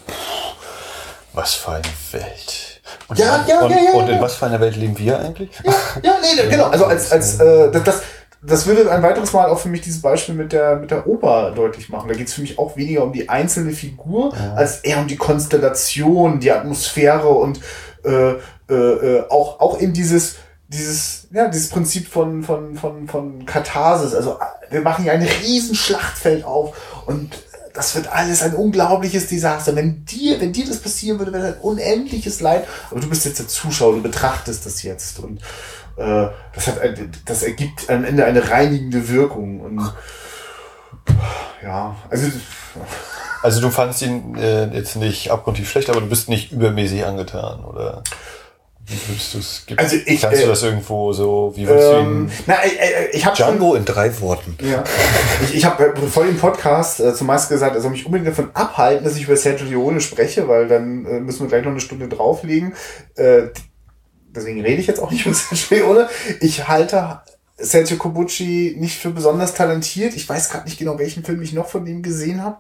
[1.33, 2.66] was für eine Welt.
[3.09, 3.93] Und ja, ja, und, ja, ja.
[3.93, 5.51] Und in was für einer Welt leben wir eigentlich?
[5.65, 6.67] Ja, ja nee, genau.
[6.67, 8.03] Also als, als äh, das,
[8.43, 11.53] das würde ein weiteres Mal auch für mich dieses Beispiel mit der, mit der Oper
[11.53, 12.09] deutlich machen.
[12.09, 14.55] Da geht es für mich auch weniger um die einzelne Figur, ja.
[14.55, 17.61] als eher um die Konstellation, die Atmosphäre und
[18.05, 18.35] äh,
[18.69, 20.37] äh, äh auch, auch in dieses,
[20.69, 24.15] dieses, ja, dieses Prinzip von, von, von, von Katharsis.
[24.15, 24.39] Also
[24.71, 27.31] wir machen hier ein riesen Schlachtfeld auf und
[27.77, 29.77] das wird alles ein unglaubliches Desaster.
[29.77, 32.67] Wenn dir, wenn dir das passieren würde, wäre das ein unendliches Leid.
[32.91, 35.41] Aber du bist jetzt der Zuschauer, du betrachtest das jetzt und
[35.97, 36.79] äh, das hat,
[37.27, 39.93] das ergibt am Ende eine reinigende Wirkung und
[41.63, 42.31] ja, also
[43.43, 47.65] also du fandest ihn äh, jetzt nicht abgrundtief schlecht, aber du bist nicht übermäßig angetan,
[47.65, 48.03] oder?
[48.89, 49.65] Wie würdest du es?
[49.77, 51.53] Also ich, Kannst du äh, das irgendwo so?
[51.57, 52.45] Wie würdest ähm, du ihn?
[52.47, 54.57] Na, äh, ich habe Django in drei Worten.
[54.61, 54.85] Ja.
[55.43, 59.05] ich ich habe äh, vor dem Podcast äh, zumeist gesagt, also mich unbedingt davon abhalten,
[59.05, 62.07] dass ich über Sergio Leone spreche, weil dann äh, müssen wir gleich noch eine Stunde
[62.07, 62.75] drauflegen.
[63.17, 63.49] Äh,
[64.29, 66.09] deswegen rede ich jetzt auch nicht über Sergio Leone.
[66.41, 67.23] Ich halte
[67.59, 70.15] Sergio Cobucci nicht für besonders talentiert.
[70.15, 72.59] Ich weiß gerade nicht genau, welchen Film ich noch von ihm gesehen habe.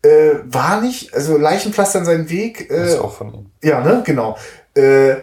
[0.00, 2.70] Äh, war nicht, also Leichenpflaster an seinen Weg.
[2.70, 3.46] Äh, das ist auch von ihm.
[3.62, 4.38] Ja, ne, genau.
[4.74, 5.16] Äh,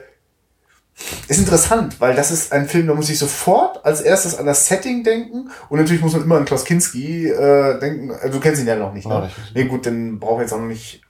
[1.28, 4.68] ist interessant, weil das ist ein Film, da muss ich sofort als erstes an das
[4.68, 8.12] Setting denken und natürlich muss man immer an Klaus Kinski äh, denken.
[8.12, 9.24] Also du kennst ihn ja noch nicht, ne?
[9.24, 9.56] Nicht.
[9.56, 11.02] Nee, gut, dann brauchen wir jetzt auch noch nicht.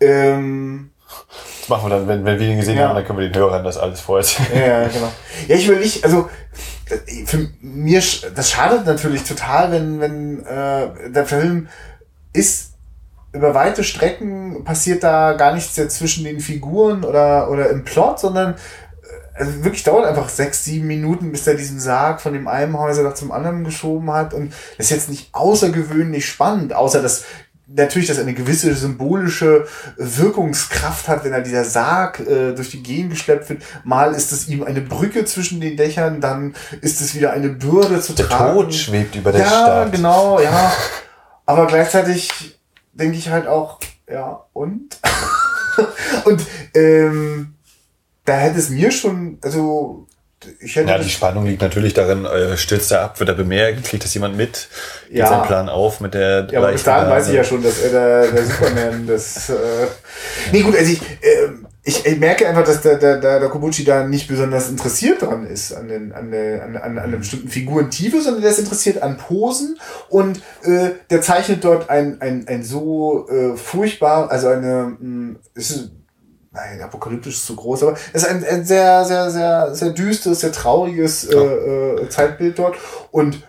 [0.00, 0.90] Ähm,
[1.60, 2.88] das machen wir dann, wenn, wenn wir ihn gesehen ja.
[2.88, 5.12] haben, dann können wir den Hörern das alles vorher Ja, genau.
[5.46, 6.28] Ja, ich will nicht, also
[7.26, 8.02] für mir,
[8.34, 11.68] das schadet natürlich total, wenn, wenn äh, der Film
[12.32, 12.72] ist
[13.32, 18.54] über weite Strecken passiert da gar nichts zwischen den Figuren oder, oder im Plot, sondern
[19.36, 23.14] also wirklich dauert einfach sechs, sieben Minuten, bis er diesen Sarg von dem einen Häuser
[23.14, 24.34] zum anderen geschoben hat.
[24.34, 27.24] Und das ist jetzt nicht außergewöhnlich spannend, außer dass
[27.66, 29.66] natürlich, dass eine gewisse symbolische
[29.96, 33.62] Wirkungskraft hat, wenn er dieser Sarg äh, durch die Gegend geschleppt wird.
[33.84, 38.00] Mal ist es ihm eine Brücke zwischen den Dächern, dann ist es wieder eine Bürde
[38.00, 38.44] zu der tragen.
[38.44, 39.68] Der Tod schwebt über der ja, Stadt.
[39.68, 40.72] Ja, genau, ja.
[41.44, 42.58] Aber gleichzeitig
[42.92, 44.98] denke ich halt auch, Ja, und?
[46.24, 47.55] und ähm,
[48.26, 50.06] da hätte es mir schon, also
[50.60, 53.84] ich hätte Ja, die Spannung liegt natürlich darin, äh, stürzt er ab, wird er bemerkt,
[53.84, 54.68] kriegt das jemand mit,
[55.08, 55.26] geht Ja.
[55.28, 57.90] sein Plan auf mit der Ja, aber bis dahin weiß ich ja schon, dass er
[57.90, 59.48] der, der Superman das.
[59.48, 59.54] Äh
[60.52, 63.84] nee, gut, also ich, ähm, ich, ich merke einfach, dass der, der, der, der Kobuchi
[63.84, 67.48] da nicht besonders interessiert dran ist an, den, an, der, an, an, an einer bestimmten
[67.48, 69.78] Figurentiefe, sondern der ist interessiert an Posen
[70.10, 75.70] und äh, der zeichnet dort ein, ein, ein so äh, furchtbar, also eine, mh, es
[75.70, 75.90] ist,
[76.56, 80.40] nein, apokalyptisch ist zu groß, aber es ist ein, ein sehr, sehr, sehr, sehr düsteres,
[80.40, 82.76] sehr trauriges äh, äh, Zeitbild dort
[83.10, 83.42] und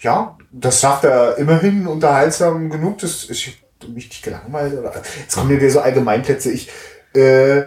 [0.00, 5.58] ja, das schafft er immerhin unterhaltsam genug, dass ich mich nicht gelangweilt oder jetzt kommen
[5.58, 6.50] dir so Allgemeinplätze.
[6.50, 6.70] Ich,
[7.14, 7.64] äh,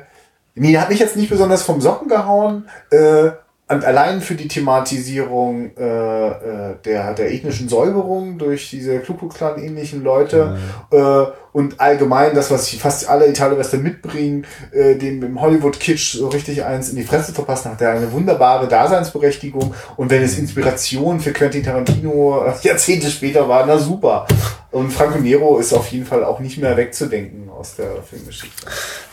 [0.55, 2.69] nee, hat mich jetzt nicht besonders vom Socken gehauen.
[2.91, 3.31] Äh,
[3.69, 9.35] und allein für die Thematisierung äh, äh, der, der ethnischen Säuberung durch diese Ku Klux
[9.35, 10.57] Klan ähnlichen Leute
[10.89, 16.64] äh, und allgemein das, was fast alle Italo-Western mitbringen, äh, dem im Hollywood-Kitsch so richtig
[16.64, 21.34] eins in die Fresse verpassen, hat er eine wunderbare Daseinsberechtigung und wenn es Inspiration für
[21.34, 24.27] Quentin Tarantino äh, Jahrzehnte später war, na super.
[24.72, 28.65] Und Franco Nero ist auf jeden Fall auch nicht mehr wegzudenken aus der Filmgeschichte.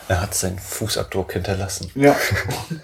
[0.06, 1.90] Er hat seinen Fußabdruck hinterlassen.
[1.96, 2.14] Ja.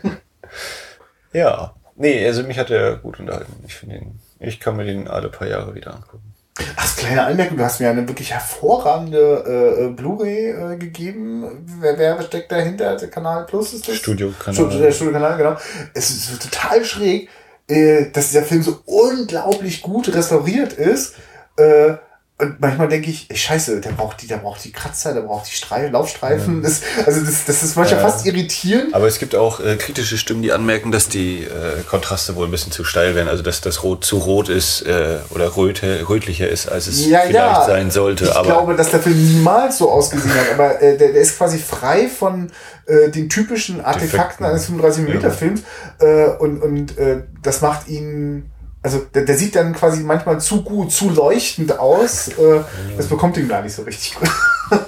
[1.32, 1.74] Ja.
[1.96, 3.52] Nee, also mich hat er gut unterhalten.
[3.66, 6.34] Ich finde ihn, ich kann mir den alle paar Jahre wieder angucken.
[6.76, 11.64] Ach, kleine Anmerkung, du hast mir eine wirklich hervorragende äh, Blu-ray äh, gegeben.
[11.80, 12.96] Wer, wer steckt dahinter?
[12.96, 13.96] Der Kanal Plus ist das?
[13.96, 14.54] Studiokanal.
[14.54, 15.56] Studio, der Studiokanal, genau.
[15.94, 17.28] Es ist total schräg,
[17.68, 21.14] äh, dass dieser Film so unglaublich gut restauriert ist.
[21.56, 21.94] Äh,
[22.40, 25.48] und manchmal denke ich, ey, scheiße, der braucht die, der braucht die Kratzer, der braucht
[25.50, 26.62] die Streif Laufstreifen.
[26.62, 28.08] Das, also das, das ist manchmal Ja.
[28.08, 28.94] fast irritierend.
[28.94, 32.50] Aber es gibt auch äh, kritische Stimmen, die anmerken, dass die äh, Kontraste wohl ein
[32.50, 33.28] bisschen zu steil werden.
[33.28, 37.20] Also dass das Rot zu rot ist äh, oder röte, rötlicher ist, als es Ja,
[37.20, 37.64] vielleicht ja.
[37.66, 38.24] sein sollte.
[38.24, 41.36] Ich aber glaube, dass der Film niemals so ausgesehen hat, aber äh, der, der ist
[41.38, 42.50] quasi frei von
[42.86, 44.46] äh, den typischen Artefakten Defekten.
[44.46, 45.62] eines 35 mm Films
[46.00, 48.50] äh, und, und äh, das macht ihn,
[48.82, 52.28] also der, der sieht dann quasi manchmal zu gut, zu leuchtend aus.
[52.28, 52.60] Äh,
[52.96, 54.30] das bekommt ihn gar nicht so richtig gut.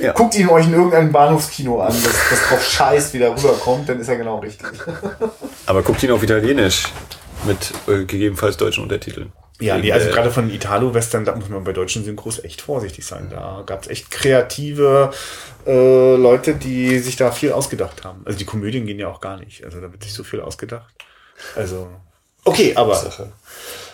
[0.00, 0.12] Ja.
[0.12, 4.00] Guckt ihn euch in irgendeinem Bahnhofskino an, das, das drauf scheißt, wie der rüberkommt, dann
[4.00, 4.66] ist er genau richtig.
[5.66, 6.84] Aber guckt ihn auf Italienisch
[7.44, 9.30] mit äh, gegebenenfalls deutschen Untertiteln.
[9.60, 13.28] Ja, nee, also gerade von Italo-Western, da muss man bei deutschen Synchros echt vorsichtig sein.
[13.30, 15.10] Da gab es echt kreative
[15.66, 18.22] äh, Leute, die sich da viel ausgedacht haben.
[18.24, 19.62] Also die Komödien gehen ja auch gar nicht.
[19.64, 20.94] Also da wird sich so viel ausgedacht.
[21.56, 21.88] Also.
[22.50, 22.94] Okay, aber.
[22.94, 23.28] Sache.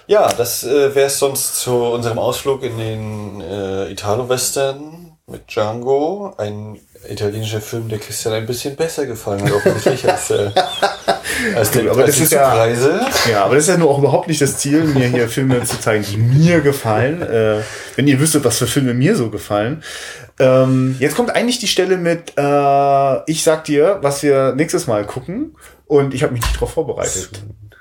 [0.09, 6.33] Ja, das äh, wäre es sonst zu unserem Ausflug in den äh, Italo-Western mit Django.
[6.39, 6.79] Ein
[7.09, 10.51] italienischer Film, der Christian ein bisschen besser gefallen hat, offensichtlich als, äh,
[11.57, 13.01] als, der, aber als das ist ja- Zugreise.
[13.31, 15.81] Ja, aber das ist ja nur auch überhaupt nicht das Ziel, mir hier Filme zu
[15.81, 17.23] zeigen, die mir gefallen.
[17.27, 17.63] Äh,
[17.97, 19.83] wenn ihr wüsstet, was für Filme mir so gefallen.
[20.39, 25.05] Ähm, jetzt kommt eigentlich die Stelle mit, äh, ich sag dir, was wir nächstes Mal
[25.05, 25.57] gucken.
[25.87, 27.31] Und ich habe mich nicht darauf vorbereitet.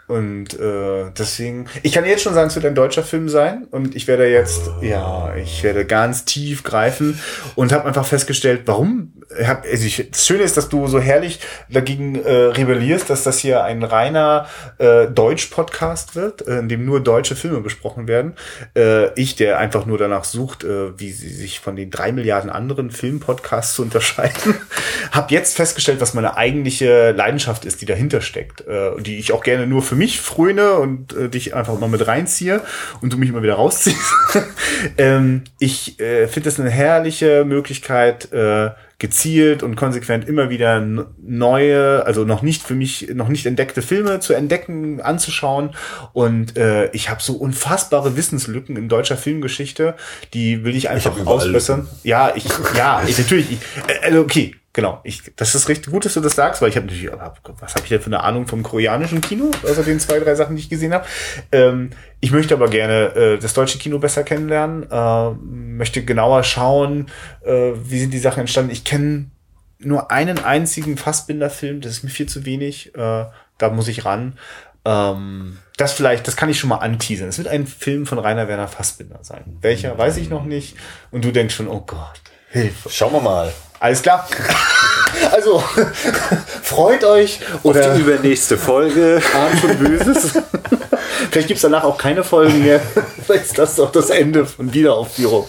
[0.07, 3.65] Und äh, deswegen, ich kann jetzt schon sagen, es wird ein deutscher Film sein.
[3.71, 7.19] Und ich werde jetzt, ja, ich werde ganz tief greifen
[7.55, 9.13] und habe einfach festgestellt, warum.
[9.43, 13.39] Hab, also ich, das Schöne ist, dass du so herrlich dagegen äh, rebellierst, dass das
[13.39, 18.35] hier ein reiner äh, Deutsch-Podcast wird, äh, in dem nur deutsche Filme besprochen werden.
[18.75, 22.51] Äh, ich, der einfach nur danach sucht, äh, wie sie sich von den drei Milliarden
[22.51, 24.55] anderen Filmpodcasts zu unterscheiden,
[25.11, 29.43] habe jetzt festgestellt, was meine eigentliche Leidenschaft ist, die dahinter steckt, äh, die ich auch
[29.43, 32.61] gerne nur für mich fröne und äh, dich einfach mal mit reinziehe
[33.01, 34.13] und du mich immer wieder rausziehst.
[34.97, 40.79] ähm, ich äh, finde das eine herrliche Möglichkeit, äh, gezielt und konsequent immer wieder
[41.21, 45.71] neue, also noch nicht für mich, noch nicht entdeckte Filme zu entdecken, anzuschauen.
[46.13, 49.95] Und äh, ich habe so unfassbare Wissenslücken in deutscher Filmgeschichte,
[50.33, 51.87] die will ich einfach ausbessern.
[52.03, 52.45] Ja, ich,
[52.75, 54.99] ja, ich natürlich, ich, äh, also okay, genau.
[55.03, 57.83] Ich, das ist recht gut, dass du das sagst, weil ich habe natürlich, was habe
[57.83, 60.69] ich denn für eine Ahnung vom koreanischen Kino, außer den zwei, drei Sachen, die ich
[60.69, 61.05] gesehen habe.
[61.51, 67.07] Ähm, ich möchte aber gerne äh, das deutsche Kino besser kennenlernen, äh, möchte genauer schauen,
[67.43, 68.71] äh, wie sind die Sachen entstanden.
[68.71, 69.31] Ich kenne
[69.79, 72.93] nur einen einzigen Fassbinder-Film, das ist mir viel zu wenig.
[72.95, 73.25] Äh,
[73.57, 74.37] da muss ich ran.
[74.83, 77.29] Ähm, das vielleicht, das kann ich schon mal anteasern.
[77.29, 79.57] Es wird ein Film von Rainer Werner Fassbinder sein.
[79.61, 80.75] Welcher, weiß ich noch nicht.
[81.11, 82.89] Und du denkst schon, oh Gott, Hilfe.
[82.89, 83.53] Schauen wir mal.
[83.79, 84.25] Alles klar.
[85.31, 85.59] Also,
[86.63, 89.21] freut euch oder die übernächste Folge.
[89.33, 90.33] ahnt schon Böses.
[91.31, 92.79] Vielleicht gibt es danach auch keine Folgen mehr.
[93.25, 95.45] Vielleicht ist das doch das Ende von Wiederaufführung.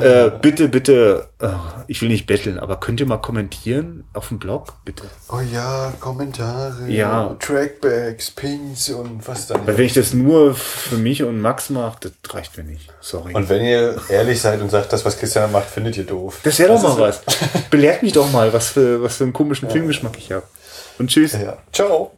[0.00, 1.48] Äh, bitte, bitte, äh,
[1.86, 5.04] ich will nicht betteln, aber könnt ihr mal kommentieren auf dem Blog, bitte?
[5.30, 7.36] Oh ja, Kommentare, Ja.
[7.40, 9.66] Trackbacks, Pings und was dann.
[9.66, 12.92] Weil wenn ich das nur für mich und Max mache, das reicht mir nicht.
[13.00, 13.34] Sorry.
[13.34, 16.38] Und wenn ihr ehrlich seid und sagt, das, was Christian macht, findet ihr doof.
[16.42, 17.20] das wäre doch mal was.
[17.70, 20.44] Belehrt mich doch mal, was für, was für einen komischen Filmgeschmack ich habe.
[20.98, 21.32] Und tschüss.
[21.32, 21.56] Ja.
[21.72, 22.17] Ciao.